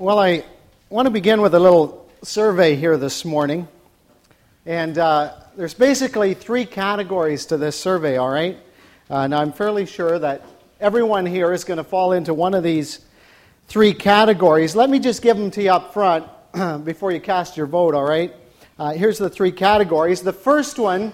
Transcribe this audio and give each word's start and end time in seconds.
Well, 0.00 0.18
I 0.18 0.44
want 0.88 1.04
to 1.04 1.10
begin 1.10 1.42
with 1.42 1.54
a 1.54 1.60
little 1.60 2.08
survey 2.22 2.74
here 2.74 2.96
this 2.96 3.22
morning. 3.22 3.68
And 4.64 4.96
uh, 4.96 5.34
there's 5.58 5.74
basically 5.74 6.32
three 6.32 6.64
categories 6.64 7.44
to 7.46 7.58
this 7.58 7.78
survey, 7.78 8.16
all 8.16 8.30
right? 8.30 8.56
Uh, 9.10 9.16
and 9.16 9.34
I'm 9.34 9.52
fairly 9.52 9.84
sure 9.84 10.18
that 10.18 10.42
everyone 10.80 11.26
here 11.26 11.52
is 11.52 11.64
going 11.64 11.76
to 11.76 11.84
fall 11.84 12.12
into 12.12 12.32
one 12.32 12.54
of 12.54 12.62
these 12.62 13.00
three 13.68 13.92
categories. 13.92 14.74
Let 14.74 14.88
me 14.88 15.00
just 15.00 15.20
give 15.20 15.36
them 15.36 15.50
to 15.50 15.62
you 15.62 15.70
up 15.70 15.92
front 15.92 16.26
before 16.86 17.12
you 17.12 17.20
cast 17.20 17.58
your 17.58 17.66
vote, 17.66 17.94
all 17.94 18.02
right? 18.02 18.34
Uh, 18.78 18.94
here's 18.94 19.18
the 19.18 19.28
three 19.28 19.52
categories. 19.52 20.22
The 20.22 20.32
first 20.32 20.78
one, 20.78 21.12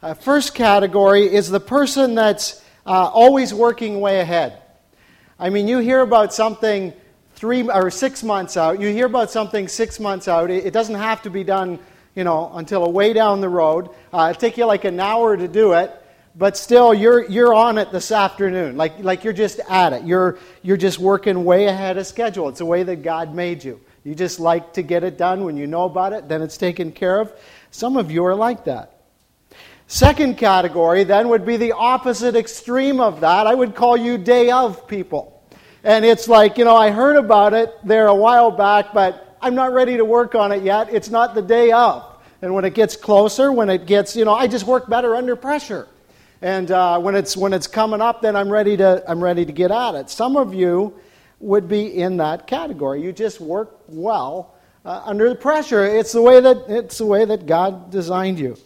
uh, 0.00 0.14
first 0.14 0.54
category, 0.54 1.24
is 1.24 1.50
the 1.50 1.58
person 1.58 2.14
that's 2.14 2.64
uh, 2.86 3.10
always 3.12 3.52
working 3.52 3.98
way 3.98 4.20
ahead. 4.20 4.62
I 5.40 5.50
mean, 5.50 5.66
you 5.66 5.78
hear 5.78 6.02
about 6.02 6.32
something 6.32 6.94
three 7.38 7.68
or 7.68 7.90
six 7.90 8.24
months 8.24 8.56
out. 8.56 8.80
You 8.80 8.88
hear 8.88 9.06
about 9.06 9.30
something 9.30 9.68
six 9.68 10.00
months 10.00 10.26
out. 10.26 10.50
It, 10.50 10.72
doesn't 10.72 10.96
have 10.96 11.22
to 11.22 11.30
be 11.30 11.44
done, 11.44 11.78
you 12.16 12.24
know, 12.24 12.50
until 12.54 12.84
a 12.84 12.90
way 12.90 13.12
down 13.12 13.40
the 13.40 13.48
road. 13.48 13.90
Uh, 14.12 14.32
it 14.34 14.40
take 14.40 14.58
you 14.58 14.64
like 14.66 14.84
an 14.84 14.98
hour 14.98 15.36
to 15.36 15.46
do 15.46 15.72
it, 15.72 15.94
but 16.34 16.56
still, 16.56 16.92
you're 16.92 17.28
you're 17.28 17.54
on 17.54 17.78
it 17.78 17.90
this 17.92 18.12
afternoon. 18.12 18.76
Like 18.76 18.98
like 18.98 19.24
you're 19.24 19.32
just 19.32 19.60
at 19.68 19.92
it. 19.92 20.04
You're 20.04 20.38
you're 20.62 20.76
just 20.76 20.98
working 20.98 21.44
way 21.44 21.66
ahead 21.66 21.96
of 21.96 22.06
schedule. 22.06 22.48
It's 22.48 22.58
the 22.58 22.66
way 22.66 22.82
that 22.82 23.02
God 23.02 23.34
made 23.34 23.62
you. 23.64 23.80
You 24.04 24.14
just 24.14 24.40
like 24.40 24.72
to 24.74 24.82
get 24.82 25.04
it 25.04 25.16
done 25.16 25.44
when 25.44 25.56
you 25.56 25.66
know 25.66 25.84
about 25.84 26.12
it. 26.12 26.28
Then 26.28 26.42
it's 26.42 26.56
taken 26.56 26.92
care 26.92 27.20
of. 27.20 27.32
Some 27.70 27.96
of 27.96 28.10
you 28.10 28.24
are 28.24 28.34
like 28.34 28.64
that. 28.64 28.94
Second 29.86 30.36
category 30.36 31.04
then 31.04 31.28
would 31.28 31.46
be 31.46 31.56
the 31.56 31.72
opposite 31.72 32.36
extreme 32.36 33.00
of 33.00 33.20
that. 33.20 33.46
I 33.46 33.54
would 33.54 33.74
call 33.74 33.96
you 33.96 34.18
day 34.18 34.50
of 34.50 34.86
people. 34.86 35.37
And 35.84 36.04
it's 36.04 36.28
like, 36.28 36.58
you 36.58 36.64
know, 36.64 36.76
I 36.76 36.90
heard 36.90 37.16
about 37.16 37.54
it 37.54 37.72
there 37.84 38.08
a 38.08 38.14
while 38.14 38.50
back, 38.50 38.92
but 38.92 39.36
I'm 39.40 39.54
not 39.54 39.72
ready 39.72 39.96
to 39.96 40.04
work 40.04 40.34
on 40.34 40.52
it 40.52 40.62
yet. 40.62 40.92
It's 40.92 41.10
not 41.10 41.34
the 41.34 41.42
day 41.42 41.70
of. 41.70 42.04
And 42.42 42.54
when 42.54 42.64
it 42.64 42.74
gets 42.74 42.96
closer, 42.96 43.52
when 43.52 43.68
it 43.70 43.86
gets, 43.86 44.16
you 44.16 44.24
know, 44.24 44.34
I 44.34 44.46
just 44.46 44.66
work 44.66 44.88
better 44.88 45.14
under 45.14 45.36
pressure. 45.36 45.88
And 46.40 46.70
uh, 46.70 47.00
when, 47.00 47.14
it's, 47.14 47.36
when 47.36 47.52
it's 47.52 47.66
coming 47.66 48.00
up, 48.00 48.22
then 48.22 48.36
I'm 48.36 48.48
ready, 48.48 48.76
to, 48.76 49.02
I'm 49.08 49.22
ready 49.22 49.44
to 49.44 49.52
get 49.52 49.70
at 49.70 49.94
it. 49.94 50.10
Some 50.10 50.36
of 50.36 50.54
you 50.54 50.94
would 51.40 51.68
be 51.68 52.00
in 52.00 52.16
that 52.18 52.46
category. 52.46 53.02
You 53.02 53.12
just 53.12 53.40
work 53.40 53.80
well 53.88 54.54
uh, 54.84 55.02
under 55.04 55.28
the 55.28 55.34
pressure. 55.34 55.84
It's 55.84 56.12
the, 56.12 56.22
way 56.22 56.40
that, 56.40 56.64
it's 56.68 56.98
the 56.98 57.06
way 57.06 57.24
that 57.24 57.46
God 57.46 57.90
designed 57.90 58.38
you. 58.38 58.56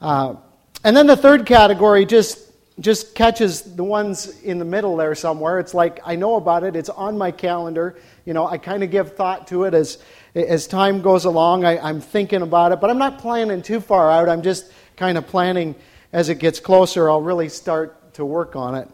Uh, 0.00 0.36
and 0.84 0.96
then 0.96 1.06
the 1.06 1.16
third 1.16 1.46
category 1.46 2.06
just 2.06 2.45
just 2.78 3.14
catches 3.14 3.62
the 3.62 3.84
ones 3.84 4.40
in 4.42 4.58
the 4.58 4.64
middle 4.64 4.96
there 4.96 5.14
somewhere. 5.14 5.58
It's 5.58 5.72
like 5.72 6.00
I 6.04 6.16
know 6.16 6.36
about 6.36 6.62
it, 6.62 6.76
it's 6.76 6.90
on 6.90 7.16
my 7.16 7.30
calendar. 7.30 7.98
You 8.24 8.34
know, 8.34 8.46
I 8.46 8.58
kind 8.58 8.82
of 8.82 8.90
give 8.90 9.16
thought 9.16 9.46
to 9.48 9.64
it 9.64 9.74
as, 9.74 9.98
as 10.34 10.66
time 10.66 11.00
goes 11.00 11.24
along. 11.24 11.64
I, 11.64 11.78
I'm 11.78 12.00
thinking 12.00 12.42
about 12.42 12.72
it, 12.72 12.80
but 12.80 12.90
I'm 12.90 12.98
not 12.98 13.18
planning 13.18 13.62
too 13.62 13.80
far 13.80 14.10
out. 14.10 14.28
I'm 14.28 14.42
just 14.42 14.70
kind 14.96 15.16
of 15.16 15.26
planning 15.26 15.74
as 16.12 16.28
it 16.28 16.38
gets 16.38 16.60
closer, 16.60 17.10
I'll 17.10 17.20
really 17.20 17.48
start 17.48 18.14
to 18.14 18.24
work 18.24 18.56
on 18.56 18.74
it. 18.74 18.88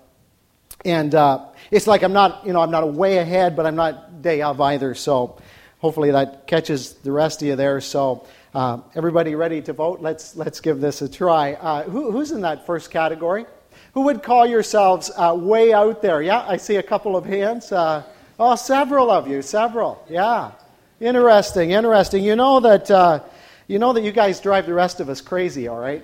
And 0.85 1.15
uh, 1.15 1.47
it's 1.71 1.87
like 1.87 2.03
I'm 2.03 2.13
not, 2.13 2.45
you 2.47 2.53
know, 2.53 2.61
I'm 2.61 2.71
not 2.71 2.93
way 2.93 3.19
ahead, 3.19 3.55
but 3.55 3.67
I'm 3.67 3.77
not 3.77 4.23
day 4.23 4.43
of 4.43 4.61
either. 4.61 4.95
So 4.95 5.39
hopefully 5.79 6.11
that 6.11 6.47
catches 6.47 6.95
the 6.95 7.13
rest 7.13 7.43
of 7.43 7.49
you 7.49 7.57
there. 7.57 7.81
So 7.81 8.27
uh, 8.55 8.79
everybody 8.95 9.35
ready 9.35 9.63
to 9.63 9.73
vote? 9.73 10.01
Let's 10.01 10.37
let's 10.37 10.61
give 10.61 10.81
this 10.81 11.03
a 11.03 11.09
try. 11.09 11.53
Uh, 11.53 11.85
who, 11.85 12.11
who's 12.11 12.33
in 12.33 12.41
that 12.41 12.67
first 12.67 12.91
category? 12.91 13.47
Who 13.93 14.03
would 14.03 14.23
call 14.23 14.47
yourselves 14.47 15.11
uh, 15.17 15.37
way 15.39 15.75
out 15.75 16.01
there? 16.01 16.23
Yeah, 16.23 16.47
I 16.49 16.57
see 16.57 16.77
a 16.77 16.83
couple 16.83 17.15
of 17.15 17.27
hands. 17.27 17.71
Uh, 17.71 18.03
oh, 18.39 18.57
several 18.57 19.11
of 19.11 19.29
you, 19.29 19.43
several. 19.43 20.03
Yeah, 20.09 20.53
interesting, 20.99 21.73
interesting. 21.73 22.25
You 22.25 22.35
know 22.35 22.61
that 22.61 22.91
uh, 22.91 23.21
you 23.67 23.79
know 23.79 23.93
that 23.93 24.03
you 24.03 24.11
guys 24.11 24.41
drive 24.41 24.65
the 24.65 24.73
rest 24.73 25.01
of 25.01 25.11
us 25.11 25.21
crazy. 25.21 25.69
All 25.69 25.79
right, 25.79 26.03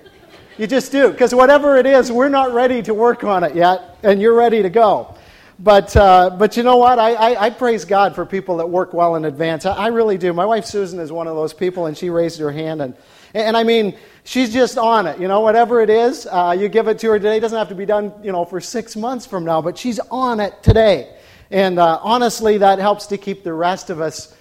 you 0.59 0.67
just 0.67 0.91
do 0.91 1.11
because 1.11 1.33
whatever 1.33 1.77
it 1.77 1.87
is, 1.87 2.11
we're 2.11 2.29
not 2.29 2.53
ready 2.53 2.83
to 2.83 2.93
work 2.93 3.23
on 3.23 3.43
it 3.43 3.55
yet, 3.55 3.97
and 4.03 4.21
you're 4.21 4.35
ready 4.35 4.61
to 4.61 4.69
go. 4.69 5.15
But, 5.61 5.93
uh, 5.97 6.29
but 6.39 6.55
you 6.55 6.63
know 6.63 6.77
what? 6.77 6.99
I, 6.99 7.15
I, 7.15 7.45
I, 7.47 7.49
praise 7.49 7.83
God 7.83 8.15
for 8.15 8.25
people 8.25 8.57
that 8.57 8.69
work 8.69 8.93
well 8.93 9.17
in 9.17 9.25
advance. 9.25 9.65
I, 9.65 9.73
I, 9.73 9.87
really 9.87 10.17
do. 10.17 10.31
My 10.31 10.45
wife 10.45 10.63
Susan 10.63 11.01
is 11.01 11.11
one 11.11 11.27
of 11.27 11.35
those 11.35 11.53
people, 11.53 11.85
and 11.85 11.97
she 11.97 12.09
raised 12.09 12.39
her 12.39 12.49
hand. 12.49 12.81
And, 12.81 12.95
and 13.33 13.57
I 13.57 13.63
mean, 13.63 13.97
she's 14.29 14.53
just 14.53 14.77
on 14.77 15.07
it. 15.07 15.19
You 15.19 15.27
know, 15.27 15.39
whatever 15.39 15.81
it 15.81 15.89
is, 15.89 16.27
uh, 16.27 16.55
you 16.57 16.69
give 16.69 16.87
it 16.87 16.99
to 16.99 17.07
her 17.09 17.17
today. 17.17 17.37
It 17.37 17.39
doesn't 17.39 17.57
have 17.57 17.69
to 17.69 17.75
be 17.75 17.87
done, 17.87 18.13
you 18.23 18.31
know, 18.31 18.45
for 18.45 18.61
six 18.61 18.95
months 18.95 19.25
from 19.25 19.43
now, 19.43 19.59
but 19.59 19.75
she's 19.75 19.99
on 20.11 20.39
it 20.39 20.61
today. 20.61 21.15
And 21.49 21.79
uh, 21.79 21.99
honestly, 22.03 22.59
that 22.59 22.77
helps 22.77 23.07
to 23.07 23.17
keep 23.17 23.43
the 23.43 23.53
rest 23.53 23.89
of 23.89 23.99
us 23.99 24.35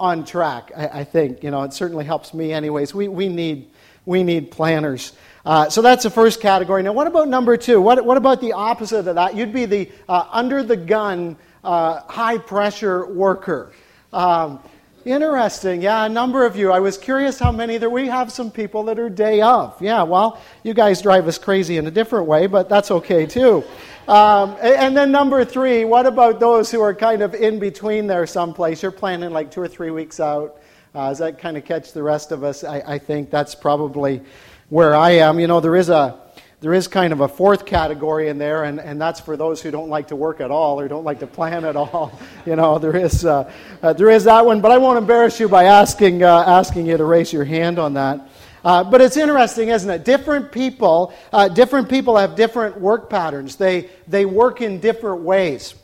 on 0.00 0.24
track, 0.24 0.72
I, 0.74 1.00
I, 1.00 1.04
think. 1.04 1.42
You 1.42 1.50
know, 1.50 1.62
it 1.62 1.74
certainly 1.74 2.06
helps 2.06 2.32
me, 2.32 2.54
anyways. 2.54 2.94
We, 2.94 3.08
we, 3.08 3.28
need, 3.28 3.70
we 4.06 4.22
need 4.22 4.50
planners. 4.50 5.12
Uh, 5.44 5.68
so 5.68 5.82
that's 5.82 6.04
the 6.04 6.10
first 6.10 6.40
category. 6.40 6.82
Now, 6.82 6.94
what 6.94 7.06
about 7.06 7.28
number 7.28 7.58
two? 7.58 7.82
What, 7.82 8.02
what 8.02 8.16
about 8.16 8.40
the 8.40 8.54
opposite 8.54 9.06
of 9.06 9.14
that? 9.14 9.36
You'd 9.36 9.52
be 9.52 9.66
the 9.66 9.92
uh, 10.08 10.26
under 10.32 10.62
the 10.62 10.76
gun, 10.76 11.36
uh, 11.62 12.00
high 12.00 12.38
pressure 12.38 13.06
worker. 13.06 13.72
Um, 14.10 14.60
Interesting. 15.04 15.82
Yeah, 15.82 16.06
a 16.06 16.08
number 16.08 16.46
of 16.46 16.56
you. 16.56 16.72
I 16.72 16.80
was 16.80 16.96
curious 16.96 17.38
how 17.38 17.52
many 17.52 17.76
there. 17.76 17.90
We 17.90 18.06
have 18.06 18.32
some 18.32 18.50
people 18.50 18.84
that 18.84 18.98
are 18.98 19.10
day 19.10 19.42
of. 19.42 19.80
Yeah, 19.82 20.02
well, 20.02 20.40
you 20.62 20.72
guys 20.72 21.02
drive 21.02 21.28
us 21.28 21.36
crazy 21.36 21.76
in 21.76 21.86
a 21.86 21.90
different 21.90 22.26
way, 22.26 22.46
but 22.46 22.70
that's 22.70 22.90
okay 22.90 23.26
too. 23.26 23.62
Um, 24.08 24.56
and 24.62 24.96
then 24.96 25.12
number 25.12 25.44
three, 25.44 25.84
what 25.84 26.06
about 26.06 26.40
those 26.40 26.70
who 26.70 26.80
are 26.80 26.94
kind 26.94 27.20
of 27.20 27.34
in 27.34 27.58
between 27.58 28.06
there 28.06 28.26
someplace? 28.26 28.82
You're 28.82 28.92
planning 28.92 29.30
like 29.30 29.50
two 29.50 29.60
or 29.60 29.68
three 29.68 29.90
weeks 29.90 30.20
out. 30.20 30.56
Uh, 30.94 31.10
does 31.10 31.18
that 31.18 31.38
kind 31.38 31.58
of 31.58 31.66
catch 31.66 31.92
the 31.92 32.02
rest 32.02 32.32
of 32.32 32.42
us? 32.42 32.64
I, 32.64 32.82
I 32.86 32.98
think 32.98 33.30
that's 33.30 33.54
probably 33.54 34.22
where 34.70 34.94
I 34.94 35.10
am. 35.12 35.38
You 35.38 35.48
know, 35.48 35.60
there 35.60 35.76
is 35.76 35.90
a 35.90 36.18
there 36.64 36.72
is 36.72 36.88
kind 36.88 37.12
of 37.12 37.20
a 37.20 37.28
fourth 37.28 37.66
category 37.66 38.30
in 38.30 38.38
there, 38.38 38.64
and, 38.64 38.80
and 38.80 38.98
that's 38.98 39.20
for 39.20 39.36
those 39.36 39.60
who 39.60 39.70
don't 39.70 39.90
like 39.90 40.08
to 40.08 40.16
work 40.16 40.40
at 40.40 40.50
all 40.50 40.80
or 40.80 40.88
don't 40.88 41.04
like 41.04 41.18
to 41.18 41.26
plan 41.26 41.62
at 41.66 41.76
all. 41.76 42.18
You 42.46 42.56
know, 42.56 42.78
there 42.78 42.96
is, 42.96 43.24
uh, 43.26 43.50
uh, 43.82 43.92
there 43.92 44.08
is 44.08 44.24
that 44.24 44.46
one, 44.46 44.62
but 44.62 44.70
I 44.70 44.78
won't 44.78 44.96
embarrass 44.96 45.38
you 45.38 45.46
by 45.46 45.64
asking, 45.64 46.22
uh, 46.22 46.44
asking 46.46 46.86
you 46.86 46.96
to 46.96 47.04
raise 47.04 47.34
your 47.34 47.44
hand 47.44 47.78
on 47.78 47.94
that. 47.94 48.28
Uh, 48.64 48.82
but 48.82 49.02
it's 49.02 49.18
interesting, 49.18 49.68
isn't 49.68 49.90
it? 49.90 50.06
Different 50.06 50.52
people, 50.52 51.12
uh, 51.34 51.48
different 51.48 51.90
people 51.90 52.16
have 52.16 52.34
different 52.34 52.80
work 52.80 53.10
patterns. 53.10 53.56
They, 53.56 53.90
they 54.08 54.24
work 54.24 54.62
in 54.62 54.80
different 54.80 55.20
ways. 55.20 55.74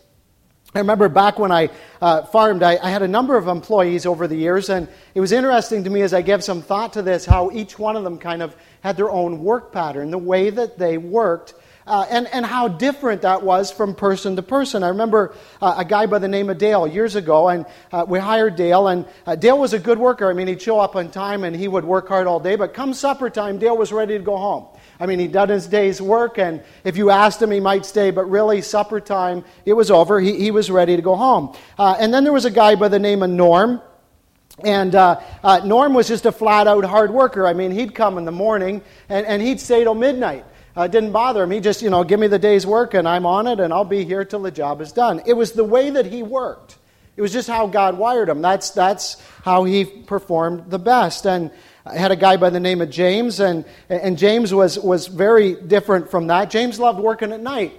I 0.75 0.79
remember 0.79 1.09
back 1.09 1.39
when 1.39 1.51
I 1.51 1.69
uh, 2.01 2.23
farmed, 2.23 2.63
I, 2.63 2.79
I, 2.81 2.91
had 2.91 3.03
a 3.03 3.09
number 3.09 3.37
of 3.37 3.49
employees 3.49 4.07
over 4.07 4.29
the 4.29 4.37
years, 4.37 4.71
and 4.71 4.87
it 5.15 5.21
was 5.21 5.33
interesting 5.33 5.83
to 5.83 5.91
me 5.91 6.03
as 6.03 6.15
I 6.15 6.23
gave 6.23 6.45
some 6.45 6.63
thought 6.63 6.93
to 6.93 7.03
this 7.03 7.27
how 7.27 7.51
each 7.51 7.77
one 7.77 7.97
of 7.97 8.05
them 8.05 8.19
kind 8.19 8.41
of 8.41 8.55
had 8.81 8.97
their 8.97 9.11
own 9.11 9.43
work 9.43 9.73
pattern, 9.73 10.11
the 10.11 10.19
way 10.19 10.51
that 10.51 10.79
they 10.79 10.99
worked, 10.99 11.55
uh, 11.87 12.07
and, 12.09 12.29
and 12.29 12.47
how 12.47 12.69
different 12.69 13.23
that 13.23 13.43
was 13.43 13.73
from 13.73 13.95
person 13.95 14.37
to 14.37 14.43
person. 14.43 14.85
I 14.85 14.89
remember 14.89 15.35
uh, 15.61 15.75
a 15.79 15.85
guy 15.85 16.07
by 16.07 16.19
the 16.19 16.29
name 16.29 16.49
of 16.49 16.59
Dale 16.59 16.87
years 16.87 17.17
ago, 17.17 17.49
and 17.49 17.67
uh, 17.91 18.05
we 18.07 18.19
hired 18.19 18.55
Dale, 18.55 18.87
and 18.87 19.07
uh, 19.27 19.35
Dale 19.35 19.59
was 19.59 19.73
a 19.73 19.79
good 19.79 19.99
worker. 19.99 20.31
I 20.31 20.33
mean, 20.33 20.47
he'd 20.47 20.63
show 20.63 20.79
up 20.79 20.95
on 20.95 21.11
time 21.11 21.43
and 21.43 21.57
he 21.57 21.67
would 21.67 21.85
work 21.85 22.07
hard 22.09 22.27
all 22.27 22.39
day, 22.39 22.55
but 22.55 22.75
come 22.75 22.95
supper 22.95 23.29
time, 23.29 23.59
Dale 23.59 23.77
was 23.77 23.93
ready 23.93 24.17
to 24.17 24.23
go 24.23 24.37
home. 24.37 24.67
I 25.01 25.07
mean, 25.07 25.19
he'd 25.19 25.33
done 25.33 25.49
his 25.49 25.67
day's 25.67 26.01
work, 26.01 26.39
and 26.39 26.63
if 26.85 26.97
you 26.97 27.11
asked 27.11 27.43
him, 27.43 27.51
he 27.51 27.61
might 27.61 27.85
stay, 27.85 28.11
but 28.11 28.25
really, 28.27 28.63
supper 28.63 29.01
time, 29.01 29.45
it 29.65 29.73
was 29.73 29.91
over. 29.91 30.21
He, 30.21 30.39
he 30.39 30.51
was 30.51 30.71
ready 30.71 30.95
to 30.95 31.03
go 31.03 31.17
home. 31.17 31.57
Uh, 31.79 31.97
and 31.99 32.15
then 32.15 32.23
there 32.23 32.33
was 32.33 32.45
a 32.45 32.51
guy 32.51 32.77
by 32.77 32.89
the 32.89 32.99
name 32.99 33.23
of 33.23 33.31
Norm. 33.31 33.81
And 34.63 34.95
uh, 34.95 35.21
uh, 35.43 35.61
Norm 35.65 35.95
was 35.95 36.09
just 36.09 36.27
a 36.27 36.33
flat 36.33 36.67
out 36.67 36.85
hard 36.85 37.11
worker. 37.11 37.47
I 37.47 37.55
mean, 37.55 37.71
he'd 37.71 37.95
come 37.95 38.19
in 38.19 38.25
the 38.25 38.33
morning 38.33 38.83
and, 39.09 39.27
and 39.27 39.41
he'd 39.41 39.61
stay 39.61 39.85
till 39.85 39.95
midnight. 39.95 40.45
Uh, 40.77 40.87
didn't 40.87 41.13
bother 41.13 41.43
him. 41.43 41.51
He 41.51 41.61
just, 41.61 41.83
you 41.83 41.91
know, 41.91 42.05
give 42.05 42.21
me 42.21 42.27
the 42.27 42.39
day's 42.39 42.67
work 42.67 42.95
and 42.95 43.09
I'm 43.09 43.27
on 43.27 43.47
it 43.47 43.59
and 43.59 43.73
I'll 43.73 43.85
be 43.85 44.05
here 44.05 44.25
till 44.25 44.43
the 44.43 44.51
job 44.51 44.81
is 44.81 44.93
done. 44.93 45.23
It 45.27 45.33
was 45.33 45.53
the 45.53 45.65
way 45.65 45.91
that 45.91 46.07
he 46.07 46.23
worked. 46.23 46.77
It 47.17 47.23
was 47.23 47.33
just 47.33 47.49
how 47.49 47.67
God 47.67 47.99
wired 47.99 48.29
him. 48.29 48.41
That's, 48.41 48.71
that's 48.71 49.21
how 49.45 49.65
he 49.65 49.85
performed 49.85 50.71
the 50.71 50.79
best. 50.79 51.27
And 51.27 51.51
I 51.85 51.97
had 51.97 52.13
a 52.13 52.17
guy 52.17 52.37
by 52.37 52.51
the 52.51 52.61
name 52.61 52.81
of 52.81 52.91
James, 52.91 53.41
and, 53.41 53.65
and 53.89 54.17
James 54.17 54.55
was, 54.55 54.79
was 54.79 55.07
very 55.07 55.55
different 55.55 56.11
from 56.11 56.29
that. 56.29 56.51
James 56.51 56.79
loved 56.79 57.01
working 57.01 57.33
at 57.33 57.41
night. 57.41 57.73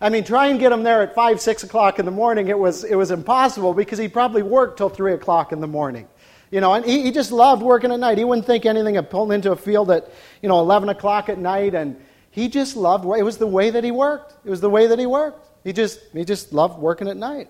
I 0.00 0.08
mean, 0.08 0.24
try 0.24 0.46
and 0.46 0.58
get 0.58 0.72
him 0.72 0.82
there 0.82 1.02
at 1.02 1.14
5, 1.14 1.40
6 1.40 1.62
o'clock 1.62 1.98
in 1.98 2.06
the 2.06 2.10
morning. 2.10 2.48
It 2.48 2.58
was, 2.58 2.84
it 2.84 2.94
was 2.94 3.10
impossible 3.10 3.74
because 3.74 3.98
he 3.98 4.08
probably 4.08 4.42
worked 4.42 4.78
till 4.78 4.88
3 4.88 5.12
o'clock 5.12 5.52
in 5.52 5.60
the 5.60 5.66
morning. 5.66 6.08
You 6.50 6.60
know, 6.60 6.72
and 6.72 6.84
he, 6.84 7.02
he 7.02 7.12
just 7.12 7.30
loved 7.30 7.62
working 7.62 7.92
at 7.92 8.00
night. 8.00 8.18
He 8.18 8.24
wouldn't 8.24 8.46
think 8.46 8.66
anything 8.66 8.96
of 8.96 9.10
pulling 9.10 9.34
into 9.34 9.52
a 9.52 9.56
field 9.56 9.90
at, 9.90 10.10
you 10.42 10.48
know, 10.48 10.58
11 10.60 10.88
o'clock 10.88 11.28
at 11.28 11.38
night. 11.38 11.74
And 11.74 12.00
he 12.30 12.48
just 12.48 12.76
loved, 12.76 13.04
it 13.04 13.22
was 13.22 13.36
the 13.36 13.46
way 13.46 13.70
that 13.70 13.84
he 13.84 13.90
worked. 13.90 14.34
It 14.44 14.50
was 14.50 14.60
the 14.60 14.70
way 14.70 14.86
that 14.86 14.98
he 14.98 15.06
worked. 15.06 15.46
He 15.64 15.72
just, 15.72 16.00
he 16.12 16.24
just 16.24 16.52
loved 16.52 16.78
working 16.78 17.06
at 17.06 17.16
night. 17.16 17.48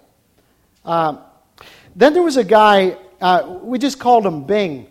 Um, 0.85 1.20
then 1.94 2.12
there 2.12 2.23
was 2.23 2.37
a 2.37 2.44
guy, 2.44 2.97
uh, 3.20 3.58
we 3.62 3.79
just 3.79 3.99
called 4.00 4.26
him 4.26 4.44
Bing. 4.44 4.87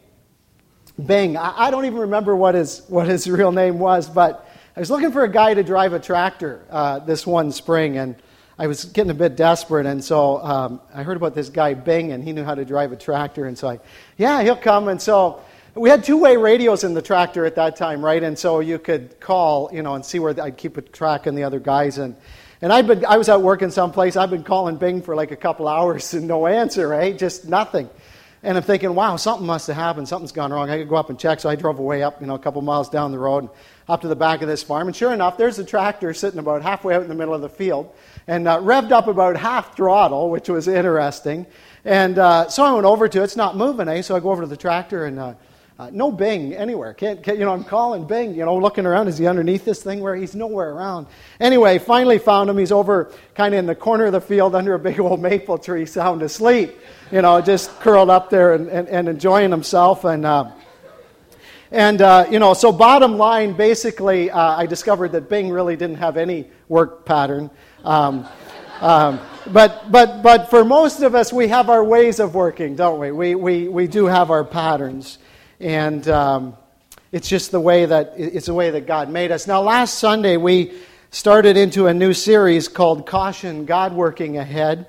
Bing. 1.06 1.38
I, 1.38 1.67
I, 1.67 1.71
don't 1.71 1.85
even 1.85 2.00
remember 2.00 2.35
what 2.35 2.56
his, 2.56 2.83
what 2.88 3.07
his 3.07 3.29
real 3.29 3.51
name 3.51 3.79
was, 3.79 4.09
but 4.09 4.48
I 4.79 4.81
was 4.81 4.89
looking 4.89 5.11
for 5.11 5.25
a 5.25 5.29
guy 5.29 5.53
to 5.53 5.61
drive 5.61 5.91
a 5.91 5.99
tractor 5.99 6.63
uh, 6.69 6.99
this 6.99 7.27
one 7.27 7.51
spring, 7.51 7.97
and 7.97 8.15
I 8.57 8.67
was 8.67 8.85
getting 8.85 9.11
a 9.11 9.13
bit 9.13 9.35
desperate, 9.35 9.85
and 9.85 10.01
so 10.01 10.41
um, 10.41 10.79
I 10.93 11.03
heard 11.03 11.17
about 11.17 11.35
this 11.35 11.49
guy 11.49 11.73
Bing, 11.73 12.13
and 12.13 12.23
he 12.23 12.31
knew 12.31 12.45
how 12.45 12.55
to 12.55 12.63
drive 12.63 12.93
a 12.93 12.95
tractor, 12.95 13.43
and 13.43 13.57
so 13.57 13.67
I, 13.67 13.79
yeah, 14.15 14.41
he'll 14.41 14.55
come. 14.55 14.87
And 14.87 15.01
so 15.01 15.41
we 15.75 15.89
had 15.89 16.05
two-way 16.05 16.37
radios 16.37 16.85
in 16.85 16.93
the 16.93 17.01
tractor 17.01 17.43
at 17.43 17.55
that 17.55 17.75
time, 17.75 18.05
right? 18.05 18.23
And 18.23 18.39
so 18.39 18.61
you 18.61 18.79
could 18.79 19.19
call, 19.19 19.69
you 19.73 19.83
know, 19.83 19.95
and 19.95 20.05
see 20.05 20.19
where 20.19 20.33
I'd 20.41 20.55
keep 20.55 20.77
a 20.77 20.81
track 20.81 21.27
on 21.27 21.35
the 21.35 21.43
other 21.43 21.59
guys, 21.59 21.97
and 21.97 22.15
and 22.61 22.71
I'd 22.71 22.87
been, 22.87 23.03
I 23.03 23.17
was 23.17 23.27
out 23.27 23.41
working 23.41 23.71
someplace. 23.71 24.15
I've 24.15 24.29
been 24.29 24.45
calling 24.45 24.77
Bing 24.77 25.01
for 25.01 25.13
like 25.13 25.31
a 25.31 25.35
couple 25.35 25.67
hours 25.67 26.13
and 26.13 26.25
no 26.25 26.47
answer, 26.47 26.87
right? 26.87 27.17
Just 27.17 27.49
nothing. 27.49 27.89
And 28.41 28.57
I'm 28.57 28.63
thinking, 28.63 28.95
wow, 28.95 29.18
something 29.18 29.45
must 29.45 29.68
have 29.68 29.75
happened. 29.75 30.07
Something's 30.07 30.31
gone 30.31 30.53
wrong. 30.53 30.69
I 30.69 30.77
could 30.77 30.88
go 30.88 30.95
up 30.95 31.09
and 31.09 31.19
check. 31.19 31.41
So 31.41 31.50
I 31.50 31.56
drove 31.56 31.80
away 31.80 32.03
up, 32.03 32.21
you 32.21 32.27
know, 32.27 32.36
a 32.36 32.39
couple 32.39 32.62
miles 32.62 32.89
down 32.89 33.12
the 33.12 33.19
road, 33.19 33.44
and 33.44 33.50
up 33.89 34.01
to 34.01 34.07
the 34.07 34.15
back 34.15 34.41
of 34.41 34.47
this 34.47 34.63
farm. 34.63 34.88
And 34.88 34.95
sure 34.95 35.13
enough, 35.13 35.38
there's 35.38 35.59
a 35.59 35.65
tractor 35.65 36.13
sitting 36.13 36.39
about 36.39 36.62
halfway 36.62 36.95
out 36.95 37.01
in 37.01 37.09
the 37.09 37.15
middle 37.15 37.33
of 37.33 37.41
the 37.41 37.50
field 37.50 37.94
and 38.27 38.47
uh, 38.47 38.59
revved 38.59 38.91
up 38.91 39.07
about 39.07 39.36
half 39.36 39.75
throttle, 39.75 40.30
which 40.30 40.47
was 40.47 40.68
interesting. 40.68 41.45
And 41.83 42.18
uh, 42.18 42.50
so 42.50 42.63
I 42.63 42.71
went 42.71 42.86
over 42.86 43.09
to 43.09 43.21
it. 43.21 43.24
It's 43.24 43.36
not 43.36 43.57
moving, 43.57 43.89
eh? 43.89 44.01
So 44.01 44.15
I 44.15 44.21
go 44.21 44.31
over 44.31 44.44
to 44.44 44.47
the 44.47 44.57
tractor 44.57 45.06
and 45.06 45.19
uh, 45.19 45.33
uh, 45.79 45.89
no 45.93 46.11
Bing 46.11 46.53
anywhere. 46.53 46.93
Can't, 46.93 47.23
can't, 47.23 47.39
you 47.39 47.45
know, 47.45 47.53
I'm 47.53 47.63
calling 47.63 48.05
Bing, 48.05 48.35
you 48.35 48.43
know, 48.43 48.57
looking 48.57 48.85
around. 48.85 49.07
Is 49.07 49.17
he 49.17 49.27
underneath 49.27 49.63
this 49.63 49.81
thing 49.81 50.01
where 50.01 50.13
he's 50.13 50.35
nowhere 50.35 50.71
around? 50.71 51.07
Anyway, 51.39 51.79
finally 51.79 52.17
found 52.17 52.49
him. 52.49 52.57
He's 52.57 52.73
over 52.73 53.13
kind 53.33 53.53
of 53.53 53.59
in 53.59 53.65
the 53.65 53.75
corner 53.75 54.07
of 54.07 54.11
the 54.11 54.19
field 54.19 54.55
under 54.55 54.73
a 54.73 54.79
big 54.79 54.99
old 54.99 55.21
maple 55.21 55.57
tree, 55.57 55.85
sound 55.85 56.21
asleep, 56.21 56.75
you 57.13 57.21
know, 57.21 57.39
just 57.39 57.69
curled 57.79 58.09
up 58.09 58.29
there 58.29 58.55
and, 58.55 58.67
and, 58.67 58.89
and 58.89 59.07
enjoying 59.07 59.51
himself. 59.51 60.03
And, 60.03 60.25
uh, 60.25 60.51
and 61.71 62.01
uh, 62.01 62.25
you 62.29 62.39
know, 62.39 62.53
so 62.53 62.73
bottom 62.73 63.17
line, 63.17 63.53
basically, 63.53 64.29
uh, 64.29 64.57
I 64.57 64.65
discovered 64.65 65.13
that 65.13 65.29
Bing 65.29 65.49
really 65.49 65.77
didn't 65.77 65.97
have 65.97 66.17
any 66.17 66.49
work 66.67 67.05
pattern. 67.05 67.49
Um, 67.85 68.27
um, 68.81 69.21
but, 69.47 69.89
but, 69.89 70.23
but 70.23 70.49
for 70.49 70.65
most 70.65 71.03
of 71.03 71.15
us, 71.15 71.31
we 71.31 71.47
have 71.47 71.69
our 71.69 71.85
ways 71.85 72.19
of 72.19 72.35
working, 72.35 72.75
don't 72.75 72.99
we? 72.99 73.13
We, 73.13 73.35
we, 73.35 73.69
we 73.69 73.87
do 73.87 74.07
have 74.07 74.29
our 74.29 74.43
patterns 74.43 75.19
and 75.59 76.07
um, 76.07 76.56
it's 77.11 77.27
just 77.27 77.51
the 77.51 77.59
way 77.59 77.85
that 77.85 78.13
it's 78.17 78.45
the 78.45 78.53
way 78.53 78.71
that 78.71 78.88
God 78.88 79.09
made 79.09 79.31
us. 79.31 79.47
Now, 79.47 79.61
last 79.61 80.00
Sunday 80.00 80.38
we 80.38 80.73
started 81.11 81.57
into 81.57 81.88
a 81.88 81.94
new 81.94 82.13
series 82.13 82.67
called 82.67 83.06
"Caution: 83.06 83.65
God 83.65 83.94
Working 83.94 84.38
Ahead," 84.38 84.88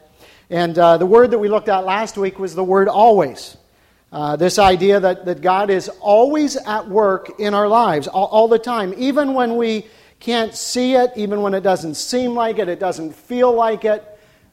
and 0.48 0.78
uh, 0.78 0.98
the 0.98 1.06
word 1.06 1.32
that 1.32 1.38
we 1.38 1.48
looked 1.48 1.68
at 1.68 1.84
last 1.84 2.16
week 2.16 2.38
was 2.38 2.54
the 2.54 2.64
word 2.64 2.88
"always." 2.88 3.56
Uh, 4.12 4.34
this 4.34 4.58
idea 4.58 4.98
that, 4.98 5.24
that 5.24 5.40
God 5.40 5.70
is 5.70 5.88
always 6.00 6.56
at 6.56 6.88
work 6.88 7.38
in 7.38 7.54
our 7.54 7.68
lives, 7.68 8.08
all, 8.08 8.26
all 8.26 8.48
the 8.48 8.58
time, 8.58 8.92
even 8.96 9.34
when 9.34 9.56
we 9.56 9.86
can't 10.18 10.52
see 10.52 10.94
it, 10.94 11.12
even 11.14 11.42
when 11.42 11.54
it 11.54 11.60
doesn't 11.60 11.94
seem 11.94 12.34
like 12.34 12.58
it, 12.58 12.68
it 12.68 12.80
doesn't 12.80 13.14
feel 13.14 13.52
like 13.52 13.84
it. 13.84 14.04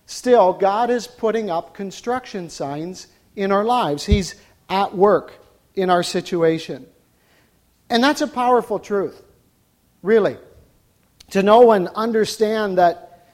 Still, 0.05 0.53
God 0.53 0.91
is 0.91 1.07
putting 1.07 1.49
up 1.49 1.73
construction 1.73 2.51
signs 2.51 3.07
in 3.35 3.51
our 3.51 3.65
lives. 3.65 4.05
He's 4.05 4.35
at 4.69 4.95
work 4.95 5.39
in 5.77 5.89
our 5.89 6.03
situation. 6.03 6.85
And 7.89 8.03
that's 8.03 8.21
a 8.21 8.27
powerful 8.27 8.79
truth, 8.79 9.21
really. 10.01 10.37
To 11.31 11.43
know 11.43 11.71
and 11.71 11.87
understand 11.89 12.77
that, 12.77 13.29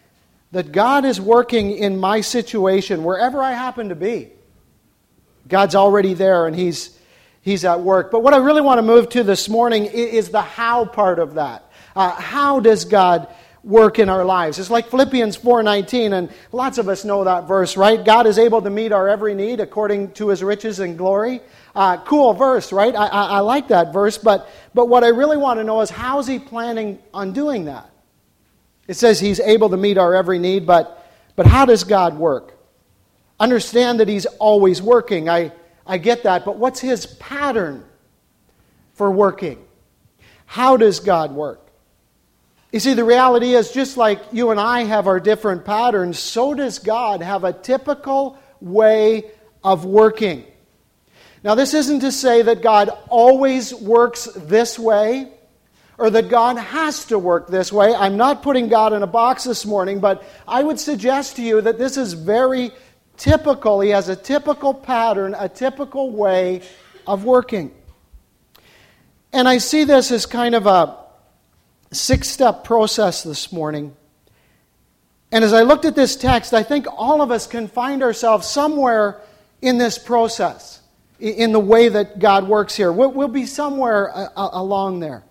that 0.52 0.72
God 0.72 1.06
is 1.06 1.20
working 1.20 1.72
in 1.72 1.98
my 1.98 2.22
situation, 2.22 3.04
wherever 3.04 3.42
I 3.42 3.54
happen 3.54 3.90
to 3.90 3.96
be. 3.96 4.30
God's 5.48 5.76
already 5.76 6.14
there 6.14 6.46
and 6.46 6.56
He's, 6.56 6.98
he's 7.42 7.66
at 7.66 7.82
work. 7.82 8.12
But 8.12 8.22
what 8.22 8.34
I 8.34 8.38
really 8.38 8.62
want 8.62 8.78
to 8.78 8.84
move 8.84 9.10
to 9.10 9.24
this 9.24 9.50
morning 9.50 9.86
is 9.86 10.30
the 10.30 10.42
how 10.42 10.86
part 10.86 11.20
of 11.20 11.36
that. 11.36 11.72
Uh, 11.96 12.12
how 12.12 12.60
does 12.60 12.86
God 12.86 13.34
work 13.64 13.98
in 13.98 14.10
our 14.10 14.26
lives. 14.26 14.60
It's 14.60 14.70
like 14.70 14.90
Philippians 14.90 15.38
4:19 15.38 16.14
and 16.14 16.30
lots 16.52 16.78
of 16.78 16.90
us 16.90 17.06
know 17.06 17.24
that 17.24 17.48
verse, 17.48 17.78
right? 17.78 18.04
God 18.04 18.28
is 18.28 18.38
able 18.38 18.62
to 18.62 18.70
meet 18.70 18.92
our 18.92 19.08
every 19.08 19.34
need 19.34 19.60
according 19.60 20.12
to 20.14 20.30
his 20.30 20.44
riches 20.44 20.80
and 20.80 20.98
glory. 20.98 21.42
Uh, 21.74 21.98
cool 21.98 22.34
verse, 22.34 22.74
right? 22.74 22.94
I, 22.94 23.08
I, 23.08 23.24
I 23.24 23.40
like 23.40 23.70
that 23.70 23.94
verse, 23.94 24.18
but, 24.18 24.50
but 24.74 24.90
what 24.90 25.04
I 25.04 25.08
really 25.08 25.38
want 25.38 25.60
to 25.60 25.64
know 25.64 25.82
is 25.82 25.90
how's 25.90 26.28
he 26.28 26.40
planning 26.40 27.00
on 27.14 27.32
doing 27.32 27.66
that? 27.66 27.90
It 28.88 28.96
says 28.96 29.20
he's 29.20 29.40
able 29.40 29.70
to 29.70 29.78
meet 29.78 29.98
our 29.98 30.14
every 30.14 30.40
need, 30.40 30.68
but, 30.68 31.10
but 31.36 31.46
how 31.46 31.66
does 31.66 31.86
God 31.86 32.18
work? 32.18 32.58
Understand 33.40 34.02
that 34.02 34.10
he's 34.10 34.26
always 34.26 34.82
working. 34.82 35.30
I, 35.30 35.54
I 35.88 35.98
get 35.98 36.24
that, 36.24 36.44
but 36.44 36.58
what's 36.58 36.82
his 36.82 37.06
pattern 37.06 37.86
for 38.94 39.10
working? 39.10 39.66
How 40.46 40.78
does 40.78 41.00
God 41.00 41.32
work? 41.32 41.64
You 42.74 42.80
see, 42.80 42.96
the 42.96 43.04
reality 43.04 43.54
is 43.54 43.72
just 43.72 43.98
like 43.98 44.20
you 44.32 44.50
and 44.50 44.60
I 44.60 44.84
have 44.86 45.06
our 45.06 45.20
different 45.20 45.64
patterns, 45.64 46.18
so 46.18 46.56
does 46.56 46.80
God 46.80 47.22
have 47.22 47.44
a 47.44 47.54
typical 47.54 48.40
way 48.60 49.30
of 49.64 49.86
working. 49.86 50.44
Now, 51.44 51.54
this 51.54 51.76
isn't 51.76 52.00
to 52.00 52.12
say 52.12 52.42
that 52.42 52.64
God 52.64 52.90
always 53.10 53.76
works 53.76 54.26
this 54.36 54.80
way 54.80 55.32
or 56.00 56.10
that 56.10 56.30
God 56.30 56.58
has 56.58 57.06
to 57.06 57.20
work 57.20 57.48
this 57.48 57.72
way. 57.72 57.94
I'm 57.94 58.18
not 58.18 58.42
putting 58.42 58.70
God 58.70 58.92
in 58.92 59.04
a 59.04 59.08
box 59.08 59.44
this 59.44 59.68
morning, 59.68 60.00
but 60.00 60.24
I 60.48 60.64
would 60.64 60.80
suggest 60.80 61.36
to 61.36 61.44
you 61.44 61.62
that 61.62 61.78
this 61.78 61.96
is 61.96 62.14
very 62.14 62.72
typical. 63.18 63.82
He 63.82 63.92
has 63.92 64.10
a 64.10 64.16
typical 64.16 64.74
pattern, 64.74 65.36
a 65.38 65.48
typical 65.48 66.10
way 66.10 66.64
of 67.06 67.24
working. 67.24 67.72
And 69.32 69.48
I 69.48 69.60
see 69.60 69.84
this 69.84 70.12
as 70.12 70.26
kind 70.26 70.56
of 70.56 70.66
a 70.66 71.03
six 71.94 72.30
step 72.30 72.64
process 72.64 73.24
this 73.24 73.52
morning. 73.52 73.96
And 75.32 75.44
as 75.44 75.54
I 75.54 75.64
looked 75.64 75.86
at 75.86 75.96
this 75.96 76.16
text, 76.16 76.54
I 76.54 76.62
think 76.62 76.86
all 76.96 77.22
of 77.22 77.32
us 77.32 77.48
can 77.48 77.68
find 77.68 78.04
ourselves 78.04 78.48
somewhere 78.48 79.22
in 79.62 79.78
this 79.78 79.98
process 79.98 80.82
in 81.20 81.54
the 81.54 81.60
way 81.60 81.90
that 81.90 82.20
God 82.20 82.48
works 82.48 82.76
here. 82.76 82.92
We'll, 82.92 83.28
be 83.28 83.46
somewhere 83.46 84.16
uh, 84.16 84.28
uh, 84.36 84.50
along 84.54 85.00
there. 85.00 85.24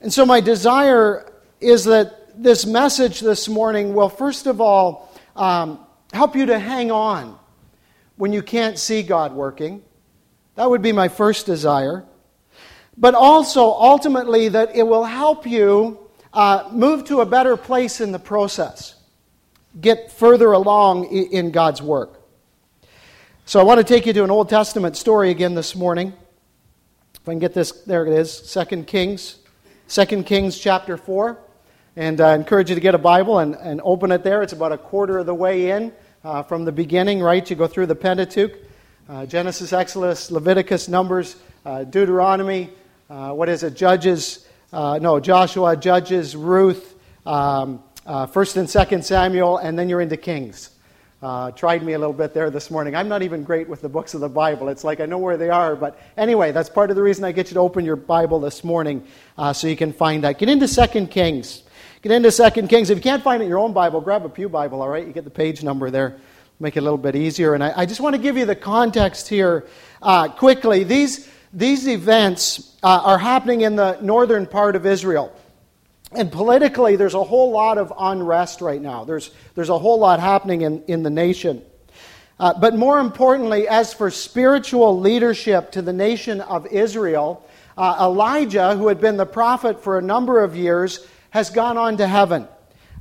And 0.00 0.12
so, 0.12 0.24
my 0.24 0.40
desire 0.40 1.32
is 1.60 1.84
that 1.84 2.42
this 2.42 2.66
message 2.66 3.20
this 3.20 3.48
morning 3.48 3.94
will, 3.94 4.08
first 4.08 4.46
of 4.46 4.60
all, 4.60 5.12
um, 5.34 5.84
help 6.12 6.36
you 6.36 6.46
to 6.46 6.58
hang 6.58 6.90
on 6.90 7.38
when 8.16 8.32
you 8.32 8.42
can't 8.42 8.78
see 8.78 9.02
God 9.02 9.32
working. 9.32 9.82
That 10.54 10.68
would 10.68 10.82
be 10.82 10.92
my 10.92 11.08
first 11.08 11.46
desire. 11.46 12.04
But 12.96 13.14
also, 13.14 13.62
ultimately, 13.62 14.48
that 14.48 14.74
it 14.74 14.82
will 14.82 15.04
help 15.04 15.46
you 15.46 15.98
uh, 16.32 16.68
move 16.72 17.04
to 17.04 17.20
a 17.20 17.26
better 17.26 17.56
place 17.56 18.00
in 18.00 18.12
the 18.12 18.18
process, 18.18 18.94
get 19.80 20.12
further 20.12 20.52
along 20.52 21.06
in 21.06 21.50
God's 21.50 21.80
work. 21.82 22.20
So 23.46 23.58
I 23.58 23.62
want 23.64 23.78
to 23.78 23.84
take 23.84 24.06
you 24.06 24.12
to 24.12 24.24
an 24.24 24.30
Old 24.30 24.48
Testament 24.48 24.96
story 24.96 25.30
again 25.30 25.54
this 25.54 25.74
morning. 25.74 26.12
If 27.14 27.28
I 27.28 27.32
can 27.32 27.38
get 27.38 27.54
this, 27.54 27.72
there 27.82 28.06
it 28.06 28.12
is, 28.12 28.32
Second 28.32 28.86
Kings, 28.86 29.38
Second 29.86 30.24
Kings 30.26 30.58
chapter 30.58 30.96
4. 30.96 31.38
And 31.96 32.20
I 32.20 32.34
encourage 32.34 32.68
you 32.68 32.76
to 32.76 32.80
get 32.80 32.94
a 32.94 32.98
Bible 32.98 33.40
and, 33.40 33.56
and 33.56 33.80
open 33.82 34.12
it 34.12 34.22
there. 34.22 34.42
It's 34.42 34.52
about 34.52 34.72
a 34.72 34.78
quarter 34.78 35.18
of 35.18 35.26
the 35.26 35.34
way 35.34 35.70
in 35.70 35.92
uh, 36.22 36.44
from 36.44 36.64
the 36.64 36.72
beginning, 36.72 37.20
right? 37.20 37.48
You 37.48 37.56
go 37.56 37.66
through 37.66 37.86
the 37.86 37.96
Pentateuch 37.96 38.52
uh, 39.10 39.26
Genesis, 39.26 39.72
Exodus, 39.72 40.30
Leviticus, 40.30 40.88
Numbers, 40.88 41.36
uh, 41.66 41.82
Deuteronomy, 41.82 42.70
uh, 43.10 43.32
what 43.32 43.48
is 43.48 43.64
it? 43.64 43.74
Judges, 43.74 44.46
uh, 44.72 45.00
no, 45.02 45.18
Joshua, 45.18 45.76
Judges, 45.76 46.36
Ruth, 46.36 46.94
um, 47.26 47.82
1st 48.06 48.56
uh, 48.56 48.60
and 48.60 48.68
2nd 48.68 49.04
Samuel, 49.04 49.58
and 49.58 49.76
then 49.76 49.88
you're 49.88 50.00
into 50.00 50.16
Kings. 50.16 50.70
Uh, 51.20 51.50
tried 51.50 51.82
me 51.82 51.94
a 51.94 51.98
little 51.98 52.14
bit 52.14 52.32
there 52.32 52.50
this 52.50 52.70
morning. 52.70 52.94
I'm 52.94 53.08
not 53.08 53.22
even 53.22 53.42
great 53.42 53.68
with 53.68 53.82
the 53.82 53.88
books 53.88 54.14
of 54.14 54.20
the 54.20 54.28
Bible. 54.28 54.68
It's 54.68 54.84
like 54.84 55.00
I 55.00 55.06
know 55.06 55.18
where 55.18 55.36
they 55.36 55.50
are, 55.50 55.74
but 55.74 55.98
anyway, 56.16 56.52
that's 56.52 56.70
part 56.70 56.90
of 56.90 56.96
the 56.96 57.02
reason 57.02 57.24
I 57.24 57.32
get 57.32 57.50
you 57.50 57.54
to 57.54 57.60
open 57.60 57.84
your 57.84 57.96
Bible 57.96 58.38
this 58.38 58.62
morning 58.62 59.04
so 59.52 59.66
you 59.66 59.76
can 59.76 59.92
find 59.92 60.22
that. 60.22 60.38
Get 60.38 60.48
into 60.48 60.68
Second 60.68 61.10
Kings. 61.10 61.64
Get 62.02 62.12
into 62.12 62.30
Second 62.30 62.68
Kings. 62.68 62.90
If 62.90 62.96
you 62.96 63.02
can't 63.02 63.24
find 63.24 63.42
it 63.42 63.46
in 63.46 63.50
your 63.50 63.58
own 63.58 63.72
Bible, 63.72 64.00
grab 64.00 64.24
a 64.24 64.28
Pew 64.28 64.48
Bible, 64.48 64.80
all 64.80 64.88
right? 64.88 65.06
You 65.06 65.12
get 65.12 65.24
the 65.24 65.30
page 65.30 65.64
number 65.64 65.90
there. 65.90 66.16
Make 66.60 66.76
it 66.76 66.80
a 66.80 66.82
little 66.82 66.96
bit 66.96 67.16
easier. 67.16 67.54
And 67.54 67.64
I, 67.64 67.72
I 67.76 67.86
just 67.86 68.00
want 68.00 68.14
to 68.14 68.22
give 68.22 68.36
you 68.36 68.46
the 68.46 68.56
context 68.56 69.28
here 69.28 69.66
uh, 70.00 70.28
quickly. 70.28 70.84
These, 70.84 71.28
these 71.52 71.88
events 71.88 72.69
uh, 72.82 73.02
are 73.04 73.18
happening 73.18 73.62
in 73.62 73.76
the 73.76 73.98
northern 74.00 74.46
part 74.46 74.76
of 74.76 74.86
Israel. 74.86 75.34
And 76.12 76.32
politically, 76.32 76.96
there's 76.96 77.14
a 77.14 77.22
whole 77.22 77.50
lot 77.50 77.78
of 77.78 77.92
unrest 77.98 78.60
right 78.60 78.80
now. 78.80 79.04
There's, 79.04 79.30
there's 79.54 79.68
a 79.68 79.78
whole 79.78 79.98
lot 79.98 80.18
happening 80.18 80.62
in, 80.62 80.82
in 80.84 81.02
the 81.02 81.10
nation. 81.10 81.62
Uh, 82.40 82.58
but 82.58 82.74
more 82.74 82.98
importantly, 82.98 83.68
as 83.68 83.92
for 83.92 84.10
spiritual 84.10 84.98
leadership 84.98 85.70
to 85.72 85.82
the 85.82 85.92
nation 85.92 86.40
of 86.40 86.66
Israel, 86.66 87.46
uh, 87.76 87.98
Elijah, 88.00 88.74
who 88.76 88.88
had 88.88 89.00
been 89.00 89.16
the 89.16 89.26
prophet 89.26 89.82
for 89.82 89.98
a 89.98 90.02
number 90.02 90.42
of 90.42 90.56
years, 90.56 91.06
has 91.30 91.50
gone 91.50 91.76
on 91.76 91.96
to 91.98 92.06
heaven. 92.06 92.48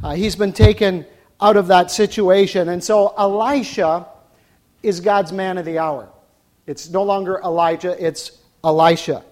Uh, 0.03 0.13
he's 0.13 0.35
been 0.35 0.53
taken 0.53 1.05
out 1.41 1.57
of 1.57 1.67
that 1.67 1.89
situation. 1.89 2.69
And 2.69 2.83
so 2.83 3.13
Elisha 3.17 4.07
is 4.83 4.99
God's 4.99 5.31
man 5.31 5.57
of 5.57 5.65
the 5.65 5.79
hour. 5.79 6.09
It's 6.67 6.89
no 6.89 7.03
longer 7.03 7.39
Elijah, 7.43 7.95
it's 8.05 8.31
Elisha. 8.63 9.23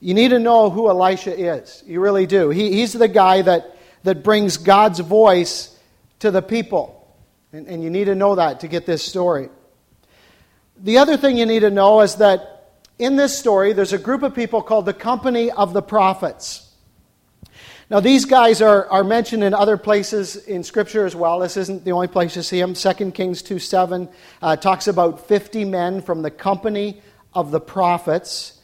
You 0.00 0.14
need 0.14 0.28
to 0.28 0.38
know 0.38 0.70
who 0.70 0.88
Elisha 0.88 1.36
is. 1.38 1.82
You 1.86 2.00
really 2.00 2.26
do. 2.26 2.50
He, 2.50 2.72
he's 2.72 2.92
the 2.92 3.08
guy 3.08 3.42
that, 3.42 3.76
that 4.02 4.22
brings 4.22 4.56
God's 4.56 5.00
voice 5.00 5.76
to 6.20 6.30
the 6.30 6.42
people. 6.42 7.14
And, 7.52 7.66
and 7.66 7.82
you 7.82 7.90
need 7.90 8.04
to 8.04 8.14
know 8.14 8.34
that 8.34 8.60
to 8.60 8.68
get 8.68 8.86
this 8.86 9.02
story. 9.04 9.48
The 10.78 10.98
other 10.98 11.16
thing 11.16 11.38
you 11.38 11.46
need 11.46 11.60
to 11.60 11.70
know 11.70 12.02
is 12.02 12.16
that 12.16 12.56
in 12.98 13.16
this 13.16 13.36
story, 13.36 13.72
there's 13.72 13.92
a 13.92 13.98
group 13.98 14.22
of 14.22 14.34
people 14.34 14.62
called 14.62 14.86
the 14.86 14.94
Company 14.94 15.50
of 15.50 15.72
the 15.72 15.82
Prophets. 15.82 16.62
Now, 17.88 18.00
these 18.00 18.24
guys 18.24 18.60
are, 18.60 18.86
are 18.88 19.04
mentioned 19.04 19.44
in 19.44 19.54
other 19.54 19.76
places 19.76 20.36
in 20.36 20.64
Scripture 20.64 21.06
as 21.06 21.14
well. 21.14 21.38
This 21.38 21.56
isn't 21.56 21.84
the 21.84 21.92
only 21.92 22.08
place 22.08 22.34
you 22.34 22.42
see 22.42 22.60
them. 22.60 22.74
2 22.74 23.12
Kings 23.12 23.42
2 23.42 23.58
7 23.58 24.08
uh, 24.42 24.56
talks 24.56 24.88
about 24.88 25.28
50 25.28 25.64
men 25.66 26.02
from 26.02 26.22
the 26.22 26.30
company 26.30 27.00
of 27.32 27.52
the 27.52 27.60
prophets. 27.60 28.55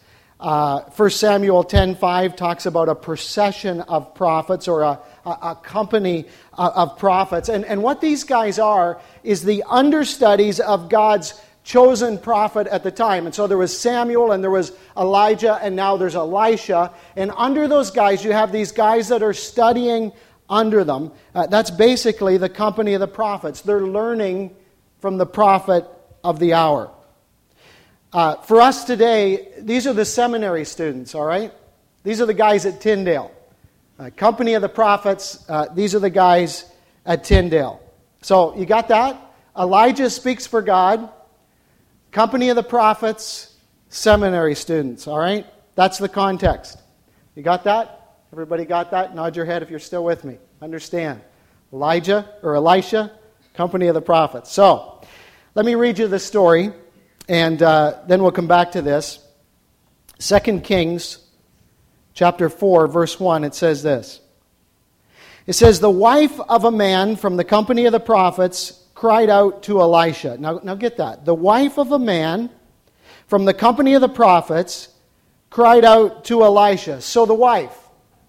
Uh, 0.42 0.80
1 0.96 1.11
Samuel 1.11 1.62
10 1.62 1.94
5 1.94 2.34
talks 2.34 2.66
about 2.66 2.88
a 2.88 2.96
procession 2.96 3.80
of 3.82 4.12
prophets 4.12 4.66
or 4.66 4.82
a, 4.82 4.99
a, 5.25 5.30
a 5.30 5.58
company 5.62 6.25
of, 6.54 6.72
of 6.72 6.99
prophets. 6.99 7.49
And, 7.49 7.64
and 7.64 7.80
what 7.80 8.00
these 8.00 8.25
guys 8.25 8.58
are 8.58 9.00
is 9.22 9.44
the 9.44 9.62
understudies 9.68 10.58
of 10.58 10.88
God's 10.88 11.40
chosen 11.62 12.18
prophet 12.18 12.66
at 12.66 12.82
the 12.82 12.90
time. 12.90 13.26
And 13.26 13.32
so 13.32 13.46
there 13.46 13.56
was 13.56 13.78
Samuel 13.78 14.32
and 14.32 14.42
there 14.42 14.50
was 14.50 14.72
Elijah 14.96 15.61
and 15.62 15.76
now 15.76 15.96
there's 15.96 16.16
Elisha. 16.16 16.92
And 17.14 17.30
under 17.37 17.68
those 17.68 17.92
guys, 17.92 18.25
you 18.25 18.32
have 18.32 18.50
these 18.50 18.72
guys 18.72 19.06
that 19.11 19.22
are 19.22 19.32
studying 19.32 20.11
under 20.50 20.82
them. 20.82 21.12
Uh, 21.37 21.46
that's 21.46 21.70
basically 21.70 22.37
the 22.37 22.49
company 22.49 22.94
of 22.94 23.00
the 23.00 23.06
prophets. 23.06 23.61
They're 23.61 23.87
learning 23.87 24.56
from 24.99 25.18
the 25.18 25.26
prophet 25.26 25.87
of 26.25 26.40
the 26.40 26.54
hour. 26.54 26.90
Uh, 28.12 28.37
for 28.42 28.61
us 28.61 28.85
today, 28.85 29.49
these 29.59 29.87
are 29.87 29.95
the 29.95 30.04
seminary 30.04 30.66
students, 30.66 31.14
all 31.14 31.25
right? 31.25 31.50
These 32.02 32.21
are 32.21 32.26
the 32.26 32.35
guys 32.35 32.66
at 32.66 32.78
Tyndale. 32.78 33.31
Uh, 33.99 34.11
company 34.14 34.52
of 34.52 34.61
the 34.61 34.69
prophets, 34.69 35.42
uh, 35.49 35.66
these 35.75 35.95
are 35.95 35.99
the 35.99 36.11
guys 36.11 36.71
at 37.07 37.25
Tyndale. 37.25 37.81
So 38.21 38.54
you 38.54 38.66
got 38.66 38.88
that? 38.88 39.19
Elijah 39.59 40.11
speaks 40.11 40.47
for 40.47 40.61
God. 40.61 41.09
Company 42.11 42.50
of 42.50 42.57
the 42.57 42.62
prophets, 42.62 43.57
seminary 43.88 44.57
students, 44.57 45.07
all 45.07 45.19
right? 45.19 45.47
That's 45.75 45.97
the 45.97 46.09
context. 46.09 46.83
You 47.35 47.42
got 47.42 47.64
that? 47.64 48.16
Everybody 48.31 48.66
got 48.66 48.90
that? 48.90 49.14
Nod 49.14 49.37
your 49.37 49.47
head 49.47 49.62
if 49.62 49.71
you're 49.71 49.78
still 49.78 50.04
with 50.04 50.23
me. 50.23 50.37
Understand. 50.61 51.23
Elijah 51.73 52.28
or 52.42 52.57
Elisha, 52.57 53.11
company 53.54 53.87
of 53.87 53.95
the 53.95 54.02
prophets. 54.02 54.52
So, 54.52 55.02
let 55.54 55.64
me 55.64 55.75
read 55.76 55.99
you 55.99 56.09
the 56.09 56.19
story, 56.19 56.73
and 57.29 57.62
uh, 57.62 58.00
then 58.07 58.23
we'll 58.23 58.33
come 58.33 58.49
back 58.49 58.73
to 58.73 58.83
this. 58.83 59.19
2 60.19 60.61
Kings 60.61 61.19
chapter 62.14 62.49
4, 62.49 62.88
verse 62.88 63.19
1, 63.19 63.45
it 63.45 63.55
says 63.55 63.83
this. 63.83 64.21
It 65.47 65.55
says, 65.55 65.81
The 65.81 65.91
wife 65.91 66.38
of 66.41 66.64
a 66.64 66.71
man 66.71 67.17
from 67.17 67.37
the 67.37 67.45
company 67.45 67.87
of 67.87 67.93
the 67.93 68.00
prophets 68.00 68.83
cried 68.95 69.31
out 69.31 69.64
to 69.64 69.81
Elisha. 69.81 70.37
Now, 70.38 70.61
now 70.62 70.75
get 70.75 70.99
that. 70.99 71.25
The 71.25 71.35
wife 71.35 71.79
of 71.79 71.93
a 71.93 71.99
man 71.99 72.50
from 73.26 73.45
the 73.45 73.55
company 73.55 73.95
of 73.95 74.00
the 74.00 74.09
prophets 74.09 74.88
cried 75.50 75.85
out 75.85 76.25
to 76.26 76.45
Elisha. 76.45 77.00
So 77.00 77.26
the 77.26 77.35
wife, 77.35 77.76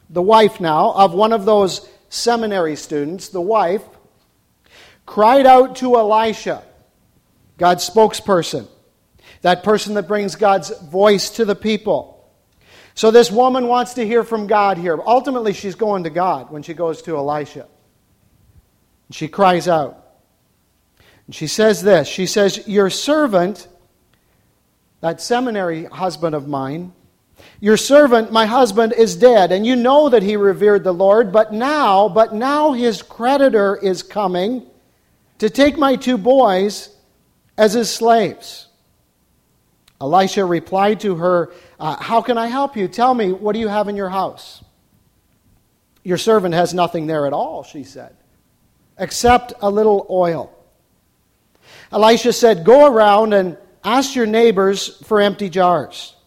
the 0.09 0.21
wife 0.21 0.59
now 0.59 0.91
of 0.93 1.13
one 1.13 1.31
of 1.31 1.45
those 1.45 1.87
seminary 2.09 2.75
students, 2.75 3.29
the 3.29 3.41
wife, 3.41 3.83
cried 5.05 5.45
out 5.45 5.75
to 5.77 5.95
Elisha, 5.95 6.63
God's 7.57 7.87
spokesperson, 7.87 8.67
that 9.43 9.63
person 9.63 9.93
that 9.93 10.07
brings 10.07 10.35
God's 10.35 10.71
voice 10.79 11.29
to 11.31 11.45
the 11.45 11.55
people. 11.55 12.31
So 12.95 13.11
this 13.11 13.29
woman 13.29 13.67
wants 13.67 13.95
to 13.95 14.05
hear 14.05 14.23
from 14.23 14.47
God 14.47 14.77
here. 14.77 14.99
Ultimately, 15.05 15.53
she's 15.53 15.75
going 15.75 16.05
to 16.05 16.09
God 16.09 16.49
when 16.49 16.63
she 16.63 16.73
goes 16.73 17.01
to 17.03 17.17
Elisha. 17.17 17.67
And 19.07 19.15
She 19.15 19.27
cries 19.27 19.67
out. 19.67 19.99
And 21.27 21.35
she 21.35 21.47
says 21.47 21.81
this 21.81 22.07
She 22.07 22.25
says, 22.25 22.67
Your 22.67 22.89
servant, 22.89 23.67
that 25.01 25.21
seminary 25.21 25.85
husband 25.85 26.35
of 26.35 26.47
mine, 26.47 26.93
your 27.59 27.77
servant, 27.77 28.31
my 28.31 28.45
husband, 28.45 28.93
is 28.93 29.17
dead, 29.17 29.51
and 29.51 29.65
you 29.65 29.75
know 29.75 30.07
that 30.07 30.23
he 30.23 30.37
revered 30.37 30.85
the 30.85 30.93
Lord, 30.93 31.33
but 31.33 31.51
now, 31.51 32.07
but 32.07 32.33
now 32.33 32.71
his 32.71 33.01
creditor 33.01 33.75
is 33.75 34.03
coming 34.03 34.65
to 35.39 35.49
take 35.49 35.77
my 35.77 35.97
two 35.97 36.17
boys 36.17 36.95
as 37.57 37.73
his 37.73 37.89
slaves. 37.89 38.67
Elisha 40.03 40.43
replied 40.43 40.99
to 40.99 41.15
her, 41.15 41.53
uh, 41.79 41.95
How 41.95 42.21
can 42.21 42.37
I 42.37 42.47
help 42.47 42.75
you? 42.75 42.89
Tell 42.89 43.13
me, 43.13 43.31
what 43.31 43.53
do 43.53 43.59
you 43.59 43.69
have 43.69 43.87
in 43.87 43.95
your 43.95 44.09
house? 44.09 44.61
Your 46.03 46.17
servant 46.17 46.53
has 46.53 46.73
nothing 46.73 47.07
there 47.07 47.25
at 47.25 47.31
all, 47.31 47.63
she 47.63 47.85
said, 47.85 48.13
except 48.97 49.53
a 49.61 49.69
little 49.71 50.05
oil. 50.09 50.53
Elisha 51.89 52.33
said, 52.33 52.65
Go 52.65 52.85
around 52.85 53.33
and 53.33 53.57
ask 53.81 54.13
your 54.13 54.25
neighbors 54.25 54.97
for 55.05 55.21
empty 55.21 55.47
jars. 55.47 56.17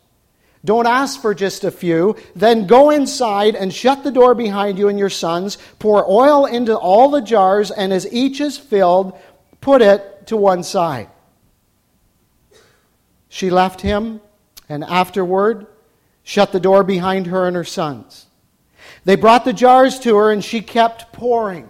Don't 0.64 0.86
ask 0.86 1.20
for 1.20 1.34
just 1.34 1.62
a 1.62 1.70
few. 1.70 2.16
Then 2.34 2.66
go 2.66 2.88
inside 2.88 3.56
and 3.56 3.72
shut 3.72 4.02
the 4.02 4.10
door 4.10 4.34
behind 4.34 4.78
you 4.78 4.88
and 4.88 4.98
your 4.98 5.10
sons. 5.10 5.58
Pour 5.78 6.10
oil 6.10 6.46
into 6.46 6.74
all 6.74 7.10
the 7.10 7.20
jars, 7.20 7.70
and 7.70 7.92
as 7.92 8.10
each 8.10 8.40
is 8.40 8.56
filled, 8.56 9.18
put 9.60 9.82
it 9.82 10.28
to 10.28 10.36
one 10.38 10.62
side. 10.62 11.08
She 13.28 13.50
left 13.50 13.80
him, 13.80 14.20
and 14.68 14.84
afterward 14.84 15.66
shut 16.22 16.52
the 16.52 16.60
door 16.60 16.82
behind 16.82 17.26
her 17.26 17.46
and 17.46 17.56
her 17.56 17.64
sons. 17.64 18.26
They 19.04 19.16
brought 19.16 19.44
the 19.44 19.52
jars 19.52 19.98
to 20.00 20.16
her, 20.16 20.30
and 20.30 20.44
she 20.44 20.60
kept 20.60 21.12
pouring. 21.12 21.68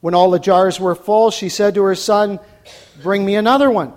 When 0.00 0.14
all 0.14 0.30
the 0.30 0.38
jars 0.38 0.78
were 0.78 0.94
full, 0.94 1.30
she 1.30 1.48
said 1.48 1.74
to 1.74 1.82
her 1.84 1.94
son, 1.94 2.40
Bring 3.02 3.24
me 3.24 3.34
another 3.34 3.70
one. 3.70 3.92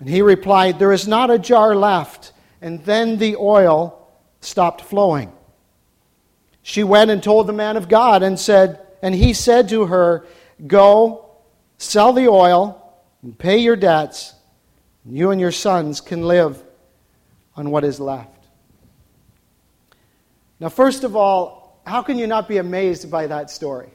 And 0.00 0.08
he 0.08 0.22
replied, 0.22 0.78
There 0.78 0.92
is 0.92 1.08
not 1.08 1.30
a 1.30 1.38
jar 1.38 1.74
left. 1.74 2.32
And 2.60 2.84
then 2.84 3.18
the 3.18 3.36
oil 3.36 4.08
stopped 4.40 4.82
flowing. 4.82 5.32
She 6.62 6.84
went 6.84 7.10
and 7.10 7.22
told 7.22 7.46
the 7.46 7.52
man 7.52 7.76
of 7.76 7.88
God 7.88 8.22
and 8.22 8.38
said, 8.38 8.80
and 9.02 9.14
he 9.14 9.32
said 9.32 9.68
to 9.70 9.86
her, 9.86 10.26
Go, 10.66 11.30
sell 11.78 12.12
the 12.12 12.28
oil, 12.28 12.82
and 13.22 13.38
pay 13.38 13.58
your 13.58 13.76
debts, 13.76 14.34
you 15.04 15.30
and 15.30 15.40
your 15.40 15.52
sons 15.52 16.00
can 16.00 16.22
live 16.22 16.62
on 17.56 17.70
what 17.70 17.84
is 17.84 17.98
left. 17.98 18.46
Now, 20.60 20.68
first 20.68 21.04
of 21.04 21.16
all, 21.16 21.80
how 21.86 22.02
can 22.02 22.18
you 22.18 22.26
not 22.26 22.48
be 22.48 22.58
amazed 22.58 23.10
by 23.10 23.26
that 23.28 23.50
story? 23.50 23.90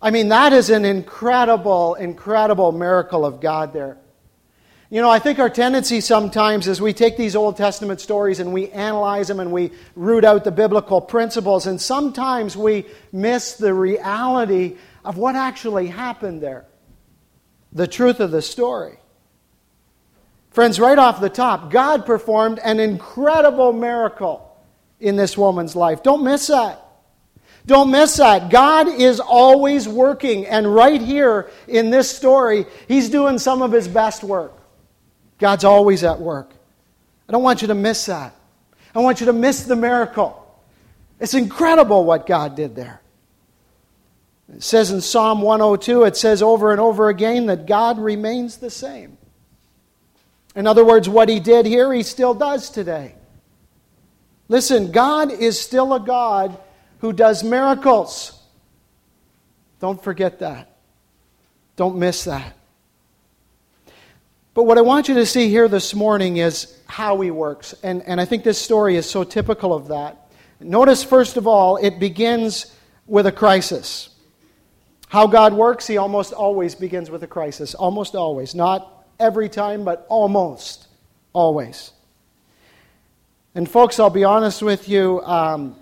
I 0.00 0.10
mean, 0.10 0.28
that 0.28 0.52
is 0.52 0.70
an 0.70 0.84
incredible, 0.84 1.94
incredible 1.94 2.72
miracle 2.72 3.24
of 3.24 3.40
God 3.40 3.72
there. 3.72 3.98
You 4.90 5.02
know, 5.02 5.10
I 5.10 5.18
think 5.18 5.38
our 5.38 5.50
tendency 5.50 6.00
sometimes 6.00 6.66
is 6.66 6.80
we 6.80 6.94
take 6.94 7.16
these 7.16 7.36
Old 7.36 7.56
Testament 7.56 8.00
stories 8.00 8.40
and 8.40 8.52
we 8.52 8.70
analyze 8.70 9.28
them 9.28 9.38
and 9.38 9.52
we 9.52 9.72
root 9.94 10.24
out 10.24 10.44
the 10.44 10.50
biblical 10.50 11.00
principles, 11.00 11.66
and 11.66 11.80
sometimes 11.80 12.56
we 12.56 12.86
miss 13.12 13.56
the 13.56 13.74
reality 13.74 14.76
of 15.04 15.18
what 15.18 15.36
actually 15.36 15.88
happened 15.88 16.40
there, 16.40 16.64
the 17.72 17.86
truth 17.86 18.20
of 18.20 18.30
the 18.30 18.40
story. 18.40 18.98
Friends, 20.58 20.80
right 20.80 20.98
off 20.98 21.20
the 21.20 21.30
top, 21.30 21.70
God 21.70 22.04
performed 22.04 22.58
an 22.58 22.80
incredible 22.80 23.72
miracle 23.72 24.60
in 24.98 25.14
this 25.14 25.38
woman's 25.38 25.76
life. 25.76 26.02
Don't 26.02 26.24
miss 26.24 26.48
that. 26.48 26.84
Don't 27.64 27.92
miss 27.92 28.16
that. 28.16 28.50
God 28.50 28.88
is 28.88 29.20
always 29.20 29.86
working. 29.86 30.46
And 30.46 30.74
right 30.74 31.00
here 31.00 31.48
in 31.68 31.90
this 31.90 32.10
story, 32.10 32.66
He's 32.88 33.08
doing 33.08 33.38
some 33.38 33.62
of 33.62 33.70
His 33.70 33.86
best 33.86 34.24
work. 34.24 34.52
God's 35.38 35.62
always 35.62 36.02
at 36.02 36.18
work. 36.18 36.50
I 37.28 37.32
don't 37.32 37.44
want 37.44 37.62
you 37.62 37.68
to 37.68 37.76
miss 37.76 38.06
that. 38.06 38.34
I 38.96 38.98
want 38.98 39.20
you 39.20 39.26
to 39.26 39.32
miss 39.32 39.62
the 39.62 39.76
miracle. 39.76 40.60
It's 41.20 41.34
incredible 41.34 42.04
what 42.04 42.26
God 42.26 42.56
did 42.56 42.74
there. 42.74 43.00
It 44.52 44.64
says 44.64 44.90
in 44.90 45.02
Psalm 45.02 45.40
102, 45.40 46.02
it 46.02 46.16
says 46.16 46.42
over 46.42 46.72
and 46.72 46.80
over 46.80 47.10
again 47.10 47.46
that 47.46 47.66
God 47.66 48.00
remains 48.00 48.56
the 48.56 48.70
same. 48.70 49.17
In 50.54 50.66
other 50.66 50.84
words, 50.84 51.08
what 51.08 51.28
He 51.28 51.40
did 51.40 51.66
here, 51.66 51.92
He 51.92 52.02
still 52.02 52.34
does 52.34 52.70
today. 52.70 53.14
Listen, 54.48 54.90
God 54.90 55.30
is 55.30 55.60
still 55.60 55.92
a 55.92 56.00
God 56.00 56.58
who 57.00 57.12
does 57.12 57.44
miracles. 57.44 58.34
Don't 59.80 60.02
forget 60.02 60.40
that. 60.40 60.76
Don't 61.76 61.96
miss 61.96 62.24
that. 62.24 62.54
But 64.54 64.64
what 64.64 64.78
I 64.78 64.80
want 64.80 65.06
you 65.06 65.14
to 65.14 65.26
see 65.26 65.48
here 65.48 65.68
this 65.68 65.94
morning 65.94 66.38
is 66.38 66.76
how 66.86 67.20
he 67.20 67.30
works. 67.30 67.76
And, 67.84 68.02
and 68.02 68.20
I 68.20 68.24
think 68.24 68.42
this 68.42 68.60
story 68.60 68.96
is 68.96 69.08
so 69.08 69.22
typical 69.22 69.72
of 69.72 69.86
that. 69.88 70.32
Notice, 70.58 71.04
first 71.04 71.36
of 71.36 71.46
all, 71.46 71.76
it 71.76 72.00
begins 72.00 72.74
with 73.06 73.26
a 73.26 73.32
crisis. 73.32 74.08
How 75.08 75.28
God 75.28 75.52
works, 75.52 75.86
he 75.86 75.96
almost 75.96 76.32
always 76.32 76.74
begins 76.74 77.08
with 77.08 77.22
a 77.22 77.28
crisis. 77.28 77.74
Almost 77.76 78.16
always. 78.16 78.56
Not 78.56 78.97
every 79.18 79.48
time, 79.48 79.84
but 79.84 80.06
almost 80.08 80.88
always. 81.32 81.92
And, 83.54 83.68
folks, 83.68 83.98
I'll 83.98 84.10
be 84.10 84.24
honest 84.24 84.62
with 84.62 84.88
you. 84.88 85.20
Um, 85.22 85.76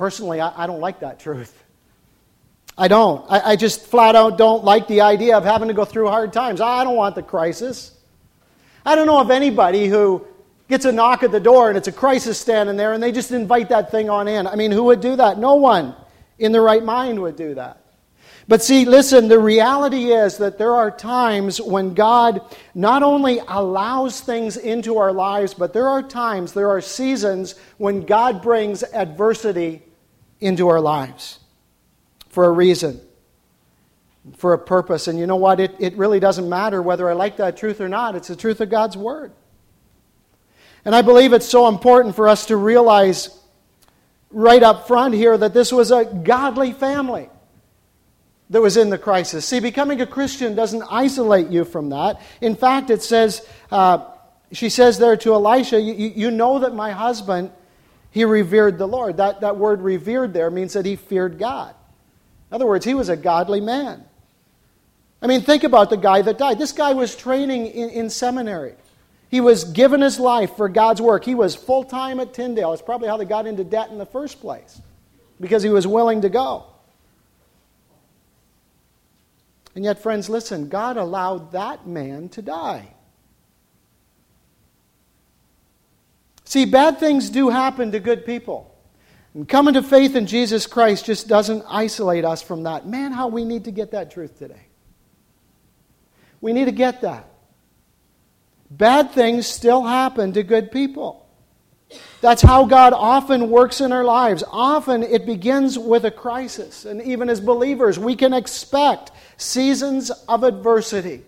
Personally, 0.00 0.40
I, 0.40 0.64
I 0.64 0.66
don't 0.66 0.80
like 0.80 1.00
that 1.00 1.20
truth. 1.20 1.62
I 2.78 2.88
don't. 2.88 3.30
I, 3.30 3.50
I, 3.50 3.56
just 3.56 3.82
flat 3.82 4.16
out 4.16 4.38
don't 4.38 4.64
like 4.64 4.88
the 4.88 5.02
idea 5.02 5.36
of 5.36 5.44
having 5.44 5.68
to 5.68 5.74
go 5.74 5.84
through 5.84 6.08
hard 6.08 6.32
times. 6.32 6.62
I 6.62 6.84
don't 6.84 6.96
want 6.96 7.16
the 7.16 7.22
crisis. 7.22 7.94
I 8.86 8.94
don't 8.94 9.06
know 9.06 9.20
of 9.20 9.30
anybody 9.30 9.88
who 9.88 10.26
gets 10.70 10.86
a 10.86 10.92
knock 10.92 11.22
at 11.22 11.32
the 11.32 11.38
door 11.38 11.68
and 11.68 11.76
it's 11.76 11.86
a 11.86 11.92
crisis 11.92 12.40
standing 12.40 12.78
there 12.78 12.94
and 12.94 13.02
they 13.02 13.12
just 13.12 13.30
invite 13.30 13.68
that 13.68 13.90
thing 13.90 14.08
on 14.08 14.26
in. 14.26 14.46
I 14.46 14.54
mean, 14.54 14.72
who 14.72 14.84
would 14.84 15.02
do 15.02 15.16
that? 15.16 15.36
No 15.36 15.56
one 15.56 15.94
in 16.38 16.50
the 16.50 16.62
right 16.62 16.82
mind 16.82 17.20
would 17.20 17.36
do 17.36 17.56
that. 17.56 17.79
But 18.50 18.64
see, 18.64 18.84
listen, 18.84 19.28
the 19.28 19.38
reality 19.38 20.06
is 20.06 20.38
that 20.38 20.58
there 20.58 20.74
are 20.74 20.90
times 20.90 21.60
when 21.60 21.94
God 21.94 22.40
not 22.74 23.04
only 23.04 23.38
allows 23.46 24.22
things 24.22 24.56
into 24.56 24.98
our 24.98 25.12
lives, 25.12 25.54
but 25.54 25.72
there 25.72 25.86
are 25.86 26.02
times, 26.02 26.52
there 26.52 26.68
are 26.68 26.80
seasons 26.80 27.54
when 27.78 28.04
God 28.06 28.42
brings 28.42 28.82
adversity 28.82 29.82
into 30.40 30.66
our 30.66 30.80
lives 30.80 31.38
for 32.28 32.46
a 32.46 32.50
reason, 32.50 33.00
for 34.36 34.52
a 34.52 34.58
purpose. 34.58 35.06
And 35.06 35.16
you 35.16 35.28
know 35.28 35.36
what? 35.36 35.60
It, 35.60 35.76
it 35.78 35.96
really 35.96 36.18
doesn't 36.18 36.48
matter 36.48 36.82
whether 36.82 37.08
I 37.08 37.12
like 37.12 37.36
that 37.36 37.56
truth 37.56 37.80
or 37.80 37.88
not, 37.88 38.16
it's 38.16 38.26
the 38.26 38.34
truth 38.34 38.60
of 38.60 38.68
God's 38.68 38.96
Word. 38.96 39.30
And 40.84 40.92
I 40.92 41.02
believe 41.02 41.32
it's 41.32 41.48
so 41.48 41.68
important 41.68 42.16
for 42.16 42.28
us 42.28 42.46
to 42.46 42.56
realize 42.56 43.30
right 44.32 44.64
up 44.64 44.88
front 44.88 45.14
here 45.14 45.38
that 45.38 45.54
this 45.54 45.72
was 45.72 45.92
a 45.92 46.04
godly 46.04 46.72
family 46.72 47.28
that 48.50 48.60
was 48.60 48.76
in 48.76 48.90
the 48.90 48.98
crisis. 48.98 49.46
See, 49.46 49.60
becoming 49.60 50.00
a 50.00 50.06
Christian 50.06 50.54
doesn't 50.54 50.82
isolate 50.90 51.48
you 51.48 51.64
from 51.64 51.90
that. 51.90 52.20
In 52.40 52.56
fact, 52.56 52.90
it 52.90 53.02
says, 53.02 53.46
uh, 53.70 54.04
she 54.52 54.68
says 54.68 54.98
there 54.98 55.16
to 55.18 55.34
Elisha, 55.34 55.80
you, 55.80 56.30
know 56.32 56.58
that 56.58 56.74
my 56.74 56.90
husband, 56.90 57.52
he 58.10 58.24
revered 58.24 58.76
the 58.76 58.88
Lord. 58.88 59.18
That, 59.18 59.40
that 59.42 59.56
word 59.56 59.80
revered 59.80 60.34
there 60.34 60.50
means 60.50 60.72
that 60.72 60.84
he 60.84 60.96
feared 60.96 61.38
God. 61.38 61.74
In 62.50 62.56
other 62.56 62.66
words, 62.66 62.84
he 62.84 62.94
was 62.94 63.08
a 63.08 63.16
godly 63.16 63.60
man. 63.60 64.04
I 65.22 65.28
mean, 65.28 65.42
think 65.42 65.62
about 65.62 65.90
the 65.90 65.96
guy 65.96 66.22
that 66.22 66.38
died. 66.38 66.58
This 66.58 66.72
guy 66.72 66.92
was 66.92 67.14
training 67.14 67.66
in, 67.66 67.90
in 67.90 68.10
seminary. 68.10 68.74
He 69.28 69.40
was 69.40 69.62
given 69.62 70.00
his 70.00 70.18
life 70.18 70.56
for 70.56 70.68
God's 70.68 71.00
work. 71.00 71.24
He 71.24 71.36
was 71.36 71.54
full 71.54 71.84
time 71.84 72.18
at 72.18 72.34
Tyndale. 72.34 72.72
It's 72.72 72.82
probably 72.82 73.06
how 73.06 73.16
they 73.16 73.26
got 73.26 73.46
into 73.46 73.62
debt 73.62 73.90
in 73.90 73.98
the 73.98 74.06
first 74.06 74.40
place, 74.40 74.80
because 75.40 75.62
he 75.62 75.68
was 75.68 75.86
willing 75.86 76.22
to 76.22 76.28
go. 76.28 76.64
And 79.80 79.84
yet, 79.86 80.02
friends, 80.02 80.28
listen, 80.28 80.68
God 80.68 80.98
allowed 80.98 81.52
that 81.52 81.86
man 81.86 82.28
to 82.28 82.42
die. 82.42 82.92
See, 86.44 86.66
bad 86.66 87.00
things 87.00 87.30
do 87.30 87.48
happen 87.48 87.90
to 87.92 87.98
good 87.98 88.26
people. 88.26 88.78
And 89.32 89.48
coming 89.48 89.72
to 89.72 89.82
faith 89.82 90.16
in 90.16 90.26
Jesus 90.26 90.66
Christ 90.66 91.06
just 91.06 91.28
doesn't 91.28 91.64
isolate 91.66 92.26
us 92.26 92.42
from 92.42 92.64
that. 92.64 92.86
Man, 92.86 93.12
how 93.12 93.28
we 93.28 93.46
need 93.46 93.64
to 93.64 93.70
get 93.70 93.92
that 93.92 94.10
truth 94.10 94.38
today. 94.38 94.66
We 96.42 96.52
need 96.52 96.66
to 96.66 96.72
get 96.72 97.00
that. 97.00 97.26
Bad 98.70 99.12
things 99.12 99.46
still 99.46 99.82
happen 99.82 100.34
to 100.34 100.42
good 100.42 100.70
people. 100.70 101.26
That's 102.20 102.42
how 102.42 102.66
God 102.66 102.92
often 102.92 103.50
works 103.50 103.80
in 103.80 103.92
our 103.92 104.04
lives. 104.04 104.44
Often 104.46 105.04
it 105.04 105.26
begins 105.26 105.78
with 105.78 106.04
a 106.04 106.10
crisis. 106.10 106.84
And 106.84 107.00
even 107.02 107.30
as 107.30 107.40
believers, 107.40 107.98
we 107.98 108.14
can 108.14 108.32
expect 108.32 109.10
seasons 109.40 110.10
of 110.28 110.44
adversity. 110.44 111.22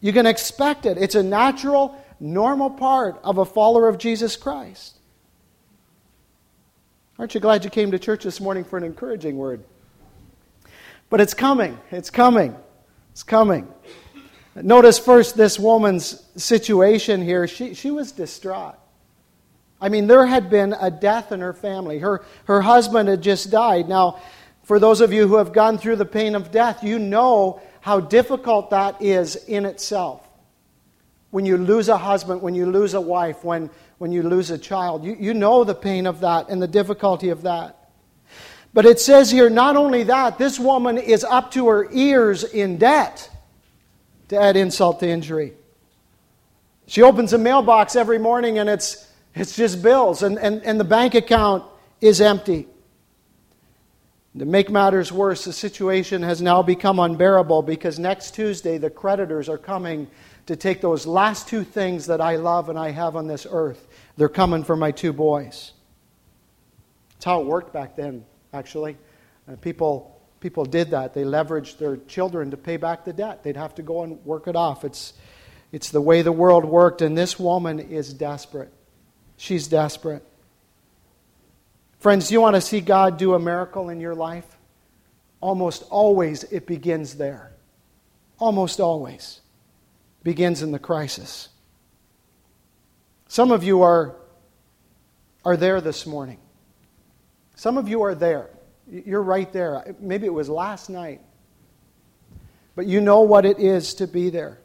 You 0.00 0.12
can 0.12 0.26
expect 0.26 0.86
it. 0.86 0.98
It's 0.98 1.14
a 1.14 1.22
natural, 1.22 2.02
normal 2.18 2.70
part 2.70 3.20
of 3.22 3.38
a 3.38 3.44
follower 3.44 3.88
of 3.88 3.98
Jesus 3.98 4.36
Christ. 4.36 4.96
Aren't 7.18 7.34
you 7.34 7.40
glad 7.40 7.64
you 7.64 7.70
came 7.70 7.90
to 7.90 7.98
church 7.98 8.24
this 8.24 8.40
morning 8.40 8.64
for 8.64 8.78
an 8.78 8.84
encouraging 8.84 9.36
word? 9.36 9.62
But 11.10 11.20
it's 11.20 11.34
coming. 11.34 11.78
It's 11.90 12.08
coming. 12.08 12.56
It's 13.12 13.22
coming. 13.22 13.68
Notice 14.54 14.98
first 14.98 15.36
this 15.36 15.58
woman's 15.58 16.22
situation 16.36 17.22
here. 17.22 17.46
She, 17.46 17.74
she 17.74 17.90
was 17.90 18.12
distraught. 18.12 18.76
I 19.80 19.88
mean, 19.88 20.06
there 20.06 20.26
had 20.26 20.50
been 20.50 20.74
a 20.78 20.90
death 20.90 21.32
in 21.32 21.40
her 21.40 21.52
family. 21.52 21.98
Her, 21.98 22.24
her 22.44 22.60
husband 22.60 23.08
had 23.08 23.22
just 23.22 23.50
died. 23.50 23.88
Now, 23.88 24.20
for 24.70 24.78
those 24.78 25.00
of 25.00 25.12
you 25.12 25.26
who 25.26 25.34
have 25.34 25.52
gone 25.52 25.78
through 25.78 25.96
the 25.96 26.04
pain 26.04 26.36
of 26.36 26.52
death, 26.52 26.84
you 26.84 26.96
know 26.96 27.60
how 27.80 27.98
difficult 27.98 28.70
that 28.70 29.02
is 29.02 29.34
in 29.34 29.66
itself. 29.66 30.24
When 31.32 31.44
you 31.44 31.56
lose 31.56 31.88
a 31.88 31.96
husband, 31.96 32.40
when 32.40 32.54
you 32.54 32.66
lose 32.66 32.94
a 32.94 33.00
wife, 33.00 33.42
when, 33.42 33.68
when 33.98 34.12
you 34.12 34.22
lose 34.22 34.48
a 34.52 34.58
child, 34.58 35.04
you, 35.04 35.16
you 35.18 35.34
know 35.34 35.64
the 35.64 35.74
pain 35.74 36.06
of 36.06 36.20
that 36.20 36.50
and 36.50 36.62
the 36.62 36.68
difficulty 36.68 37.30
of 37.30 37.42
that. 37.42 37.90
But 38.72 38.86
it 38.86 39.00
says 39.00 39.28
here 39.28 39.50
not 39.50 39.74
only 39.74 40.04
that, 40.04 40.38
this 40.38 40.56
woman 40.56 40.98
is 40.98 41.24
up 41.24 41.50
to 41.54 41.66
her 41.66 41.88
ears 41.90 42.44
in 42.44 42.78
debt 42.78 43.28
to 44.28 44.40
add 44.40 44.56
insult 44.56 45.00
to 45.00 45.08
injury. 45.08 45.52
She 46.86 47.02
opens 47.02 47.32
a 47.32 47.38
mailbox 47.38 47.96
every 47.96 48.20
morning 48.20 48.60
and 48.60 48.70
it's 48.70 49.04
it's 49.34 49.56
just 49.56 49.82
bills, 49.82 50.22
and, 50.22 50.38
and, 50.38 50.62
and 50.62 50.78
the 50.78 50.84
bank 50.84 51.16
account 51.16 51.64
is 52.00 52.20
empty. 52.20 52.68
To 54.38 54.44
make 54.44 54.70
matters 54.70 55.10
worse, 55.10 55.44
the 55.44 55.52
situation 55.52 56.22
has 56.22 56.40
now 56.40 56.62
become 56.62 57.00
unbearable 57.00 57.62
because 57.62 57.98
next 57.98 58.34
Tuesday 58.34 58.78
the 58.78 58.90
creditors 58.90 59.48
are 59.48 59.58
coming 59.58 60.06
to 60.46 60.54
take 60.54 60.80
those 60.80 61.04
last 61.04 61.48
two 61.48 61.64
things 61.64 62.06
that 62.06 62.20
I 62.20 62.36
love 62.36 62.68
and 62.68 62.78
I 62.78 62.90
have 62.90 63.16
on 63.16 63.26
this 63.26 63.46
earth. 63.50 63.88
They're 64.16 64.28
coming 64.28 64.62
for 64.62 64.76
my 64.76 64.92
two 64.92 65.12
boys. 65.12 65.72
That's 67.14 67.24
how 67.24 67.40
it 67.40 67.46
worked 67.46 67.72
back 67.72 67.96
then, 67.96 68.24
actually. 68.52 68.96
Uh, 69.48 69.56
people, 69.56 70.22
people 70.38 70.64
did 70.64 70.90
that. 70.92 71.12
They 71.12 71.24
leveraged 71.24 71.78
their 71.78 71.96
children 71.96 72.52
to 72.52 72.56
pay 72.56 72.76
back 72.76 73.04
the 73.04 73.12
debt. 73.12 73.42
They'd 73.42 73.56
have 73.56 73.74
to 73.76 73.82
go 73.82 74.04
and 74.04 74.24
work 74.24 74.46
it 74.46 74.54
off. 74.54 74.84
It's, 74.84 75.12
it's 75.72 75.90
the 75.90 76.00
way 76.00 76.22
the 76.22 76.32
world 76.32 76.64
worked, 76.64 77.02
and 77.02 77.18
this 77.18 77.38
woman 77.38 77.80
is 77.80 78.14
desperate. 78.14 78.72
She's 79.36 79.66
desperate. 79.66 80.24
Friends, 82.00 82.30
you 82.30 82.40
want 82.40 82.56
to 82.56 82.62
see 82.62 82.80
God 82.80 83.18
do 83.18 83.34
a 83.34 83.38
miracle 83.38 83.90
in 83.90 84.00
your 84.00 84.14
life? 84.14 84.46
Almost 85.40 85.84
always 85.90 86.44
it 86.44 86.66
begins 86.66 87.14
there. 87.14 87.52
Almost 88.38 88.80
always 88.80 89.40
begins 90.22 90.62
in 90.62 90.72
the 90.72 90.78
crisis. 90.78 91.50
Some 93.28 93.52
of 93.52 93.62
you 93.62 93.82
are, 93.82 94.16
are 95.44 95.56
there 95.56 95.80
this 95.80 96.06
morning. 96.06 96.38
Some 97.54 97.76
of 97.76 97.88
you 97.88 98.02
are 98.02 98.14
there. 98.14 98.50
You're 98.90 99.22
right 99.22 99.52
there. 99.52 99.94
Maybe 100.00 100.26
it 100.26 100.34
was 100.34 100.48
last 100.48 100.88
night. 100.88 101.20
But 102.74 102.86
you 102.86 103.02
know 103.02 103.20
what 103.20 103.44
it 103.44 103.58
is 103.58 103.94
to 103.94 104.06
be 104.06 104.30
there. 104.30 104.58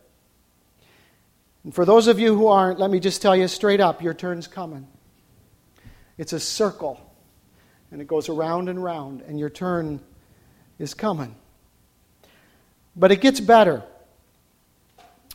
And 1.66 1.76
for 1.76 1.84
those 1.84 2.08
of 2.08 2.18
you 2.18 2.34
who 2.36 2.48
aren't, 2.48 2.80
let 2.80 2.90
me 2.90 3.02
just 3.02 3.22
tell 3.22 3.36
you 3.36 3.50
straight 3.50 3.82
up 3.82 4.02
your 4.02 4.14
turn's 4.14 4.48
coming. 4.48 4.88
It's 6.18 6.32
a 6.32 6.40
circle, 6.40 7.05
and 7.92 8.02
it 8.02 8.08
goes 8.08 8.30
around 8.30 8.70
and 8.70 8.84
round, 8.84 9.22
and 9.22 9.40
your 9.40 9.50
turn 9.50 10.00
is 10.80 10.94
coming. 10.94 11.36
But 12.96 13.12
it 13.12 13.22
gets 13.22 13.40
better. 13.40 13.84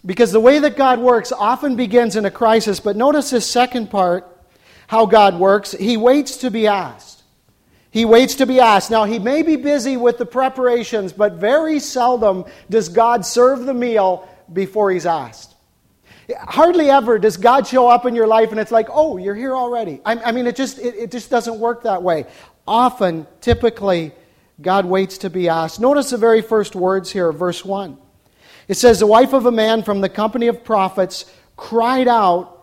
Because 0.04 0.32
the 0.32 0.40
way 0.40 0.58
that 0.60 0.76
God 0.76 0.98
works 0.98 1.30
often 1.32 1.76
begins 1.76 2.16
in 2.16 2.24
a 2.24 2.30
crisis, 2.30 2.80
but 2.80 2.96
notice 2.96 3.30
this 3.30 3.46
second 3.46 3.90
part 3.90 4.26
how 4.86 5.06
God 5.06 5.38
works. 5.38 5.72
He 5.72 5.96
waits 5.96 6.38
to 6.38 6.50
be 6.50 6.66
asked. 6.66 7.22
He 7.92 8.04
waits 8.04 8.36
to 8.36 8.46
be 8.46 8.60
asked. 8.60 8.90
Now, 8.90 9.04
he 9.04 9.18
may 9.18 9.42
be 9.42 9.56
busy 9.56 9.96
with 9.96 10.18
the 10.18 10.26
preparations, 10.26 11.12
but 11.12 11.34
very 11.34 11.78
seldom 11.78 12.44
does 12.68 12.88
God 12.88 13.24
serve 13.26 13.66
the 13.66 13.74
meal 13.74 14.28
before 14.52 14.90
he's 14.90 15.06
asked. 15.06 15.54
Hardly 16.38 16.90
ever 16.90 17.18
does 17.18 17.36
God 17.36 17.66
show 17.66 17.88
up 17.88 18.06
in 18.06 18.14
your 18.14 18.26
life 18.26 18.50
and 18.50 18.60
it's 18.60 18.70
like, 18.70 18.88
oh, 18.90 19.16
you're 19.16 19.34
here 19.34 19.54
already. 19.54 20.00
I, 20.04 20.16
I 20.16 20.32
mean, 20.32 20.46
it 20.46 20.56
just, 20.56 20.78
it, 20.78 20.94
it 20.94 21.10
just 21.10 21.30
doesn't 21.30 21.58
work 21.58 21.82
that 21.84 22.02
way. 22.02 22.26
Often, 22.66 23.26
typically, 23.40 24.12
God 24.60 24.84
waits 24.84 25.18
to 25.18 25.30
be 25.30 25.48
asked. 25.48 25.80
Notice 25.80 26.10
the 26.10 26.18
very 26.18 26.42
first 26.42 26.74
words 26.74 27.10
here, 27.10 27.32
verse 27.32 27.64
1. 27.64 27.96
It 28.68 28.74
says, 28.74 29.00
The 29.00 29.06
wife 29.06 29.32
of 29.32 29.46
a 29.46 29.52
man 29.52 29.82
from 29.82 30.00
the 30.00 30.08
company 30.08 30.46
of 30.48 30.62
prophets 30.62 31.24
cried 31.56 32.08
out 32.08 32.60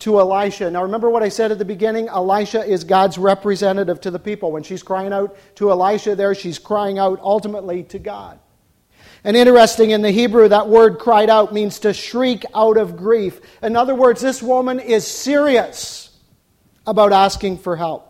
to 0.00 0.20
Elisha. 0.20 0.70
Now, 0.70 0.82
remember 0.82 1.10
what 1.10 1.22
I 1.22 1.28
said 1.28 1.50
at 1.50 1.58
the 1.58 1.64
beginning? 1.64 2.08
Elisha 2.08 2.64
is 2.64 2.84
God's 2.84 3.18
representative 3.18 4.00
to 4.02 4.10
the 4.10 4.18
people. 4.18 4.52
When 4.52 4.62
she's 4.62 4.82
crying 4.82 5.12
out 5.12 5.36
to 5.56 5.70
Elisha 5.70 6.14
there, 6.14 6.34
she's 6.34 6.58
crying 6.58 6.98
out 6.98 7.18
ultimately 7.20 7.82
to 7.84 7.98
God. 7.98 8.38
And 9.24 9.36
interesting, 9.36 9.90
in 9.90 10.02
the 10.02 10.10
Hebrew, 10.10 10.48
that 10.48 10.68
word 10.68 10.98
cried 10.98 11.28
out 11.28 11.52
means 11.52 11.80
to 11.80 11.92
shriek 11.92 12.44
out 12.54 12.76
of 12.76 12.96
grief. 12.96 13.40
In 13.62 13.76
other 13.76 13.94
words, 13.94 14.20
this 14.20 14.42
woman 14.42 14.80
is 14.80 15.06
serious 15.06 16.16
about 16.86 17.12
asking 17.12 17.58
for 17.58 17.76
help. 17.76 18.04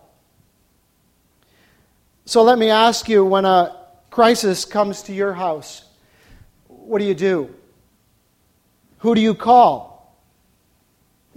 So 2.25 2.42
let 2.42 2.59
me 2.59 2.68
ask 2.71 3.09
you 3.09 3.25
when 3.25 3.47
a 3.47 3.75
crisis 4.11 4.64
comes 4.64 5.03
to 5.05 5.14
your 5.14 5.33
house, 5.33 5.83
what 6.68 6.99
do 6.99 7.07
you 7.07 7.14
do? 7.14 7.55
Who 8.99 9.14
do 9.14 9.21
you 9.21 9.35
call? 9.35 9.98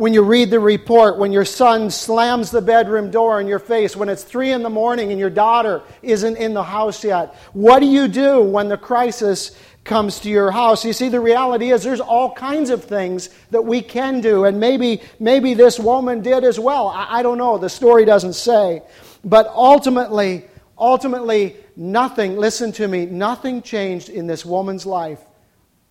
When 0.02 0.16
you 0.16 0.24
read 0.24 0.50
the 0.50 0.60
report, 0.60 1.20
when 1.20 1.32
your 1.32 1.46
son 1.46 1.92
slams 1.92 2.50
the 2.50 2.60
bedroom 2.60 3.12
door 3.12 3.40
in 3.40 3.46
your 3.46 3.60
face, 3.60 3.96
when 3.96 4.10
it's 4.10 4.24
three 4.24 4.50
in 4.50 4.64
the 4.64 4.70
morning 4.70 5.12
and 5.12 5.20
your 5.20 5.30
daughter 5.30 5.84
isn't 6.02 6.38
in 6.38 6.56
the 6.56 6.64
house 6.64 7.04
yet? 7.04 7.36
What 7.54 7.82
do 7.82 7.86
you 7.86 8.08
do 8.08 8.42
when 8.42 8.68
the 8.68 8.78
crisis 8.78 9.56
comes 9.84 10.20
to 10.22 10.30
your 10.32 10.50
house? 10.50 10.84
You 10.84 10.94
see, 10.94 11.10
the 11.10 11.20
reality 11.20 11.70
is 11.70 11.84
there's 11.84 12.00
all 12.00 12.34
kinds 12.34 12.72
of 12.72 12.84
things 12.84 13.30
that 13.52 13.62
we 13.62 13.84
can 13.84 14.22
do, 14.22 14.46
and 14.46 14.60
maybe, 14.60 15.04
maybe 15.20 15.54
this 15.54 15.80
woman 15.80 16.24
did 16.24 16.46
as 16.46 16.60
well. 16.60 16.88
I, 16.88 17.20
I 17.20 17.22
don't 17.22 17.38
know. 17.38 17.60
The 17.60 17.70
story 17.70 18.04
doesn't 18.04 18.34
say. 18.34 18.82
But 19.24 19.50
ultimately, 19.50 20.48
ultimately, 20.80 21.58
nothing, 21.76 22.38
listen 22.38 22.72
to 22.72 22.88
me, 22.88 23.06
nothing 23.06 23.62
changed 23.62 24.10
in 24.10 24.26
this 24.26 24.48
woman's 24.48 24.88
life 24.88 25.22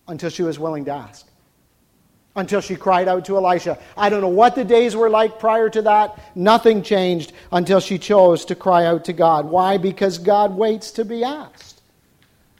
until 0.09 0.29
she 0.29 0.43
was 0.43 0.59
willing 0.59 0.83
to 0.83 0.91
ask 0.91 1.30
until 2.35 2.61
she 2.61 2.75
cried 2.75 3.07
out 3.07 3.25
to 3.25 3.37
Elisha. 3.37 3.77
I 3.97 4.09
don't 4.09 4.21
know 4.21 4.29
what 4.29 4.55
the 4.55 4.63
days 4.63 4.95
were 4.95 5.09
like 5.09 5.39
prior 5.39 5.69
to 5.69 5.81
that. 5.83 6.17
Nothing 6.35 6.81
changed 6.81 7.33
until 7.51 7.79
she 7.79 7.97
chose 7.97 8.45
to 8.45 8.55
cry 8.55 8.85
out 8.85 9.05
to 9.05 9.13
God. 9.13 9.45
Why? 9.45 9.77
Because 9.77 10.17
God 10.17 10.55
waits 10.55 10.91
to 10.91 11.05
be 11.05 11.23
asked. 11.23 11.81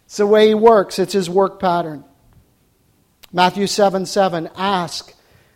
It's 0.05 0.17
the 0.17 0.27
way 0.27 0.49
He 0.49 0.53
works, 0.55 0.99
it's 0.99 1.13
His 1.13 1.29
work 1.29 1.59
pattern. 1.59 2.03
Matthew 3.33 3.65
7 3.65 4.05
7, 4.05 4.49
ask, 4.57 5.13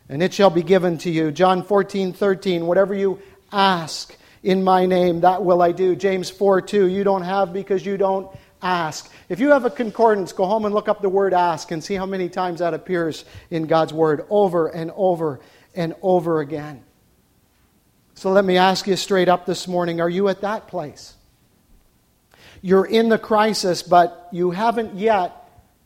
and 0.08 0.24
it 0.24 0.34
shall 0.34 0.50
be 0.50 0.64
given 0.64 0.98
to 1.00 1.10
you. 1.10 1.32
John 1.32 1.64
14 1.64 2.14
13, 2.14 2.66
whatever 2.66 2.94
you 2.94 3.20
ask 3.52 4.16
in 4.44 4.64
my 4.64 4.86
name, 4.86 5.22
that 5.22 5.44
will 5.44 5.62
I 5.62 5.74
do. 5.74 5.96
James 5.96 6.30
4 6.30 6.62
2, 6.62 6.88
you 6.88 7.04
don't 7.04 7.24
have 7.24 7.52
because 7.52 7.86
you 7.86 7.98
don't 7.98 8.30
ask. 8.66 9.10
If 9.30 9.40
you 9.40 9.52
have 9.52 9.64
a 9.64 9.70
concordance, 9.70 10.34
go 10.34 10.46
home 10.46 10.66
and 10.66 10.74
look 10.74 10.90
up 10.90 11.02
the 11.02 11.10
word 11.10 11.34
ask 11.34 11.72
and 11.72 11.84
see 11.84 11.94
how 11.94 12.08
many 12.08 12.30
times 12.30 12.60
that 12.60 12.74
appears 12.74 13.24
in 13.52 13.68
God's 13.68 13.94
word 13.94 14.26
over 14.30 14.68
and 14.68 14.92
over 14.96 15.40
and 15.76 15.94
over 16.02 16.40
again. 16.40 16.84
So 18.16 18.32
let 18.32 18.44
me 18.44 18.58
ask 18.58 18.88
you 18.88 18.96
straight 18.96 19.30
up 19.30 19.46
this 19.46 19.68
morning 19.68 20.02
are 20.02 20.10
you 20.10 20.28
at 20.30 20.42
that 20.42 20.68
place? 20.68 21.14
You're 22.62 22.86
in 22.86 23.10
the 23.10 23.20
crisis, 23.20 23.84
but 23.84 24.30
you 24.32 24.50
haven't 24.52 24.96
yet 24.96 25.32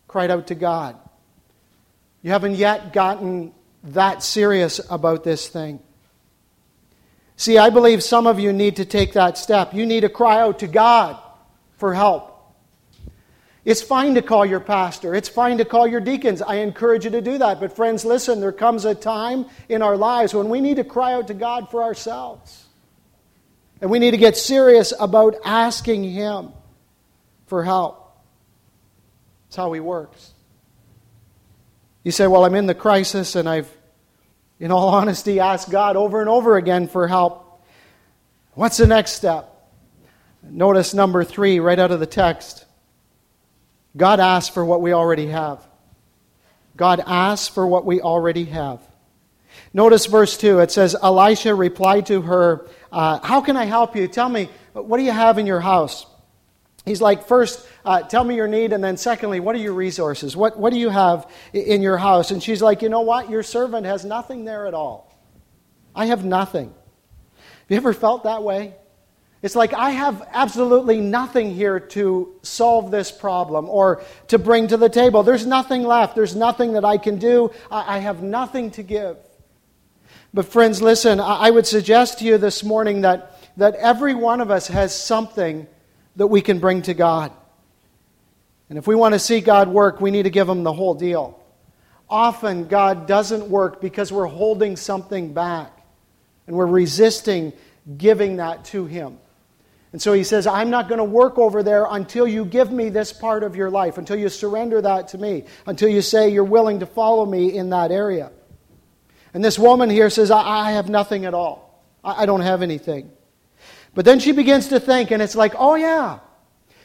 cried 0.07 0.31
out 0.31 0.47
to 0.47 0.55
God. 0.55 0.95
You 2.21 2.31
haven't 2.31 2.55
yet 2.55 2.93
gotten 2.93 3.53
that 3.83 4.23
serious 4.23 4.79
about 4.89 5.23
this 5.23 5.49
thing. 5.49 5.81
See, 7.35 7.57
I 7.57 7.69
believe 7.69 8.03
some 8.03 8.27
of 8.27 8.39
you 8.39 8.53
need 8.53 8.77
to 8.77 8.85
take 8.85 9.13
that 9.13 9.37
step. 9.37 9.73
You 9.73 9.85
need 9.85 10.01
to 10.01 10.09
cry 10.09 10.39
out 10.39 10.59
to 10.59 10.67
God 10.67 11.17
for 11.77 11.93
help. 11.93 12.28
It's 13.69 13.83
fine 13.83 14.15
to 14.15 14.23
call 14.23 14.47
your 14.47 14.59
pastor. 14.59 15.13
It's 15.13 15.29
fine 15.29 15.59
to 15.59 15.63
call 15.63 15.87
your 15.87 15.99
deacons. 15.99 16.41
I 16.41 16.55
encourage 16.55 17.05
you 17.05 17.11
to 17.11 17.21
do 17.21 17.37
that. 17.37 17.59
But, 17.59 17.75
friends, 17.75 18.03
listen, 18.03 18.41
there 18.41 18.51
comes 18.51 18.83
a 18.83 18.95
time 18.95 19.45
in 19.69 19.83
our 19.83 19.95
lives 19.95 20.33
when 20.33 20.49
we 20.49 20.59
need 20.59 20.77
to 20.77 20.83
cry 20.83 21.13
out 21.13 21.27
to 21.27 21.35
God 21.35 21.69
for 21.69 21.83
ourselves. 21.83 22.65
And 23.79 23.91
we 23.91 23.99
need 23.99 24.09
to 24.09 24.17
get 24.17 24.37
serious 24.37 24.91
about 24.99 25.35
asking 25.45 26.03
Him 26.03 26.49
for 27.45 27.63
help. 27.63 28.17
That's 29.45 29.57
how 29.57 29.71
He 29.73 29.79
works. 29.79 30.33
You 32.03 32.11
say, 32.11 32.25
Well, 32.25 32.45
I'm 32.45 32.55
in 32.55 32.65
the 32.65 32.73
crisis 32.73 33.35
and 33.35 33.47
I've, 33.47 33.71
in 34.59 34.71
all 34.71 34.89
honesty, 34.95 35.39
asked 35.39 35.69
God 35.69 35.95
over 35.95 36.21
and 36.21 36.29
over 36.29 36.57
again 36.57 36.87
for 36.87 37.07
help. 37.07 37.63
What's 38.55 38.77
the 38.77 38.87
next 38.87 39.11
step? 39.11 39.47
Notice 40.41 40.95
number 40.95 41.23
three, 41.23 41.59
right 41.59 41.77
out 41.77 41.91
of 41.91 41.99
the 41.99 42.07
text. 42.07 42.65
God 43.99 44.19
asks 44.19 44.51
for 44.51 44.65
what 44.65 44.81
we 44.81 44.93
already 44.93 45.27
have. 45.27 45.63
God 46.77 47.03
asks 47.05 47.53
for 47.53 47.67
what 47.67 47.85
we 47.85 47.99
already 47.99 48.45
have. 48.45 48.79
Notice 49.73 50.05
verse 50.05 50.37
2. 50.37 50.59
It 50.59 50.71
says, 50.71 50.95
Elisha 50.95 51.53
replied 51.53 52.05
to 52.05 52.21
her, 52.21 52.67
uh, 52.91 53.19
How 53.19 53.41
can 53.41 53.57
I 53.57 53.65
help 53.65 53.97
you? 53.97 54.07
Tell 54.07 54.29
me, 54.29 54.49
what 54.73 54.97
do 54.97 55.03
you 55.03 55.11
have 55.11 55.37
in 55.37 55.45
your 55.45 55.59
house? 55.59 56.05
He's 56.85 57.01
like, 57.01 57.27
First, 57.27 57.67
uh, 57.83 58.03
tell 58.03 58.23
me 58.23 58.35
your 58.35 58.47
need, 58.47 58.71
and 58.71 58.81
then 58.81 58.95
secondly, 58.95 59.41
what 59.41 59.53
are 59.55 59.59
your 59.59 59.73
resources? 59.73 60.35
What, 60.35 60.57
what 60.57 60.71
do 60.71 60.79
you 60.79 60.89
have 60.89 61.29
in 61.51 61.81
your 61.81 61.97
house? 61.97 62.31
And 62.31 62.41
she's 62.41 62.61
like, 62.61 62.81
You 62.81 62.87
know 62.87 63.01
what? 63.01 63.29
Your 63.29 63.43
servant 63.43 63.85
has 63.85 64.05
nothing 64.05 64.45
there 64.45 64.65
at 64.65 64.73
all. 64.73 65.13
I 65.93 66.05
have 66.05 66.23
nothing. 66.23 66.69
Have 66.69 67.67
you 67.67 67.77
ever 67.77 67.93
felt 67.93 68.23
that 68.23 68.43
way? 68.43 68.75
It's 69.41 69.55
like 69.55 69.73
I 69.73 69.91
have 69.91 70.27
absolutely 70.33 70.99
nothing 70.99 71.55
here 71.55 71.79
to 71.79 72.33
solve 72.41 72.91
this 72.91 73.09
problem 73.09 73.69
or 73.69 74.03
to 74.27 74.37
bring 74.37 74.67
to 74.67 74.77
the 74.77 74.89
table. 74.89 75.23
There's 75.23 75.45
nothing 75.45 75.83
left. 75.83 76.15
There's 76.15 76.35
nothing 76.35 76.73
that 76.73 76.83
I 76.83 76.97
can 76.97 77.17
do. 77.19 77.51
I 77.71 77.99
have 77.99 78.21
nothing 78.21 78.71
to 78.71 78.83
give. 78.83 79.17
But, 80.33 80.45
friends, 80.45 80.81
listen, 80.81 81.19
I 81.19 81.49
would 81.49 81.65
suggest 81.65 82.19
to 82.19 82.25
you 82.25 82.37
this 82.37 82.63
morning 82.63 83.01
that, 83.01 83.39
that 83.57 83.75
every 83.75 84.13
one 84.13 84.41
of 84.41 84.51
us 84.51 84.67
has 84.67 84.93
something 84.93 85.65
that 86.17 86.27
we 86.27 86.41
can 86.41 86.59
bring 86.59 86.81
to 86.83 86.93
God. 86.93 87.31
And 88.67 88.77
if 88.77 88.85
we 88.85 88.93
want 88.93 89.13
to 89.13 89.19
see 89.19 89.41
God 89.41 89.69
work, 89.69 90.01
we 90.01 90.11
need 90.11 90.23
to 90.23 90.29
give 90.29 90.47
Him 90.47 90.63
the 90.63 90.73
whole 90.73 90.93
deal. 90.93 91.41
Often, 92.09 92.67
God 92.67 93.07
doesn't 93.07 93.49
work 93.49 93.79
because 93.81 94.11
we're 94.11 94.27
holding 94.27 94.75
something 94.75 95.33
back 95.33 95.71
and 96.45 96.55
we're 96.55 96.67
resisting 96.67 97.53
giving 97.97 98.37
that 98.37 98.65
to 98.65 98.85
Him. 98.85 99.17
And 99.91 100.01
so 100.01 100.13
he 100.13 100.23
says, 100.23 100.45
I'm 100.45 100.69
not 100.69 100.87
going 100.87 100.99
to 100.99 101.03
work 101.03 101.39
over 101.39 101.63
there 101.63 101.87
until 101.89 102.27
you 102.27 102.45
give 102.45 102.71
me 102.71 102.89
this 102.89 103.11
part 103.11 103.43
of 103.43 103.55
your 103.55 103.71
life, 103.71 103.97
until 103.97 104.17
you 104.17 104.29
surrender 104.29 104.81
that 104.81 105.09
to 105.09 105.17
me, 105.17 105.45
until 105.65 105.89
you 105.89 106.01
say 106.01 106.29
you're 106.29 106.43
willing 106.43 106.81
to 106.81 106.85
follow 106.85 107.25
me 107.25 107.55
in 107.55 107.71
that 107.71 107.91
area. 107.91 108.31
And 109.33 109.43
this 109.43 109.57
woman 109.57 109.89
here 109.89 110.09
says, 110.09 110.29
I, 110.31 110.71
have 110.71 110.89
nothing 110.89 111.25
at 111.25 111.33
all. 111.33 111.83
I, 112.03 112.25
don't 112.27 112.41
have 112.41 112.61
anything. 112.61 113.11
But 113.95 114.05
then 114.05 114.19
she 114.19 114.31
begins 114.31 114.69
to 114.69 114.79
think, 114.79 115.11
and 115.11 115.21
it's 115.21 115.35
like, 115.35 115.53
oh, 115.57 115.75
yeah. 115.75 116.19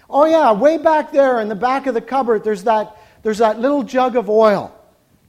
Oh, 0.09 0.25
yeah, 0.25 0.53
way 0.53 0.79
back 0.79 1.12
there 1.12 1.40
in 1.40 1.49
the 1.49 1.55
back 1.55 1.87
of 1.87 1.95
the 1.95 2.01
cupboard, 2.01 2.45
there's 2.45 2.64
that, 2.64 2.97
there's 3.23 3.38
that 3.38 3.61
little 3.61 3.83
jug 3.83 4.17
of 4.17 4.31
oil 4.31 4.75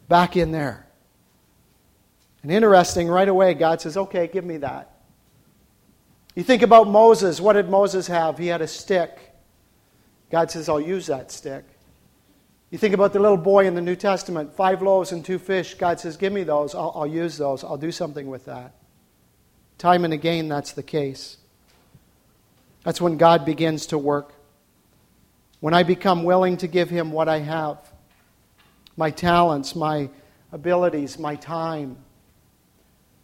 back 0.07 0.37
in 0.37 0.51
there. 0.51 0.87
And 2.41 2.51
interesting, 2.51 3.07
right 3.07 3.27
away, 3.27 3.53
God 3.53 3.81
says, 3.81 3.97
okay, 3.97 4.27
give 4.27 4.45
me 4.45 4.57
that. 4.57 4.94
You 6.35 6.43
think 6.43 6.61
about 6.61 6.87
Moses. 6.87 7.39
What 7.39 7.53
did 7.53 7.69
Moses 7.69 8.07
have? 8.07 8.37
He 8.37 8.47
had 8.47 8.61
a 8.61 8.67
stick. 8.67 9.17
God 10.29 10.51
says, 10.51 10.67
I'll 10.67 10.81
use 10.81 11.07
that 11.07 11.31
stick. 11.31 11.63
You 12.71 12.77
think 12.77 12.93
about 12.93 13.13
the 13.13 13.19
little 13.19 13.37
boy 13.37 13.67
in 13.67 13.73
the 13.73 13.81
New 13.81 13.95
Testament, 13.95 14.53
five 14.53 14.81
loaves 14.81 15.13
and 15.13 15.23
two 15.23 15.39
fish. 15.39 15.75
God 15.75 15.99
says, 15.99 16.17
Give 16.17 16.33
me 16.33 16.43
those. 16.43 16.75
I'll, 16.75 16.91
I'll, 16.93 17.07
use 17.07 17.37
those. 17.37 17.63
I'll 17.63 17.77
do 17.77 17.91
something 17.91 18.27
with 18.27 18.45
that. 18.45 18.73
Time 19.77 20.03
and 20.03 20.13
again, 20.13 20.49
that's 20.49 20.73
the 20.73 20.83
case. 20.83 21.37
That's 22.83 22.99
when 22.99 23.17
God 23.17 23.45
begins 23.45 23.85
to 23.87 23.97
work. 23.97 24.33
When 25.59 25.73
I 25.73 25.83
become 25.83 26.23
willing 26.23 26.57
to 26.57 26.67
give 26.67 26.89
Him 26.89 27.11
what 27.11 27.29
I 27.29 27.39
have 27.39 27.77
my 28.97 29.11
talents, 29.11 29.75
my 29.75 30.09
abilities, 30.51 31.19
my 31.19 31.35
time, 31.35 31.97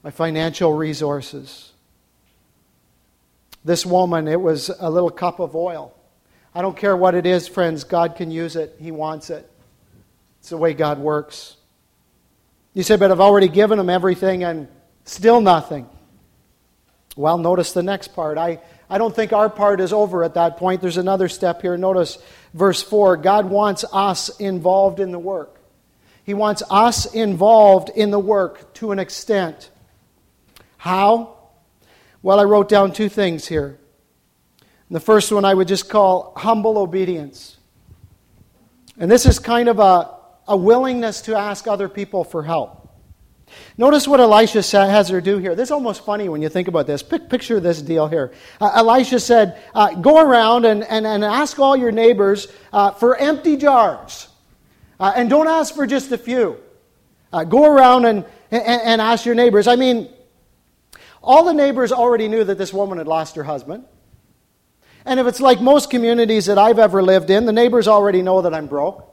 my 0.04 0.12
financial 0.12 0.74
resources. 0.74 1.72
This 3.64 3.86
woman, 3.86 4.28
it 4.28 4.42
was 4.42 4.70
a 4.80 4.90
little 4.90 5.10
cup 5.10 5.40
of 5.40 5.56
oil. 5.56 5.94
I 6.54 6.62
don't 6.62 6.76
care 6.76 6.98
what 6.98 7.16
it 7.16 7.26
is, 7.26 7.48
friends, 7.48 7.84
God 7.84 8.16
can 8.16 8.32
use 8.32 8.56
it. 8.56 8.76
He 8.80 8.92
wants 8.92 9.30
it. 9.30 9.50
It's 10.40 10.50
the 10.50 10.58
way 10.58 10.74
God 10.74 11.00
works. 11.00 11.56
You 12.74 12.84
say, 12.84 12.96
but 12.96 13.12
I've 13.12 13.20
already 13.20 13.48
given 13.48 13.80
him 13.80 13.90
everything 13.90 14.44
and 14.44 14.68
still 15.06 15.42
nothing. 15.42 15.88
Well, 17.16 17.38
notice 17.38 17.74
the 17.74 17.84
next 17.84 18.10
part. 18.10 18.38
I, 18.38 18.60
I 18.90 18.98
don't 18.98 19.16
think 19.16 19.34
our 19.34 19.50
part 19.50 19.80
is 19.82 19.94
over 19.94 20.24
at 20.24 20.34
that 20.34 20.58
point. 20.58 20.82
There's 20.82 20.98
another 20.98 21.30
step 21.30 21.62
here. 21.62 21.78
Notice 21.78 22.18
verse 22.54 22.82
4 22.82 23.18
God 23.18 23.50
wants 23.50 23.86
us 23.92 24.30
involved 24.40 25.00
in 25.00 25.12
the 25.12 25.20
work. 25.20 25.60
He 26.24 26.34
wants 26.34 26.64
us 26.70 27.06
involved 27.14 27.90
in 27.90 28.12
the 28.12 28.20
work 28.20 28.74
to 28.76 28.92
an 28.92 29.00
extent. 29.00 29.70
How? 30.78 31.38
Well, 32.24 32.40
I 32.40 32.44
wrote 32.44 32.70
down 32.70 32.94
two 32.94 33.10
things 33.10 33.48
here. 33.48 33.80
The 34.90 35.00
first 35.00 35.32
one 35.32 35.46
I 35.46 35.54
would 35.54 35.68
just 35.68 35.90
call 35.90 36.34
humble 36.36 36.78
obedience. 36.78 37.58
And 38.98 39.10
this 39.10 39.26
is 39.26 39.40
kind 39.40 39.70
of 39.70 39.80
a, 39.80 40.14
a 40.48 40.58
willingness 40.58 41.22
to 41.22 41.36
ask 41.36 41.68
other 41.68 41.88
people 41.88 42.24
for 42.24 42.44
help. 42.44 42.78
Notice 43.78 44.08
what 44.08 44.20
Elisha 44.20 44.62
has 44.62 45.10
her 45.10 45.22
do 45.22 45.38
here. 45.38 45.56
This 45.56 45.70
is 45.70 45.72
almost 45.72 46.06
funny 46.06 46.30
when 46.30 46.42
you 46.42 46.50
think 46.50 46.68
about 46.68 46.88
this. 46.88 47.02
Picture 47.04 47.60
this 47.60 47.82
deal 47.82 48.08
here. 48.08 48.32
Uh, 48.60 48.72
Elisha 48.76 49.20
said, 49.20 49.62
uh, 49.74 49.94
Go 49.96 50.20
around 50.20 50.66
and, 50.66 50.84
and, 50.84 51.06
and 51.06 51.24
ask 51.24 51.60
all 51.60 51.76
your 51.76 51.92
neighbors 51.92 52.48
uh, 52.72 52.92
for 52.92 53.18
empty 53.18 53.58
jars. 53.58 54.28
Uh, 55.00 55.14
and 55.16 55.30
don't 55.30 55.48
ask 55.48 55.74
for 55.74 55.88
just 55.88 56.12
a 56.12 56.18
few. 56.18 56.58
Uh, 57.34 57.44
go 57.44 57.66
around 57.66 58.06
and, 58.06 58.26
and, 58.52 58.82
and 58.84 59.02
ask 59.02 59.26
your 59.26 59.36
neighbors. 59.36 59.68
I 59.68 59.76
mean, 59.76 60.10
all 61.22 61.44
the 61.44 61.54
neighbors 61.54 61.92
already 61.92 62.28
knew 62.28 62.44
that 62.44 62.58
this 62.58 62.74
woman 62.74 62.98
had 62.98 63.08
lost 63.08 63.36
her 63.36 63.44
husband. 63.44 63.86
And 65.06 65.20
if 65.20 65.28
it's 65.28 65.40
like 65.40 65.62
most 65.62 65.90
communities 65.90 66.46
that 66.46 66.58
I've 66.58 66.80
ever 66.80 67.02
lived 67.02 67.30
in, 67.30 67.46
the 67.46 67.54
neighbors 67.54 67.88
already 67.88 68.22
know 68.22 68.42
that 68.44 68.54
I'm 68.54 68.68
broke. 68.68 69.08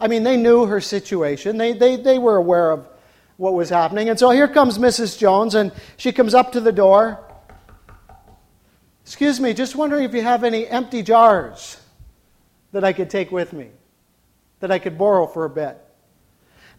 I 0.00 0.08
mean, 0.08 0.22
they 0.22 0.36
knew 0.36 0.66
her 0.66 0.80
situation, 0.80 1.56
they, 1.56 1.72
they, 1.72 1.96
they 1.96 2.18
were 2.18 2.36
aware 2.36 2.70
of, 2.70 2.88
what 3.36 3.54
was 3.54 3.68
happening. 3.68 4.08
And 4.08 4.18
so 4.18 4.30
here 4.30 4.48
comes 4.48 4.78
Mrs. 4.78 5.18
Jones, 5.18 5.54
and 5.54 5.72
she 5.96 6.12
comes 6.12 6.34
up 6.34 6.52
to 6.52 6.60
the 6.60 6.72
door. 6.72 7.20
Excuse 9.02 9.40
me, 9.40 9.52
just 9.52 9.76
wondering 9.76 10.04
if 10.04 10.14
you 10.14 10.22
have 10.22 10.44
any 10.44 10.66
empty 10.66 11.02
jars 11.02 11.80
that 12.72 12.84
I 12.84 12.92
could 12.92 13.10
take 13.10 13.30
with 13.30 13.52
me, 13.52 13.68
that 14.60 14.70
I 14.70 14.78
could 14.78 14.96
borrow 14.96 15.26
for 15.26 15.44
a 15.44 15.50
bit. 15.50 15.78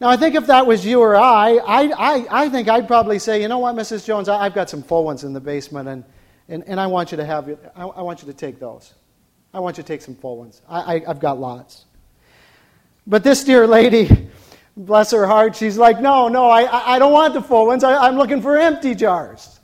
Now, 0.01 0.09
I 0.09 0.17
think 0.17 0.35
if 0.35 0.47
that 0.47 0.65
was 0.67 0.85
you 0.85 0.99
or 0.99 1.15
I, 1.15 1.55
I, 1.55 1.83
I, 1.83 2.27
I 2.43 2.49
think 2.49 2.67
I'd 2.67 2.87
probably 2.87 3.17
say, 3.17 3.41
you 3.41 3.47
know 3.47 3.59
what, 3.59 3.75
Mrs. 3.75 4.05
Jones, 4.05 4.27
I, 4.27 4.43
have 4.43 4.53
got 4.53 4.69
some 4.69 4.83
full 4.83 5.05
ones 5.05 5.23
in 5.23 5.31
the 5.31 5.39
basement, 5.39 5.87
and, 5.87 6.03
and, 6.49 6.63
and 6.67 6.79
I 6.79 6.87
want 6.87 7.11
you 7.11 7.17
to 7.17 7.25
have, 7.25 7.49
I, 7.75 7.83
I 7.83 8.01
want 8.01 8.21
you 8.21 8.27
to 8.27 8.33
take 8.33 8.59
those. 8.59 8.93
I 9.53 9.59
want 9.59 9.77
you 9.77 9.83
to 9.83 9.87
take 9.87 10.01
some 10.01 10.15
full 10.15 10.37
ones. 10.37 10.61
I, 10.67 10.95
I, 10.95 11.01
I've 11.07 11.19
got 11.19 11.39
lots. 11.39 11.85
But 13.07 13.23
this 13.23 13.45
dear 13.45 13.65
lady, 13.67 14.29
bless 14.75 15.11
her 15.11 15.25
heart, 15.25 15.55
she's 15.55 15.77
like, 15.77 16.01
no, 16.01 16.27
no, 16.27 16.49
I, 16.49 16.95
I 16.95 16.99
don't 16.99 17.13
want 17.13 17.33
the 17.33 17.41
full 17.41 17.67
ones. 17.67 17.83
I, 17.83 18.07
am 18.07 18.17
looking 18.17 18.41
for 18.41 18.57
empty 18.57 18.95
jars. 18.95 19.61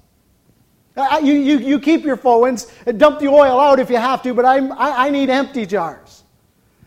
I, 0.95 1.19
you, 1.19 1.33
you, 1.33 1.57
you 1.59 1.79
keep 1.79 2.03
your 2.03 2.15
full 2.15 2.41
ones, 2.41 2.71
dump 2.97 3.19
the 3.19 3.27
oil 3.27 3.59
out 3.59 3.79
if 3.79 3.89
you 3.89 3.97
have 3.97 4.21
to, 4.23 4.33
but 4.33 4.45
I'm, 4.45 4.71
I, 4.73 5.07
I 5.07 5.09
need 5.09 5.29
empty 5.29 5.65
jars. 5.65 6.23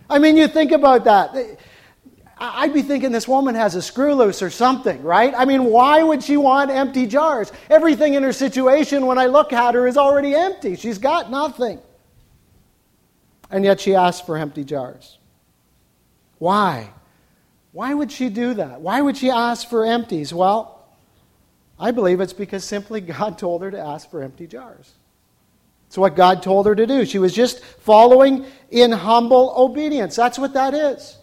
I 0.08 0.18
mean, 0.18 0.36
you 0.36 0.48
think 0.48 0.72
about 0.72 1.04
that. 1.04 1.58
I'd 2.36 2.74
be 2.74 2.82
thinking 2.82 3.12
this 3.12 3.28
woman 3.28 3.54
has 3.54 3.74
a 3.76 3.82
screw 3.82 4.14
loose 4.14 4.42
or 4.42 4.50
something, 4.50 5.02
right? 5.02 5.32
I 5.36 5.44
mean, 5.44 5.64
why 5.66 6.02
would 6.02 6.22
she 6.22 6.36
want 6.36 6.70
empty 6.70 7.06
jars? 7.06 7.52
Everything 7.70 8.14
in 8.14 8.22
her 8.22 8.32
situation, 8.32 9.06
when 9.06 9.18
I 9.18 9.26
look 9.26 9.52
at 9.52 9.74
her, 9.74 9.86
is 9.86 9.96
already 9.96 10.34
empty. 10.34 10.74
She's 10.74 10.98
got 10.98 11.30
nothing. 11.30 11.80
And 13.50 13.64
yet 13.64 13.80
she 13.80 13.94
asks 13.94 14.26
for 14.26 14.36
empty 14.36 14.64
jars. 14.64 15.18
Why? 16.38 16.90
Why 17.72 17.94
would 17.94 18.10
she 18.10 18.28
do 18.28 18.54
that? 18.54 18.80
Why 18.80 19.00
would 19.00 19.16
she 19.16 19.30
ask 19.30 19.68
for 19.68 19.84
empties? 19.84 20.34
Well, 20.34 20.84
I 21.78 21.92
believe 21.92 22.20
it's 22.20 22.32
because 22.32 22.64
simply 22.64 23.00
God 23.00 23.38
told 23.38 23.62
her 23.62 23.70
to 23.70 23.78
ask 23.78 24.10
for 24.10 24.22
empty 24.22 24.46
jars. 24.46 24.92
It's 25.86 25.98
what 25.98 26.16
God 26.16 26.42
told 26.42 26.66
her 26.66 26.74
to 26.74 26.86
do. 26.86 27.04
She 27.04 27.18
was 27.18 27.32
just 27.32 27.64
following 27.64 28.46
in 28.70 28.90
humble 28.90 29.54
obedience. 29.56 30.16
That's 30.16 30.38
what 30.38 30.54
that 30.54 30.74
is. 30.74 31.18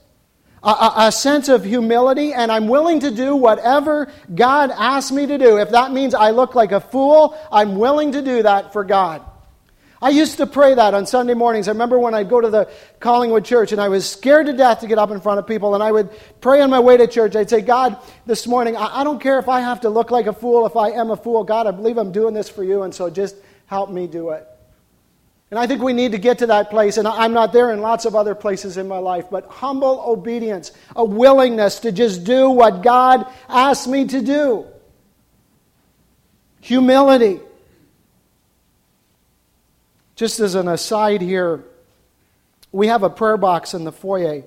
A, 0.64 0.94
a, 0.98 1.12
sense 1.12 1.50
of 1.50 1.64
humility, 1.64 2.34
and 2.34 2.52
I'm 2.52 2.68
willing 2.68 3.00
to 3.00 3.10
do 3.10 3.36
whatever 3.36 4.12
God 4.34 4.70
asks 4.70 5.12
me 5.12 5.26
to 5.26 5.40
do. 5.40 5.58
If 5.58 5.72
that 5.72 5.92
means 5.92 6.14
I 6.14 6.30
look 6.30 6.54
like 6.54 6.72
a 6.72 6.80
fool, 6.80 7.36
I'm 7.52 7.78
willing 7.78 8.12
to 8.12 8.22
do 8.22 8.44
that 8.44 8.72
for 8.72 8.84
God. 8.84 9.24
I 10.04 10.10
used 10.10 10.38
to 10.38 10.46
pray 10.48 10.74
that 10.76 10.94
on 10.94 11.08
Sunday 11.08 11.36
mornings. 11.36 11.68
I 11.68 11.72
remember 11.72 11.98
when 12.00 12.14
I'd 12.14 12.30
go 12.30 12.42
to 12.42 12.50
the 12.50 12.72
Collingwood 13.00 13.46
church 13.46 13.72
and 13.72 13.80
I 13.80 13.90
was 13.90 14.10
scared 14.10 14.48
to 14.48 14.54
death 14.54 14.80
to 14.80 14.88
get 14.88 14.98
up 15.00 15.10
in 15.10 15.20
front 15.20 15.40
of 15.40 15.48
people, 15.48 15.74
and 15.74 15.84
I 15.84 15.92
would 15.92 16.10
pray 16.42 16.62
on 16.62 16.70
my 16.70 16.80
way 16.80 16.98
to 16.98 17.08
church. 17.08 17.36
I'd 17.36 17.50
say, 17.50 17.62
God, 17.62 17.98
this 18.28 18.46
morning, 18.46 18.76
I, 18.76 19.02
I 19.02 19.04
don't 19.04 19.20
care 19.20 19.40
if 19.40 19.50
I 19.50 19.62
have 19.62 19.82
to 19.82 19.90
look 19.90 20.12
like 20.12 20.28
a 20.28 20.34
fool, 20.34 20.68
if 20.68 20.76
I 20.76 20.92
am 20.92 21.10
a 21.10 21.18
fool. 21.18 21.44
God, 21.44 21.66
I 21.66 21.72
believe 21.72 21.98
I'm 21.98 22.12
doing 22.12 22.36
this 22.36 22.50
for 22.50 22.64
you, 22.64 22.84
and 22.84 22.94
so 22.94 23.10
just 23.10 23.36
help 23.66 23.90
me 23.90 24.06
do 24.06 24.30
it. 24.30 24.48
And 25.52 25.60
I 25.60 25.68
think 25.68 25.82
we 25.82 25.92
need 25.92 26.14
to 26.14 26.18
get 26.18 26.40
to 26.40 26.48
that 26.48 26.70
place, 26.70 26.96
and 26.96 27.06
I'm 27.06 27.34
not 27.34 27.52
there 27.52 27.72
in 27.72 27.82
lots 27.82 28.06
of 28.06 28.16
other 28.16 28.34
places 28.34 28.78
in 28.78 28.88
my 28.88 29.00
life, 29.00 29.26
but 29.30 29.46
humble 29.48 30.02
obedience, 30.08 30.72
a 30.96 31.04
willingness 31.04 31.82
to 31.82 31.92
just 31.92 32.24
do 32.24 32.50
what 32.50 32.82
God 32.82 33.28
asks 33.50 33.86
me 33.86 34.06
to 34.08 34.22
do. 34.22 34.66
Humility. 36.62 37.42
Just 40.16 40.40
as 40.40 40.56
an 40.56 40.70
aside 40.70 41.22
here, 41.22 41.66
we 42.72 42.88
have 42.88 43.04
a 43.04 43.10
prayer 43.10 43.36
box 43.36 43.74
in 43.74 43.84
the 43.84 43.92
foyer. 43.92 44.44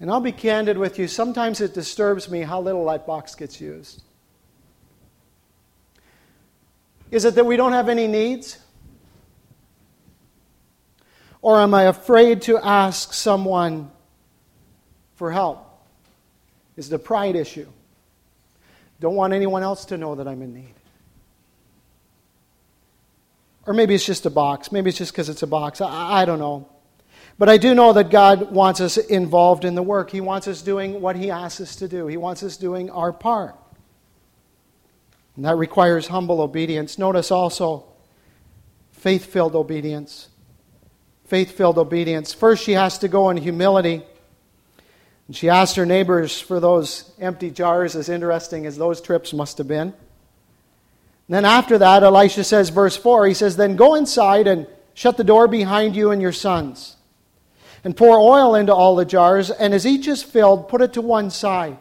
And 0.00 0.10
I'll 0.10 0.20
be 0.20 0.32
candid 0.32 0.76
with 0.76 0.98
you, 0.98 1.08
sometimes 1.08 1.62
it 1.62 1.72
disturbs 1.72 2.28
me 2.28 2.42
how 2.42 2.60
little 2.60 2.84
that 2.86 3.06
box 3.06 3.34
gets 3.34 3.58
used. 3.58 4.02
Is 7.10 7.24
it 7.24 7.36
that 7.36 7.46
we 7.46 7.56
don't 7.56 7.72
have 7.72 7.88
any 7.88 8.06
needs? 8.06 8.58
Or 11.42 11.60
am 11.60 11.74
I 11.74 11.84
afraid 11.84 12.42
to 12.42 12.58
ask 12.58 13.12
someone 13.12 13.90
for 15.14 15.30
help? 15.30 15.62
Is 16.76 16.92
a 16.92 16.98
pride 16.98 17.36
issue? 17.36 17.66
Don't 19.00 19.14
want 19.14 19.32
anyone 19.32 19.62
else 19.62 19.84
to 19.86 19.96
know 19.96 20.14
that 20.14 20.26
I'm 20.26 20.42
in 20.42 20.54
need. 20.54 20.74
Or 23.66 23.74
maybe 23.74 23.94
it's 23.94 24.06
just 24.06 24.26
a 24.26 24.30
box. 24.30 24.70
Maybe 24.70 24.90
it's 24.90 24.98
just 24.98 25.12
because 25.12 25.28
it's 25.28 25.42
a 25.42 25.46
box. 25.46 25.80
I, 25.80 26.22
I 26.22 26.24
don't 26.24 26.38
know. 26.38 26.68
But 27.38 27.48
I 27.48 27.58
do 27.58 27.74
know 27.74 27.92
that 27.92 28.10
God 28.10 28.52
wants 28.52 28.80
us 28.80 28.96
involved 28.96 29.64
in 29.64 29.74
the 29.74 29.82
work. 29.82 30.10
He 30.10 30.20
wants 30.20 30.48
us 30.48 30.62
doing 30.62 31.00
what 31.00 31.16
He 31.16 31.30
asks 31.30 31.60
us 31.60 31.76
to 31.76 31.88
do, 31.88 32.06
He 32.06 32.16
wants 32.16 32.42
us 32.42 32.56
doing 32.56 32.90
our 32.90 33.12
part. 33.12 33.56
And 35.34 35.44
that 35.44 35.56
requires 35.56 36.06
humble 36.06 36.40
obedience. 36.40 36.98
Notice 36.98 37.30
also 37.30 37.84
faith 38.92 39.26
filled 39.26 39.54
obedience. 39.54 40.28
Faith 41.26 41.52
filled 41.52 41.78
obedience. 41.78 42.32
First, 42.32 42.62
she 42.62 42.72
has 42.72 42.98
to 42.98 43.08
go 43.08 43.30
in 43.30 43.36
humility. 43.36 44.04
And 45.26 45.36
she 45.36 45.48
asked 45.48 45.76
her 45.76 45.86
neighbors 45.86 46.40
for 46.40 46.60
those 46.60 47.12
empty 47.20 47.50
jars, 47.50 47.96
as 47.96 48.08
interesting 48.08 48.64
as 48.64 48.76
those 48.76 49.00
trips 49.00 49.32
must 49.32 49.58
have 49.58 49.66
been. 49.66 49.92
Then 51.28 51.44
after 51.44 51.78
that, 51.78 52.04
Elisha 52.04 52.44
says, 52.44 52.68
verse 52.68 52.96
4, 52.96 53.26
he 53.26 53.34
says, 53.34 53.56
Then 53.56 53.74
go 53.74 53.96
inside 53.96 54.46
and 54.46 54.68
shut 54.94 55.16
the 55.16 55.24
door 55.24 55.48
behind 55.48 55.96
you 55.96 56.12
and 56.12 56.22
your 56.22 56.32
sons, 56.32 56.96
and 57.82 57.96
pour 57.96 58.18
oil 58.18 58.54
into 58.54 58.72
all 58.72 58.94
the 58.94 59.04
jars, 59.04 59.50
and 59.50 59.74
as 59.74 59.84
each 59.84 60.06
is 60.06 60.22
filled, 60.22 60.68
put 60.68 60.80
it 60.80 60.92
to 60.92 61.02
one 61.02 61.30
side. 61.30 61.76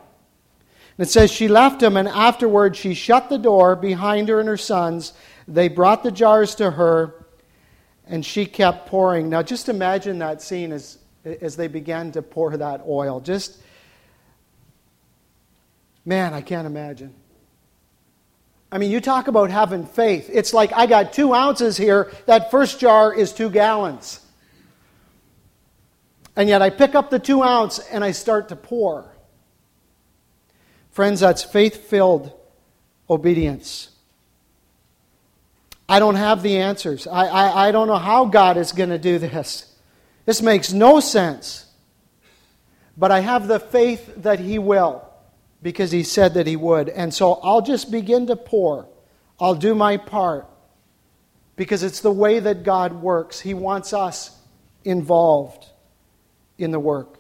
And 0.97 1.07
it 1.07 1.11
says, 1.11 1.31
She 1.31 1.47
left 1.47 1.83
him, 1.83 1.95
and 1.97 2.07
afterward 2.07 2.75
she 2.75 2.95
shut 2.95 3.29
the 3.29 3.37
door 3.37 3.75
behind 3.75 4.29
her 4.29 4.39
and 4.39 4.49
her 4.49 4.57
sons. 4.57 5.13
They 5.47 5.67
brought 5.67 6.01
the 6.01 6.11
jars 6.11 6.55
to 6.55 6.71
her, 6.71 7.24
and 8.07 8.25
she 8.25 8.45
kept 8.45 8.87
pouring. 8.87 9.29
Now, 9.29 9.41
just 9.41 9.69
imagine 9.69 10.19
that 10.19 10.41
scene 10.41 10.71
as, 10.71 10.97
as 11.23 11.55
they 11.55 11.67
began 11.67 12.11
to 12.13 12.21
pour 12.21 12.55
that 12.57 12.81
oil. 12.87 13.19
Just, 13.19 13.57
man, 16.05 16.33
I 16.33 16.41
can't 16.41 16.67
imagine. 16.67 17.13
I 18.71 18.77
mean, 18.77 18.91
you 18.91 18.99
talk 18.99 19.27
about 19.27 19.51
having 19.51 19.85
faith. 19.85 20.29
It's 20.31 20.53
like 20.53 20.73
I 20.73 20.85
got 20.85 21.13
two 21.13 21.33
ounces 21.33 21.77
here. 21.77 22.11
That 22.25 22.51
first 22.51 22.79
jar 22.79 23.13
is 23.13 23.31
two 23.31 23.49
gallons. 23.49 24.19
And 26.35 26.49
yet 26.49 26.61
I 26.61 26.69
pick 26.69 26.95
up 26.95 27.09
the 27.09 27.19
two 27.19 27.41
ounce 27.41 27.79
and 27.79 28.03
I 28.03 28.11
start 28.11 28.49
to 28.49 28.55
pour. 28.55 29.09
Friends, 30.91 31.21
that's 31.21 31.43
faith 31.43 31.87
filled 31.87 32.33
obedience. 33.09 33.89
I 35.87 35.99
don't 35.99 36.15
have 36.15 36.41
the 36.41 36.57
answers. 36.57 37.07
I, 37.07 37.25
I, 37.27 37.67
I 37.67 37.71
don't 37.71 37.87
know 37.87 37.97
how 37.97 38.25
God 38.25 38.57
is 38.57 38.71
going 38.71 38.89
to 38.89 38.97
do 38.97 39.19
this. 39.19 39.71
This 40.25 40.41
makes 40.41 40.73
no 40.73 40.99
sense. 40.99 41.65
But 42.97 43.11
I 43.11 43.19
have 43.19 43.47
the 43.47 43.59
faith 43.59 44.13
that 44.17 44.39
He 44.39 44.57
will 44.57 45.05
because 45.65 45.89
he 45.89 46.03
said 46.03 46.35
that 46.35 46.45
he 46.45 46.55
would. 46.55 46.89
And 46.89 47.11
so 47.11 47.39
I'll 47.41 47.63
just 47.63 47.89
begin 47.89 48.27
to 48.27 48.35
pour. 48.35 48.87
I'll 49.39 49.55
do 49.55 49.73
my 49.73 49.97
part 49.97 50.47
because 51.55 51.81
it's 51.81 52.01
the 52.01 52.11
way 52.11 52.39
that 52.39 52.61
God 52.61 53.01
works. 53.01 53.39
He 53.39 53.55
wants 53.55 53.91
us 53.91 54.37
involved 54.83 55.65
in 56.59 56.69
the 56.69 56.79
work. 56.79 57.17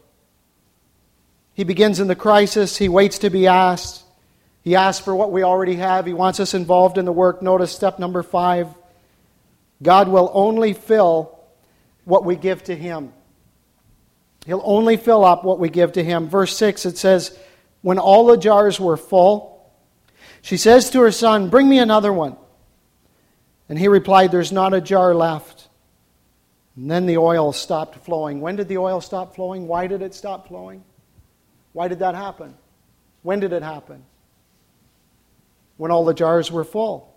He 1.55 1.63
begins 1.63 1.99
in 1.99 2.07
the 2.07 2.15
crisis, 2.15 2.77
he 2.77 2.87
waits 2.87 3.17
to 3.19 3.31
be 3.31 3.47
asked. 3.47 4.03
He 4.65 4.75
asks 4.75 5.05
for 5.05 5.15
what 5.15 5.31
we 5.31 5.43
already 5.43 5.75
have. 5.75 6.05
He 6.05 6.13
wants 6.13 6.41
us 6.41 6.53
involved 6.53 6.97
in 6.97 7.05
the 7.05 7.13
work. 7.13 7.41
Notice 7.41 7.71
step 7.71 7.99
number 7.99 8.23
five 8.23 8.67
God 9.81 10.09
will 10.09 10.31
only 10.33 10.73
fill 10.73 11.39
what 12.03 12.25
we 12.25 12.35
give 12.35 12.63
to 12.65 12.75
Him. 12.75 13.13
He'll 14.45 14.61
only 14.65 14.97
fill 14.97 15.23
up 15.23 15.43
what 15.43 15.59
we 15.59 15.69
give 15.69 15.93
to 15.93 16.03
Him. 16.03 16.27
Verse 16.27 16.55
6, 16.57 16.85
it 16.85 16.97
says, 16.97 17.37
when 17.85 17.99
all 17.99 18.25
the 18.25 18.37
jars 18.37 18.79
were 18.79 18.97
full, 18.97 19.71
she 20.41 20.57
says 20.57 20.89
to 20.89 21.01
her 21.01 21.11
son, 21.11 21.49
Bring 21.49 21.69
me 21.69 21.77
another 21.77 22.11
one. 22.11 22.35
And 23.69 23.77
he 23.77 23.87
replied, 23.87 24.31
There's 24.31 24.51
not 24.51 24.73
a 24.73 24.81
jar 24.81 25.13
left. 25.13 25.67
And 26.75 26.89
then 26.89 27.05
the 27.05 27.17
oil 27.17 27.53
stopped 27.53 28.03
flowing. 28.03 28.41
When 28.41 28.55
did 28.55 28.69
the 28.69 28.79
oil 28.79 29.01
stop 29.01 29.35
flowing? 29.35 29.67
Why 29.67 29.85
did 29.85 30.01
it 30.01 30.15
stop 30.15 30.47
flowing? 30.47 30.83
Why 31.73 31.87
did 31.87 31.99
that 31.99 32.15
happen? 32.15 32.55
When 33.21 33.39
did 33.39 33.53
it 33.53 33.61
happen? 33.61 34.03
When 35.77 35.91
all 35.91 36.05
the 36.05 36.13
jars 36.13 36.51
were 36.51 36.63
full. 36.63 37.13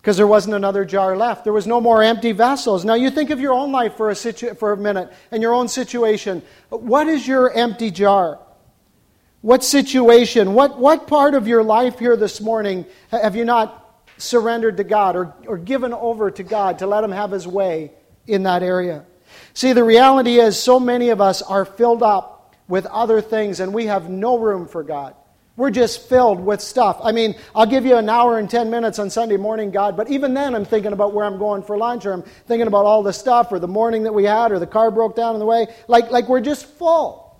Because 0.00 0.16
there 0.16 0.26
wasn't 0.26 0.54
another 0.54 0.84
jar 0.84 1.16
left. 1.16 1.44
There 1.44 1.52
was 1.52 1.66
no 1.66 1.80
more 1.80 2.02
empty 2.02 2.32
vessels. 2.32 2.84
Now 2.84 2.94
you 2.94 3.10
think 3.10 3.30
of 3.30 3.38
your 3.38 3.52
own 3.52 3.70
life 3.70 3.96
for 3.96 4.08
a, 4.08 4.14
situ- 4.14 4.54
for 4.54 4.72
a 4.72 4.76
minute 4.76 5.12
and 5.30 5.42
your 5.42 5.52
own 5.52 5.68
situation. 5.68 6.42
What 6.70 7.06
is 7.06 7.28
your 7.28 7.52
empty 7.52 7.90
jar? 7.90 8.38
What 9.42 9.64
situation, 9.64 10.54
what, 10.54 10.78
what 10.78 11.06
part 11.06 11.34
of 11.34 11.48
your 11.48 11.62
life 11.62 11.98
here 11.98 12.16
this 12.16 12.40
morning 12.40 12.86
have 13.10 13.36
you 13.36 13.44
not 13.44 14.02
surrendered 14.18 14.76
to 14.78 14.84
God 14.84 15.16
or, 15.16 15.34
or 15.46 15.56
given 15.56 15.92
over 15.94 16.30
to 16.30 16.42
God 16.42 16.78
to 16.80 16.86
let 16.86 17.04
Him 17.04 17.12
have 17.12 17.30
His 17.30 17.46
way 17.46 17.92
in 18.26 18.42
that 18.42 18.62
area? 18.62 19.04
See, 19.54 19.72
the 19.72 19.84
reality 19.84 20.38
is, 20.38 20.58
so 20.58 20.78
many 20.78 21.10
of 21.10 21.20
us 21.20 21.42
are 21.42 21.64
filled 21.64 22.02
up 22.02 22.54
with 22.68 22.86
other 22.86 23.20
things 23.20 23.60
and 23.60 23.72
we 23.72 23.86
have 23.86 24.08
no 24.08 24.38
room 24.38 24.66
for 24.66 24.82
God. 24.82 25.14
We're 25.60 25.70
just 25.70 26.08
filled 26.08 26.40
with 26.40 26.62
stuff. 26.62 26.98
I 27.04 27.12
mean, 27.12 27.34
I'll 27.54 27.66
give 27.66 27.84
you 27.84 27.98
an 27.98 28.08
hour 28.08 28.38
and 28.38 28.48
10 28.48 28.70
minutes 28.70 28.98
on 28.98 29.10
Sunday 29.10 29.36
morning, 29.36 29.70
God, 29.70 29.94
but 29.94 30.08
even 30.08 30.32
then 30.32 30.54
I'm 30.54 30.64
thinking 30.64 30.94
about 30.94 31.12
where 31.12 31.26
I'm 31.26 31.36
going 31.36 31.62
for 31.64 31.76
lunch 31.76 32.06
or 32.06 32.14
I'm 32.14 32.22
thinking 32.22 32.66
about 32.66 32.86
all 32.86 33.02
the 33.02 33.12
stuff 33.12 33.52
or 33.52 33.58
the 33.58 33.68
morning 33.68 34.04
that 34.04 34.14
we 34.14 34.24
had 34.24 34.52
or 34.52 34.58
the 34.58 34.66
car 34.66 34.90
broke 34.90 35.16
down 35.16 35.34
on 35.34 35.38
the 35.38 35.44
way. 35.44 35.66
Like, 35.86 36.10
like 36.10 36.30
we're 36.30 36.40
just 36.40 36.64
full. 36.64 37.38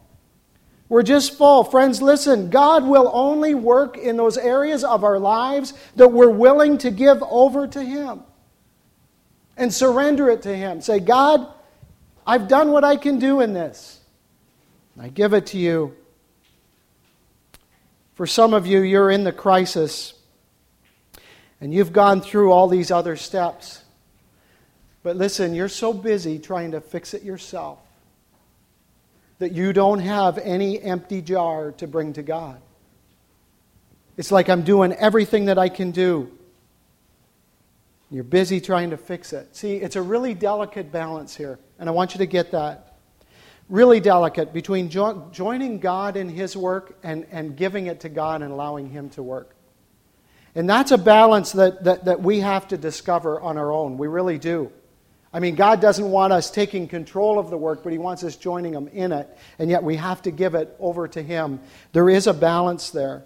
We're 0.90 1.02
just 1.02 1.38
full. 1.38 1.64
Friends, 1.64 2.02
listen, 2.02 2.50
God 2.50 2.85
will 2.85 3.11
only 3.11 3.54
work 3.54 3.96
in 3.96 4.18
those 4.18 4.37
areas 4.37 4.85
of 4.85 5.02
our 5.02 5.18
lives 5.18 5.72
that 5.96 6.09
we're 6.09 6.28
willing 6.28 6.76
to 6.76 6.90
give 6.90 7.22
over 7.22 7.66
to 7.68 7.83
Him 7.83 8.20
and 9.56 9.72
surrender 9.72 10.28
it 10.28 10.42
to 10.42 10.54
Him. 10.54 10.83
Say, 10.83 11.00
God, 11.00 11.50
I've 12.26 12.48
done 12.48 12.70
what 12.70 12.85
I 12.85 12.96
can 12.96 13.18
do 13.18 13.40
in 13.40 13.54
this. 13.54 13.98
I 15.00 15.09
give 15.09 15.33
it 15.33 15.46
to 15.46 15.56
you. 15.56 15.96
For 18.20 18.26
some 18.26 18.52
of 18.52 18.66
you, 18.66 18.83
you're 18.83 19.11
in 19.11 19.24
the 19.24 19.33
crisis 19.33 20.12
and 21.59 21.72
you've 21.72 21.94
gone 21.94 22.20
through 22.20 22.52
all 22.52 22.68
these 22.68 22.90
other 22.90 23.16
steps. 23.16 23.83
But 25.02 25.16
listen, 25.16 25.54
you're 25.54 25.70
so 25.70 25.94
busy 25.94 26.38
trying 26.38 26.72
to 26.72 26.83
fix 26.83 27.14
it 27.14 27.22
yourself 27.22 27.78
that 29.38 29.52
you 29.52 29.72
don't 29.72 30.00
have 30.00 30.37
any 30.37 30.78
empty 30.83 31.22
jar 31.22 31.72
to 31.78 31.87
bring 31.87 32.12
to 32.12 32.22
God. 32.22 32.61
It's 34.18 34.30
like 34.30 34.50
I'm 34.50 34.64
doing 34.64 34.92
everything 34.92 35.46
that 35.46 35.56
I 35.56 35.70
can 35.70 35.90
do. 35.90 36.30
You're 38.11 38.22
busy 38.22 38.61
trying 38.61 38.90
to 38.90 38.98
fix 38.98 39.33
it. 39.33 39.56
See, 39.56 39.76
it's 39.76 39.96
a 39.96 40.02
really 40.02 40.35
delicate 40.35 40.92
balance 40.92 41.35
here, 41.35 41.59
and 41.78 41.88
I 41.88 41.92
want 41.92 42.12
you 42.12 42.18
to 42.18 42.26
get 42.26 42.50
that 42.50 42.89
really 43.70 44.00
delicate 44.00 44.52
between 44.52 44.90
jo- 44.90 45.28
joining 45.33 45.78
God 45.78 46.16
in 46.16 46.28
His 46.28 46.56
work 46.56 46.98
and, 47.02 47.26
and 47.30 47.56
giving 47.56 47.87
it 47.87 48.00
to 48.00 48.09
God 48.09 48.42
and 48.42 48.52
allowing 48.52 48.90
Him 48.90 49.09
to 49.11 49.22
work. 49.22 49.54
And 50.54 50.68
that's 50.68 50.90
a 50.90 50.98
balance 50.98 51.52
that, 51.52 51.85
that, 51.85 52.04
that 52.06 52.20
we 52.20 52.40
have 52.40 52.68
to 52.68 52.76
discover 52.76 53.40
on 53.40 53.56
our 53.56 53.72
own. 53.72 53.96
We 53.96 54.09
really 54.09 54.38
do. 54.38 54.72
I 55.33 55.38
mean, 55.38 55.54
God 55.54 55.80
doesn't 55.80 56.11
want 56.11 56.33
us 56.33 56.50
taking 56.50 56.88
control 56.88 57.38
of 57.38 57.50
the 57.50 57.56
work, 57.56 57.85
but 57.85 57.92
He 57.92 57.98
wants 57.98 58.24
us 58.24 58.35
joining 58.35 58.74
Him 58.74 58.88
in 58.88 59.12
it. 59.12 59.28
And 59.61 59.70
yet 59.70 59.85
we 59.85 59.94
have 59.96 60.20
to 60.22 60.33
give 60.33 60.56
it 60.56 60.74
over 60.80 61.06
to 61.06 61.22
Him. 61.22 61.61
There 61.92 62.11
is 62.11 62.26
a 62.26 62.35
balance 62.35 62.90
there. 62.90 63.22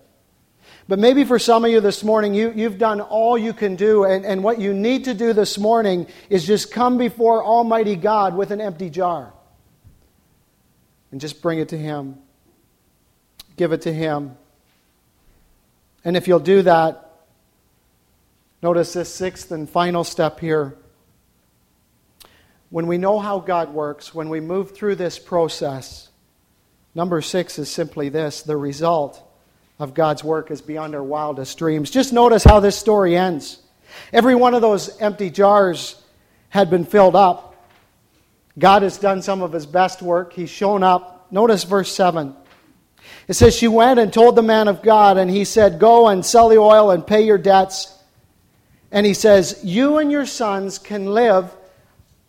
But 0.87 0.98
maybe 0.98 1.24
for 1.24 1.38
some 1.38 1.64
of 1.64 1.70
you 1.70 1.80
this 1.80 2.04
morning, 2.04 2.35
you, 2.35 2.52
you've 2.54 2.76
done 2.76 3.00
all 3.00 3.38
you 3.38 3.54
can 3.54 3.76
do, 3.76 4.04
and, 4.04 4.26
and 4.26 4.44
what 4.44 4.61
you 4.61 4.74
need 4.74 5.04
to 5.04 5.14
do 5.14 5.33
this 5.33 5.57
morning 5.57 6.07
is 6.28 6.46
just 6.46 6.70
come 6.70 6.98
before 6.98 7.42
Almighty 7.42 7.96
God 7.96 8.37
with 8.37 8.50
an 8.50 8.61
empty 8.61 8.90
jar 8.90 9.34
and 11.14 11.20
just 11.20 11.40
bring 11.40 11.61
it 11.61 11.68
to 11.68 11.79
Him. 11.79 12.18
Give 13.57 13.70
it 13.70 13.83
to 13.83 13.92
Him. 13.92 14.37
And 16.05 16.16
if 16.16 16.27
you'll 16.27 16.40
do 16.40 16.62
that, 16.62 17.09
notice 18.61 18.94
this 18.94 19.14
sixth 19.14 19.53
and 19.53 19.70
final 19.70 20.03
step 20.03 20.40
here. 20.40 20.77
When 22.70 22.88
we 22.88 22.98
know 22.98 23.20
how 23.20 23.38
God 23.38 23.72
works, 23.72 24.12
when 24.12 24.29
we 24.29 24.40
move 24.40 24.74
through 24.74 24.96
this 24.96 25.20
process, 25.20 26.09
number 26.96 27.22
six 27.22 27.61
is 27.61 27.70
simply 27.70 28.09
this 28.09 28.42
the 28.42 28.57
result 28.57 29.22
of 29.79 29.94
God's 29.94 30.24
work 30.24 30.50
is 30.50 30.61
beyond 30.61 30.96
our 30.96 31.03
wildest 31.05 31.57
dreams. 31.59 31.92
Just 31.92 32.12
notice 32.12 32.42
how 32.42 32.59
this 32.59 32.77
story 32.77 33.16
ends. 33.16 33.62
Every 34.12 34.35
one 34.35 34.53
of 34.55 34.62
those 34.62 35.00
empty 35.00 35.31
jars 35.31 35.94
had 36.48 36.70
been 36.70 36.85
filled 36.85 37.14
up. 37.14 37.54
God 38.59 38.83
has 38.83 38.99
done 38.99 39.23
some 39.23 39.43
of 39.43 39.53
his 39.53 39.67
best 39.67 40.03
work. 40.03 40.33
He's 40.33 40.51
shown 40.51 40.83
up. 40.83 41.27
Notice 41.31 41.64
verse 41.64 41.93
7. 41.93 42.35
It 43.27 43.35
says, 43.35 43.57
She 43.57 43.69
went 43.69 43.99
and 43.99 44.12
told 44.12 44.37
the 44.37 44.43
man 44.43 44.69
of 44.69 44.83
God, 44.83 45.19
and 45.19 45.31
he 45.31 45.45
said, 45.45 45.79
Go 45.79 46.09
and 46.09 46.25
sell 46.25 46.49
the 46.49 46.59
oil 46.59 46.90
and 46.90 47.07
pay 47.07 47.23
your 47.23 47.38
debts. 47.38 47.93
And 48.93 49.05
he 49.05 49.14
says, 49.14 49.61
You 49.64 49.99
and 49.99 50.11
your 50.12 50.27
sons 50.27 50.79
can 50.79 51.07
live 51.07 51.53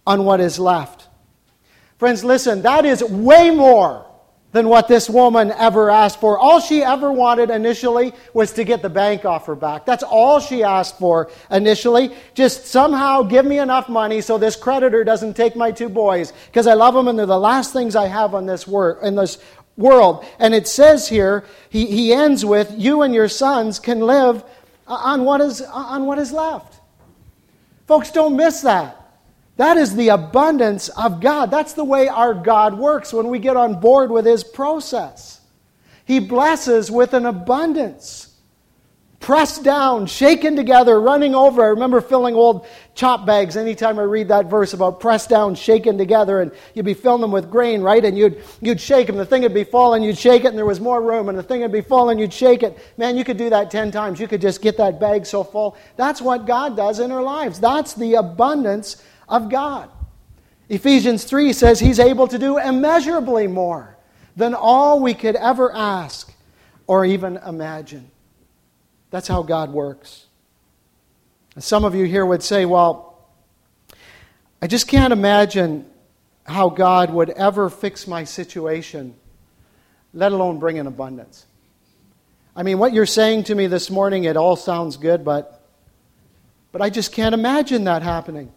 on 0.07 0.25
what 0.25 0.39
is 0.39 0.57
left. 0.57 1.07
Friends, 1.97 2.23
listen, 2.23 2.63
that 2.63 2.85
is 2.85 3.03
way 3.03 3.51
more 3.51 4.05
than 4.55 4.69
what 4.69 4.87
this 4.87 5.09
woman 5.09 5.51
ever 5.51 5.89
asked 5.91 6.21
for. 6.21 6.39
All 6.39 6.61
she 6.61 6.81
ever 6.81 7.11
wanted 7.11 7.49
initially 7.49 8.13
was 8.33 8.53
to 8.53 8.63
get 8.63 8.81
the 8.81 8.89
bank 8.89 9.25
off 9.25 9.47
her 9.47 9.55
back. 9.55 9.85
That's 9.85 10.01
all 10.01 10.39
she 10.39 10.63
asked 10.63 10.97
for 10.97 11.29
initially. 11.51 12.15
Just 12.35 12.65
somehow 12.65 13.23
give 13.23 13.45
me 13.45 13.59
enough 13.59 13.89
money 13.89 14.21
so 14.21 14.37
this 14.37 14.55
creditor 14.55 15.03
doesn't 15.03 15.35
take 15.35 15.57
my 15.57 15.71
two 15.73 15.89
boys 15.89 16.31
because 16.45 16.67
I 16.67 16.73
love 16.73 16.93
them 16.93 17.09
and 17.09 17.19
they're 17.19 17.25
the 17.25 17.37
last 17.37 17.73
things 17.73 17.97
I 17.97 18.07
have 18.07 18.33
on 18.33 18.45
this 18.45 18.65
in 18.65 19.15
this 19.15 19.39
world. 19.75 20.25
And 20.39 20.55
it 20.55 20.69
says 20.69 21.09
here, 21.09 21.43
he, 21.67 21.87
he 21.87 22.13
ends 22.13 22.45
with, 22.45 22.73
You 22.77 23.01
and 23.01 23.13
your 23.13 23.27
sons 23.27 23.77
can 23.77 23.99
live 23.99 24.41
on 24.87 25.25
what 25.25 25.41
is, 25.41 25.63
on 25.63 26.05
what 26.05 26.17
is 26.17 26.31
left. 26.31 26.79
Folks, 27.87 28.09
don't 28.09 28.37
miss 28.37 28.61
that. 28.61 29.04
That 29.57 29.77
is 29.77 29.95
the 29.95 30.09
abundance 30.09 30.89
of 30.89 31.21
God. 31.21 31.49
That's 31.49 31.73
the 31.73 31.83
way 31.83 32.07
our 32.07 32.33
God 32.33 32.77
works 32.77 33.13
when 33.13 33.29
we 33.29 33.39
get 33.39 33.55
on 33.55 33.79
board 33.79 34.11
with 34.11 34.25
His 34.25 34.43
process. 34.43 35.39
He 36.05 36.19
blesses 36.19 36.91
with 36.91 37.13
an 37.13 37.25
abundance. 37.25 38.31
Pressed 39.21 39.63
down, 39.63 40.05
shaken 40.05 40.55
together, 40.55 41.01
running 41.01 41.33
over. 41.33 41.63
I 41.63 41.69
remember 41.69 41.99
filling 41.99 42.35
old 42.35 42.67
chop 42.93 43.25
bags 43.25 43.57
anytime 43.57 43.97
I 43.97 44.03
read 44.03 44.27
that 44.27 44.51
verse 44.51 44.73
about 44.73 44.99
pressed 44.99 45.29
down, 45.29 45.55
shaken 45.55 45.97
together, 45.97 46.41
and 46.41 46.51
you'd 46.75 46.85
be 46.85 46.93
filling 46.93 47.21
them 47.21 47.31
with 47.31 47.49
grain, 47.49 47.81
right? 47.81 48.05
And 48.05 48.15
you'd, 48.15 48.43
you'd 48.61 48.79
shake 48.79 49.07
them. 49.07 49.15
The 49.15 49.25
thing 49.25 49.41
would 49.41 49.53
be 49.53 49.63
falling, 49.63 50.03
you'd 50.03 50.17
shake 50.17 50.43
it, 50.43 50.49
and 50.49 50.57
there 50.57 50.65
was 50.65 50.79
more 50.79 51.01
room. 51.01 51.27
And 51.27 51.35
the 51.35 51.41
thing 51.41 51.61
would 51.61 51.71
be 51.71 51.81
falling, 51.81 52.19
you'd 52.19 52.33
shake 52.33 52.61
it. 52.61 52.77
Man, 52.97 53.17
you 53.17 53.23
could 53.23 53.37
do 53.37 53.49
that 53.49 53.71
10 53.71 53.89
times. 53.89 54.19
You 54.19 54.27
could 54.27 54.41
just 54.41 54.61
get 54.61 54.77
that 54.77 54.99
bag 54.99 55.25
so 55.25 55.43
full. 55.43 55.75
That's 55.95 56.21
what 56.21 56.45
God 56.45 56.75
does 56.75 56.99
in 56.99 57.11
our 57.11 57.23
lives. 57.23 57.59
That's 57.59 57.95
the 57.95 58.15
abundance 58.15 59.01
of 59.27 59.49
God. 59.49 59.89
Ephesians 60.69 61.23
3 61.23 61.53
says 61.53 61.79
he's 61.79 61.99
able 61.99 62.27
to 62.27 62.39
do 62.39 62.57
immeasurably 62.57 63.47
more 63.47 63.95
than 64.35 64.53
all 64.53 64.99
we 64.99 65.13
could 65.13 65.35
ever 65.35 65.71
ask 65.73 66.33
or 66.87 67.05
even 67.05 67.37
imagine. 67.37 68.09
That's 69.11 69.27
how 69.27 69.43
God 69.43 69.71
works. 69.71 70.25
Some 71.57 71.85
of 71.85 71.95
you 71.95 72.05
here 72.05 72.25
would 72.25 72.43
say, 72.43 72.65
well, 72.65 73.17
I 74.61 74.67
just 74.67 74.87
can't 74.87 75.13
imagine 75.13 75.85
how 76.45 76.69
God 76.69 77.11
would 77.11 77.29
ever 77.29 77.69
fix 77.69 78.07
my 78.07 78.23
situation, 78.23 79.15
let 80.13 80.31
alone 80.31 80.59
bring 80.59 80.77
in 80.77 80.87
abundance. 80.87 81.45
I 82.55 82.63
mean, 82.63 82.77
what 82.77 82.93
you're 82.93 83.05
saying 83.05 83.45
to 83.45 83.55
me 83.55 83.67
this 83.67 83.89
morning, 83.89 84.25
it 84.25 84.37
all 84.37 84.55
sounds 84.55 84.97
good, 84.97 85.23
but, 85.23 85.61
but 86.71 86.81
I 86.81 86.89
just 86.89 87.11
can't 87.11 87.33
imagine 87.33 87.85
that 87.85 88.01
happening. 88.01 88.51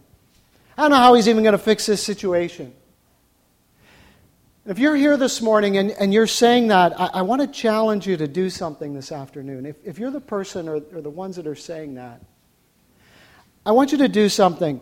I 0.79 0.83
don't 0.83 0.91
know 0.91 0.97
how 0.97 1.13
he's 1.15 1.27
even 1.27 1.43
going 1.43 1.51
to 1.51 1.57
fix 1.57 1.87
this 1.87 2.01
situation. 2.01 2.73
If 4.65 4.79
you're 4.79 4.95
here 4.95 5.17
this 5.17 5.41
morning 5.41 5.75
and, 5.75 5.91
and 5.91 6.13
you're 6.13 6.25
saying 6.25 6.69
that, 6.69 6.97
I, 6.97 7.09
I 7.15 7.21
want 7.23 7.41
to 7.41 7.47
challenge 7.47 8.07
you 8.07 8.15
to 8.15 8.29
do 8.29 8.49
something 8.49 8.93
this 8.93 9.11
afternoon. 9.11 9.65
If, 9.65 9.75
if 9.83 9.99
you're 9.99 10.09
the 10.09 10.21
person 10.21 10.69
or, 10.69 10.75
or 10.75 11.01
the 11.01 11.09
ones 11.09 11.35
that 11.35 11.47
are 11.47 11.55
saying 11.55 11.95
that, 11.95 12.21
I 13.65 13.73
want 13.73 13.91
you 13.91 13.97
to 13.97 14.07
do 14.07 14.29
something. 14.29 14.79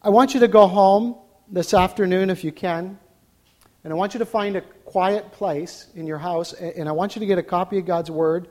I 0.00 0.08
want 0.08 0.32
you 0.32 0.40
to 0.40 0.48
go 0.48 0.66
home 0.68 1.16
this 1.46 1.74
afternoon 1.74 2.30
if 2.30 2.44
you 2.44 2.50
can, 2.50 2.98
and 3.84 3.92
I 3.92 3.94
want 3.94 4.14
you 4.14 4.20
to 4.20 4.26
find 4.26 4.56
a 4.56 4.62
quiet 4.62 5.32
place 5.32 5.88
in 5.94 6.06
your 6.06 6.16
house, 6.16 6.54
and 6.54 6.88
I 6.88 6.92
want 6.92 7.14
you 7.14 7.20
to 7.20 7.26
get 7.26 7.36
a 7.36 7.42
copy 7.42 7.76
of 7.76 7.84
God's 7.84 8.10
Word, 8.10 8.48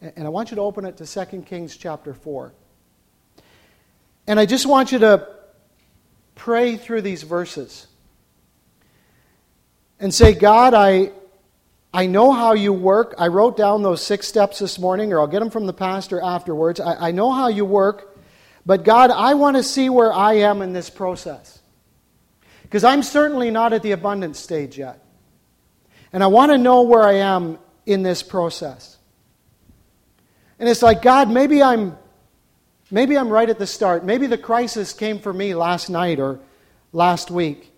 and 0.00 0.26
I 0.26 0.30
want 0.30 0.50
you 0.50 0.56
to 0.56 0.62
open 0.62 0.84
it 0.84 0.96
to 0.96 1.06
2 1.06 1.42
Kings 1.42 1.76
chapter 1.76 2.12
4. 2.12 2.52
And 4.26 4.40
I 4.40 4.46
just 4.46 4.66
want 4.66 4.92
you 4.92 4.98
to 5.00 5.28
pray 6.34 6.76
through 6.76 7.02
these 7.02 7.22
verses 7.22 7.86
and 10.00 10.12
say, 10.12 10.34
God, 10.34 10.74
I, 10.74 11.12
I 11.92 12.06
know 12.06 12.32
how 12.32 12.52
you 12.52 12.72
work. 12.72 13.14
I 13.18 13.28
wrote 13.28 13.56
down 13.56 13.82
those 13.82 14.02
six 14.02 14.26
steps 14.26 14.58
this 14.58 14.78
morning, 14.78 15.12
or 15.12 15.20
I'll 15.20 15.26
get 15.26 15.40
them 15.40 15.50
from 15.50 15.66
the 15.66 15.72
pastor 15.72 16.20
afterwards. 16.20 16.80
I, 16.80 17.08
I 17.08 17.10
know 17.12 17.32
how 17.32 17.48
you 17.48 17.64
work, 17.64 18.18
but 18.66 18.84
God, 18.84 19.10
I 19.10 19.34
want 19.34 19.56
to 19.56 19.62
see 19.62 19.88
where 19.88 20.12
I 20.12 20.34
am 20.34 20.60
in 20.60 20.72
this 20.72 20.90
process. 20.90 21.60
Because 22.62 22.82
I'm 22.82 23.04
certainly 23.04 23.52
not 23.52 23.72
at 23.72 23.82
the 23.82 23.92
abundance 23.92 24.40
stage 24.40 24.76
yet. 24.76 25.00
And 26.12 26.22
I 26.22 26.26
want 26.26 26.50
to 26.50 26.58
know 26.58 26.82
where 26.82 27.04
I 27.04 27.14
am 27.14 27.58
in 27.86 28.02
this 28.02 28.22
process. 28.22 28.96
And 30.58 30.68
it's 30.68 30.82
like, 30.82 31.00
God, 31.00 31.30
maybe 31.30 31.62
I'm 31.62 31.96
Maybe 32.90 33.18
I'm 33.18 33.28
right 33.28 33.48
at 33.48 33.58
the 33.58 33.66
start. 33.66 34.04
Maybe 34.04 34.26
the 34.26 34.38
crisis 34.38 34.92
came 34.92 35.18
for 35.18 35.32
me 35.32 35.54
last 35.54 35.90
night 35.90 36.20
or 36.20 36.38
last 36.92 37.30
week. 37.30 37.72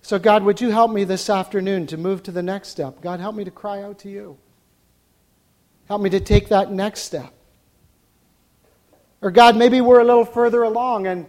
So, 0.00 0.18
God, 0.18 0.42
would 0.44 0.60
you 0.60 0.70
help 0.70 0.90
me 0.90 1.04
this 1.04 1.30
afternoon 1.30 1.86
to 1.88 1.96
move 1.96 2.22
to 2.24 2.32
the 2.32 2.42
next 2.42 2.68
step? 2.68 3.00
God, 3.00 3.20
help 3.20 3.34
me 3.34 3.44
to 3.44 3.50
cry 3.50 3.82
out 3.82 3.98
to 4.00 4.08
you. 4.08 4.38
Help 5.86 6.00
me 6.00 6.10
to 6.10 6.20
take 6.20 6.48
that 6.48 6.72
next 6.72 7.00
step. 7.00 7.32
Or, 9.20 9.30
God, 9.30 9.56
maybe 9.56 9.80
we're 9.80 10.00
a 10.00 10.04
little 10.04 10.24
further 10.24 10.62
along 10.62 11.06
and 11.06 11.26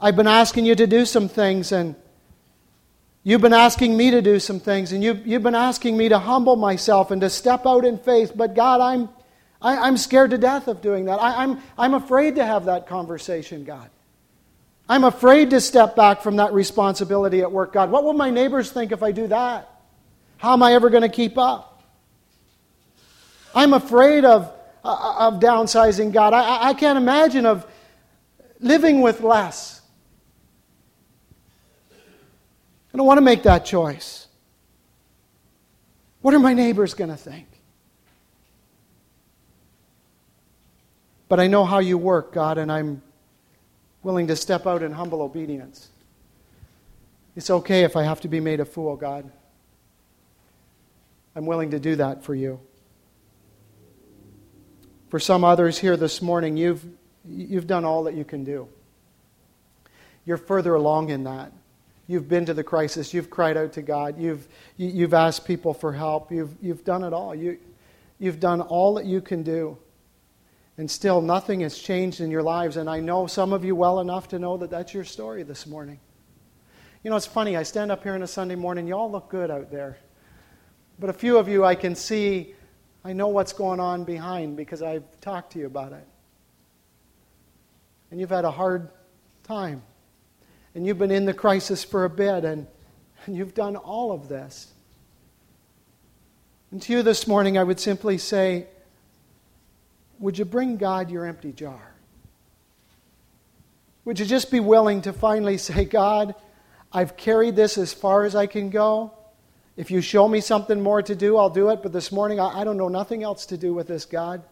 I've 0.00 0.14
been 0.14 0.26
asking 0.26 0.66
you 0.66 0.74
to 0.74 0.86
do 0.86 1.06
some 1.06 1.28
things 1.28 1.72
and 1.72 1.96
You've 3.26 3.40
been 3.40 3.52
asking 3.52 3.96
me 3.96 4.12
to 4.12 4.22
do 4.22 4.38
some 4.38 4.60
things, 4.60 4.92
and 4.92 5.02
you've, 5.02 5.26
you've 5.26 5.42
been 5.42 5.56
asking 5.56 5.96
me 5.96 6.08
to 6.10 6.18
humble 6.20 6.54
myself 6.54 7.10
and 7.10 7.20
to 7.22 7.28
step 7.28 7.66
out 7.66 7.84
in 7.84 7.98
faith. 7.98 8.30
But 8.36 8.54
God, 8.54 8.80
I'm, 8.80 9.08
I, 9.66 9.88
am 9.88 9.96
scared 9.96 10.30
to 10.30 10.38
death 10.38 10.68
of 10.68 10.80
doing 10.80 11.06
that. 11.06 11.20
I, 11.20 11.42
I'm, 11.42 11.60
I'm 11.76 11.94
afraid 11.94 12.36
to 12.36 12.44
have 12.44 12.66
that 12.66 12.86
conversation, 12.86 13.64
God. 13.64 13.90
I'm 14.88 15.02
afraid 15.02 15.50
to 15.50 15.60
step 15.60 15.96
back 15.96 16.22
from 16.22 16.36
that 16.36 16.52
responsibility 16.52 17.40
at 17.40 17.50
work, 17.50 17.72
God. 17.72 17.90
What 17.90 18.04
will 18.04 18.12
my 18.12 18.30
neighbors 18.30 18.70
think 18.70 18.92
if 18.92 19.02
I 19.02 19.10
do 19.10 19.26
that? 19.26 19.68
How 20.36 20.52
am 20.52 20.62
I 20.62 20.74
ever 20.74 20.88
going 20.88 21.02
to 21.02 21.08
keep 21.08 21.36
up? 21.36 21.82
I'm 23.56 23.72
afraid 23.72 24.24
of, 24.24 24.52
uh, 24.84 25.16
of 25.18 25.40
downsizing, 25.40 26.12
God. 26.12 26.32
I, 26.32 26.68
I 26.68 26.74
can't 26.74 26.96
imagine 26.96 27.44
of 27.44 27.66
living 28.60 29.00
with 29.00 29.22
less. 29.22 29.80
I 32.94 32.96
don't 32.96 33.06
want 33.06 33.18
to 33.18 33.22
make 33.22 33.42
that 33.42 33.64
choice. 33.64 34.28
What 36.20 36.34
are 36.34 36.38
my 36.38 36.54
neighbors 36.54 36.94
going 36.94 37.10
to 37.10 37.16
think? 37.16 37.48
But 41.28 41.40
I 41.40 41.46
know 41.46 41.64
how 41.64 41.78
you 41.78 41.98
work, 41.98 42.32
God, 42.32 42.58
and 42.58 42.70
I'm 42.70 43.02
willing 44.02 44.28
to 44.28 44.36
step 44.36 44.66
out 44.66 44.82
in 44.82 44.92
humble 44.92 45.22
obedience. 45.22 45.88
It's 47.34 47.50
okay 47.50 47.82
if 47.82 47.96
I 47.96 48.04
have 48.04 48.20
to 48.22 48.28
be 48.28 48.40
made 48.40 48.60
a 48.60 48.64
fool, 48.64 48.96
God. 48.96 49.30
I'm 51.34 51.44
willing 51.44 51.72
to 51.72 51.78
do 51.78 51.96
that 51.96 52.24
for 52.24 52.34
you. 52.34 52.60
For 55.08 55.20
some 55.20 55.44
others 55.44 55.78
here 55.78 55.96
this 55.96 56.22
morning, 56.22 56.56
you've, 56.56 56.84
you've 57.28 57.66
done 57.66 57.84
all 57.84 58.04
that 58.04 58.14
you 58.14 58.24
can 58.24 58.44
do. 58.44 58.68
You're 60.24 60.38
further 60.38 60.74
along 60.74 61.10
in 61.10 61.24
that. 61.24 61.52
You've 62.08 62.28
been 62.28 62.46
to 62.46 62.54
the 62.54 62.64
crisis. 62.64 63.12
You've 63.12 63.30
cried 63.30 63.56
out 63.56 63.72
to 63.74 63.82
God. 63.82 64.18
You've, 64.18 64.46
you've 64.76 65.14
asked 65.14 65.44
people 65.44 65.74
for 65.74 65.92
help. 65.92 66.30
You've, 66.30 66.54
you've 66.62 66.84
done 66.84 67.04
it 67.04 67.12
all. 67.12 67.34
You, 67.34 67.58
you've 68.18 68.40
done 68.40 68.60
all 68.60 68.94
that 68.94 69.06
you 69.06 69.20
can 69.20 69.42
do. 69.42 69.76
And 70.78 70.90
still, 70.90 71.22
nothing 71.22 71.60
has 71.60 71.78
changed 71.78 72.20
in 72.20 72.30
your 72.30 72.42
lives. 72.42 72.76
And 72.76 72.88
I 72.88 73.00
know 73.00 73.26
some 73.26 73.52
of 73.52 73.64
you 73.64 73.74
well 73.74 74.00
enough 74.00 74.28
to 74.28 74.38
know 74.38 74.56
that 74.58 74.70
that's 74.70 74.92
your 74.92 75.04
story 75.04 75.42
this 75.42 75.66
morning. 75.66 76.00
You 77.02 77.10
know, 77.10 77.16
it's 77.16 77.26
funny. 77.26 77.56
I 77.56 77.62
stand 77.62 77.90
up 77.90 78.02
here 78.02 78.14
on 78.14 78.22
a 78.22 78.26
Sunday 78.26 78.56
morning. 78.56 78.86
You 78.86 78.94
all 78.94 79.10
look 79.10 79.30
good 79.30 79.50
out 79.50 79.70
there. 79.70 79.98
But 80.98 81.08
a 81.08 81.14
few 81.14 81.38
of 81.38 81.48
you 81.48 81.64
I 81.64 81.74
can 81.74 81.94
see, 81.94 82.54
I 83.04 83.12
know 83.12 83.28
what's 83.28 83.52
going 83.52 83.80
on 83.80 84.04
behind 84.04 84.56
because 84.56 84.82
I've 84.82 85.04
talked 85.20 85.52
to 85.52 85.58
you 85.58 85.66
about 85.66 85.92
it. 85.92 86.06
And 88.10 88.20
you've 88.20 88.30
had 88.30 88.44
a 88.44 88.50
hard 88.50 88.90
time 89.44 89.82
and 90.76 90.86
you've 90.86 90.98
been 90.98 91.10
in 91.10 91.24
the 91.24 91.32
crisis 91.32 91.82
for 91.82 92.04
a 92.04 92.10
bit, 92.10 92.44
and, 92.44 92.66
and 93.24 93.34
you've 93.34 93.54
done 93.54 93.76
all 93.76 94.12
of 94.12 94.28
this. 94.28 94.74
And 96.70 96.82
to 96.82 96.92
you 96.92 97.02
this 97.02 97.26
morning, 97.26 97.56
I 97.56 97.64
would 97.64 97.80
simply 97.80 98.18
say, 98.18 98.66
would 100.18 100.38
you 100.38 100.44
bring 100.44 100.76
God 100.76 101.10
your 101.10 101.26
empty 101.26 101.52
jar? 101.52 101.94
Would 104.04 104.20
you 104.20 104.26
just 104.26 104.50
be 104.50 104.60
willing 104.60 105.02
to 105.02 105.12
finally 105.12 105.58
say, 105.58 105.84
God, 105.84 106.34
I've 106.92 107.16
carried 107.16 107.56
this 107.56 107.76
as 107.76 107.92
far 107.92 108.24
as 108.24 108.34
I 108.34 108.46
can 108.46 108.70
go. 108.70 109.12
If 109.76 109.90
you 109.90 110.00
show 110.00 110.26
me 110.26 110.40
something 110.40 110.80
more 110.80 111.02
to 111.02 111.14
do, 111.14 111.36
I'll 111.36 111.50
do 111.50 111.68
it. 111.70 111.82
But 111.82 111.92
this 111.92 112.10
morning, 112.10 112.40
I, 112.40 112.64
don't 112.64 112.78
know 112.78 112.88
nothing 112.88 113.22
else 113.22 113.46
to 113.46 113.58
do 113.58 113.74
with 113.74 113.88
this, 113.88 114.06
God. 114.06 114.42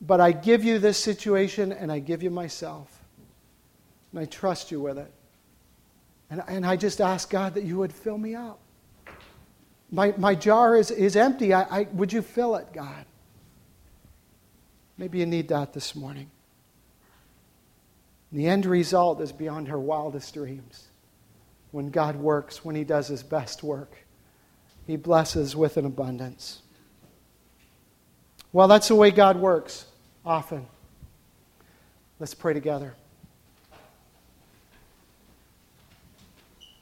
But 0.00 0.20
I 0.20 0.32
give 0.32 0.64
you 0.64 0.78
this 0.78 0.98
situation 0.98 1.72
and 1.72 1.90
I 1.90 2.00
give 2.00 2.22
you 2.22 2.30
myself. 2.30 2.90
And 4.12 4.20
I 4.20 4.26
trust 4.26 4.70
you 4.70 4.80
with 4.80 4.98
it. 4.98 5.10
And, 6.28 6.42
and 6.48 6.66
I 6.66 6.76
just 6.76 7.00
ask 7.00 7.30
God 7.30 7.54
that 7.54 7.64
you 7.64 7.78
would 7.78 7.92
fill 7.92 8.18
me 8.18 8.34
up. 8.34 8.58
My, 9.90 10.12
my 10.18 10.34
jar 10.34 10.76
is, 10.76 10.90
is 10.90 11.16
empty. 11.16 11.54
I, 11.54 11.62
I, 11.62 11.88
would 11.92 12.12
you 12.12 12.20
fill 12.20 12.56
it, 12.56 12.72
God? 12.72 13.06
Maybe 14.96 15.18
you 15.18 15.26
need 15.26 15.48
that 15.48 15.72
this 15.72 15.94
morning. 15.94 16.30
And 18.30 18.40
the 18.40 18.46
end 18.46 18.66
result 18.66 19.20
is 19.20 19.32
beyond 19.32 19.68
her 19.68 19.78
wildest 19.78 20.34
dreams. 20.34 20.88
When 21.72 21.90
God 21.90 22.16
works, 22.16 22.64
when 22.64 22.76
He 22.76 22.84
does 22.84 23.08
His 23.08 23.22
best 23.22 23.62
work, 23.62 23.96
He 24.86 24.96
blesses 24.96 25.56
with 25.56 25.76
an 25.76 25.84
abundance. 25.84 26.62
Well, 28.52 28.68
that's 28.68 28.88
the 28.88 28.94
way 28.94 29.10
God 29.10 29.36
works 29.36 29.86
often. 30.24 30.66
Let's 32.20 32.34
pray 32.34 32.54
together. 32.54 32.94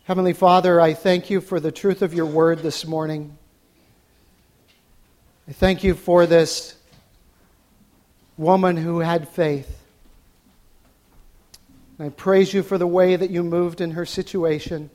Heavenly 0.04 0.34
Father, 0.34 0.80
I 0.80 0.92
thank 0.92 1.30
you 1.30 1.40
for 1.40 1.60
the 1.60 1.72
truth 1.72 2.02
of 2.02 2.12
your 2.12 2.26
word 2.26 2.58
this 2.58 2.86
morning. 2.86 3.38
I 5.48 5.52
thank 5.52 5.82
you 5.82 5.94
for 5.94 6.26
this 6.26 6.74
woman 8.36 8.76
who 8.76 9.00
had 9.00 9.28
faith. 9.28 9.78
I 11.98 12.08
praise 12.08 12.52
you 12.52 12.62
for 12.62 12.78
the 12.78 12.86
way 12.86 13.14
that 13.14 13.30
you 13.30 13.44
moved 13.44 13.80
in 13.80 13.92
her 13.92 14.06
situation. 14.06 14.90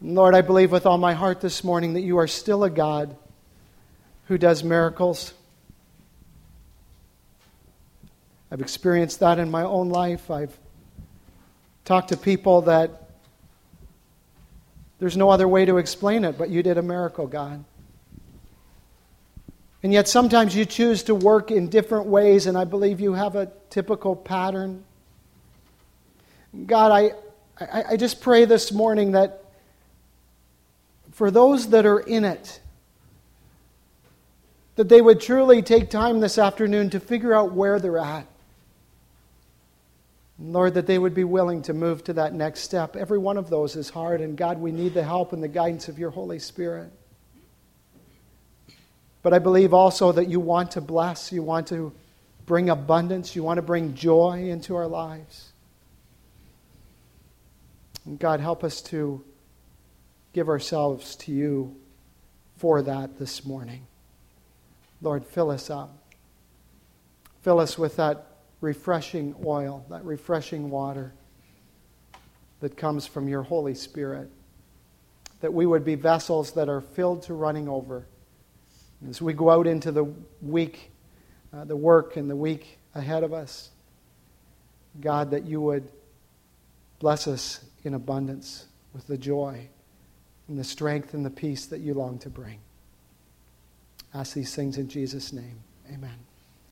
Lord, 0.00 0.34
I 0.34 0.40
believe 0.40 0.70
with 0.70 0.86
all 0.86 0.98
my 0.98 1.14
heart 1.14 1.40
this 1.40 1.64
morning 1.64 1.94
that 1.94 2.02
you 2.02 2.18
are 2.18 2.28
still 2.28 2.64
a 2.64 2.70
God 2.70 3.16
who 4.26 4.38
does 4.38 4.62
miracles. 4.62 5.32
I've 8.50 8.60
experienced 8.60 9.20
that 9.20 9.38
in 9.38 9.50
my 9.50 9.62
own 9.62 9.88
life. 9.88 10.30
I've 10.30 10.56
talked 11.84 12.10
to 12.10 12.16
people 12.16 12.62
that 12.62 13.10
there's 14.98 15.16
no 15.16 15.30
other 15.30 15.48
way 15.48 15.64
to 15.64 15.78
explain 15.78 16.24
it, 16.24 16.38
but 16.38 16.50
you 16.50 16.62
did 16.62 16.78
a 16.78 16.82
miracle, 16.82 17.26
God. 17.26 17.64
And 19.82 19.92
yet 19.92 20.06
sometimes 20.06 20.54
you 20.54 20.64
choose 20.64 21.02
to 21.04 21.14
work 21.14 21.50
in 21.50 21.68
different 21.68 22.06
ways, 22.06 22.46
and 22.46 22.56
I 22.56 22.64
believe 22.64 23.00
you 23.00 23.14
have 23.14 23.34
a 23.34 23.50
typical 23.68 24.14
pattern. 24.14 24.84
God, 26.66 26.92
I, 26.92 27.12
I, 27.58 27.84
I 27.90 27.96
just 27.96 28.20
pray 28.20 28.44
this 28.44 28.70
morning 28.70 29.12
that 29.12 29.44
for 31.12 31.30
those 31.30 31.70
that 31.70 31.84
are 31.84 31.98
in 31.98 32.24
it, 32.24 32.60
that 34.76 34.88
they 34.88 35.00
would 35.00 35.20
truly 35.20 35.62
take 35.62 35.90
time 35.90 36.20
this 36.20 36.38
afternoon 36.38 36.90
to 36.90 37.00
figure 37.00 37.34
out 37.34 37.52
where 37.52 37.78
they're 37.80 37.98
at. 37.98 38.26
Lord, 40.38 40.74
that 40.74 40.86
they 40.86 40.98
would 40.98 41.14
be 41.14 41.24
willing 41.24 41.62
to 41.62 41.74
move 41.74 42.02
to 42.04 42.14
that 42.14 42.34
next 42.34 42.60
step. 42.60 42.96
Every 42.96 43.18
one 43.18 43.36
of 43.36 43.50
those 43.50 43.76
is 43.76 43.90
hard, 43.90 44.20
and 44.20 44.36
God, 44.36 44.58
we 44.58 44.72
need 44.72 44.94
the 44.94 45.04
help 45.04 45.32
and 45.32 45.42
the 45.42 45.48
guidance 45.48 45.88
of 45.88 45.98
your 45.98 46.10
Holy 46.10 46.38
Spirit. 46.38 46.90
But 49.22 49.32
I 49.32 49.38
believe 49.38 49.72
also 49.72 50.12
that 50.12 50.28
you 50.28 50.40
want 50.40 50.72
to 50.72 50.80
bless, 50.80 51.32
you 51.32 51.42
want 51.42 51.68
to 51.68 51.92
bring 52.44 52.70
abundance, 52.70 53.36
you 53.36 53.42
want 53.42 53.58
to 53.58 53.62
bring 53.62 53.94
joy 53.94 54.48
into 54.48 54.74
our 54.74 54.86
lives. 54.86 55.52
And 58.04 58.18
God, 58.18 58.40
help 58.40 58.64
us 58.64 58.82
to 58.82 59.24
give 60.32 60.48
ourselves 60.48 61.14
to 61.16 61.32
you 61.32 61.76
for 62.56 62.82
that 62.82 63.18
this 63.18 63.44
morning. 63.44 63.86
Lord, 65.00 65.24
fill 65.24 65.50
us 65.50 65.70
up. 65.70 65.96
Fill 67.42 67.58
us 67.58 67.76
with 67.76 67.96
that 67.96 68.26
refreshing 68.60 69.34
oil, 69.44 69.84
that 69.90 70.04
refreshing 70.04 70.70
water 70.70 71.12
that 72.60 72.76
comes 72.76 73.06
from 73.06 73.28
your 73.28 73.42
Holy 73.42 73.74
Spirit. 73.74 74.30
That 75.40 75.52
we 75.52 75.66
would 75.66 75.84
be 75.84 75.96
vessels 75.96 76.52
that 76.52 76.68
are 76.68 76.80
filled 76.80 77.22
to 77.24 77.34
running 77.34 77.68
over. 77.68 78.06
As 79.08 79.20
we 79.20 79.32
go 79.32 79.50
out 79.50 79.66
into 79.66 79.90
the 79.90 80.04
week, 80.40 80.90
uh, 81.52 81.64
the 81.64 81.76
work 81.76 82.16
and 82.16 82.30
the 82.30 82.36
week 82.36 82.78
ahead 82.94 83.24
of 83.24 83.32
us, 83.32 83.70
God, 85.00 85.30
that 85.30 85.44
you 85.44 85.60
would 85.60 85.90
bless 86.98 87.26
us 87.26 87.64
in 87.84 87.94
abundance 87.94 88.66
with 88.92 89.06
the 89.06 89.18
joy 89.18 89.68
and 90.48 90.58
the 90.58 90.64
strength 90.64 91.14
and 91.14 91.24
the 91.24 91.30
peace 91.30 91.66
that 91.66 91.80
you 91.80 91.94
long 91.94 92.18
to 92.20 92.30
bring. 92.30 92.58
I 94.14 94.20
ask 94.20 94.34
these 94.34 94.54
things 94.54 94.78
in 94.78 94.88
Jesus' 94.88 95.32
name. 95.32 95.60
Amen. 95.92 96.31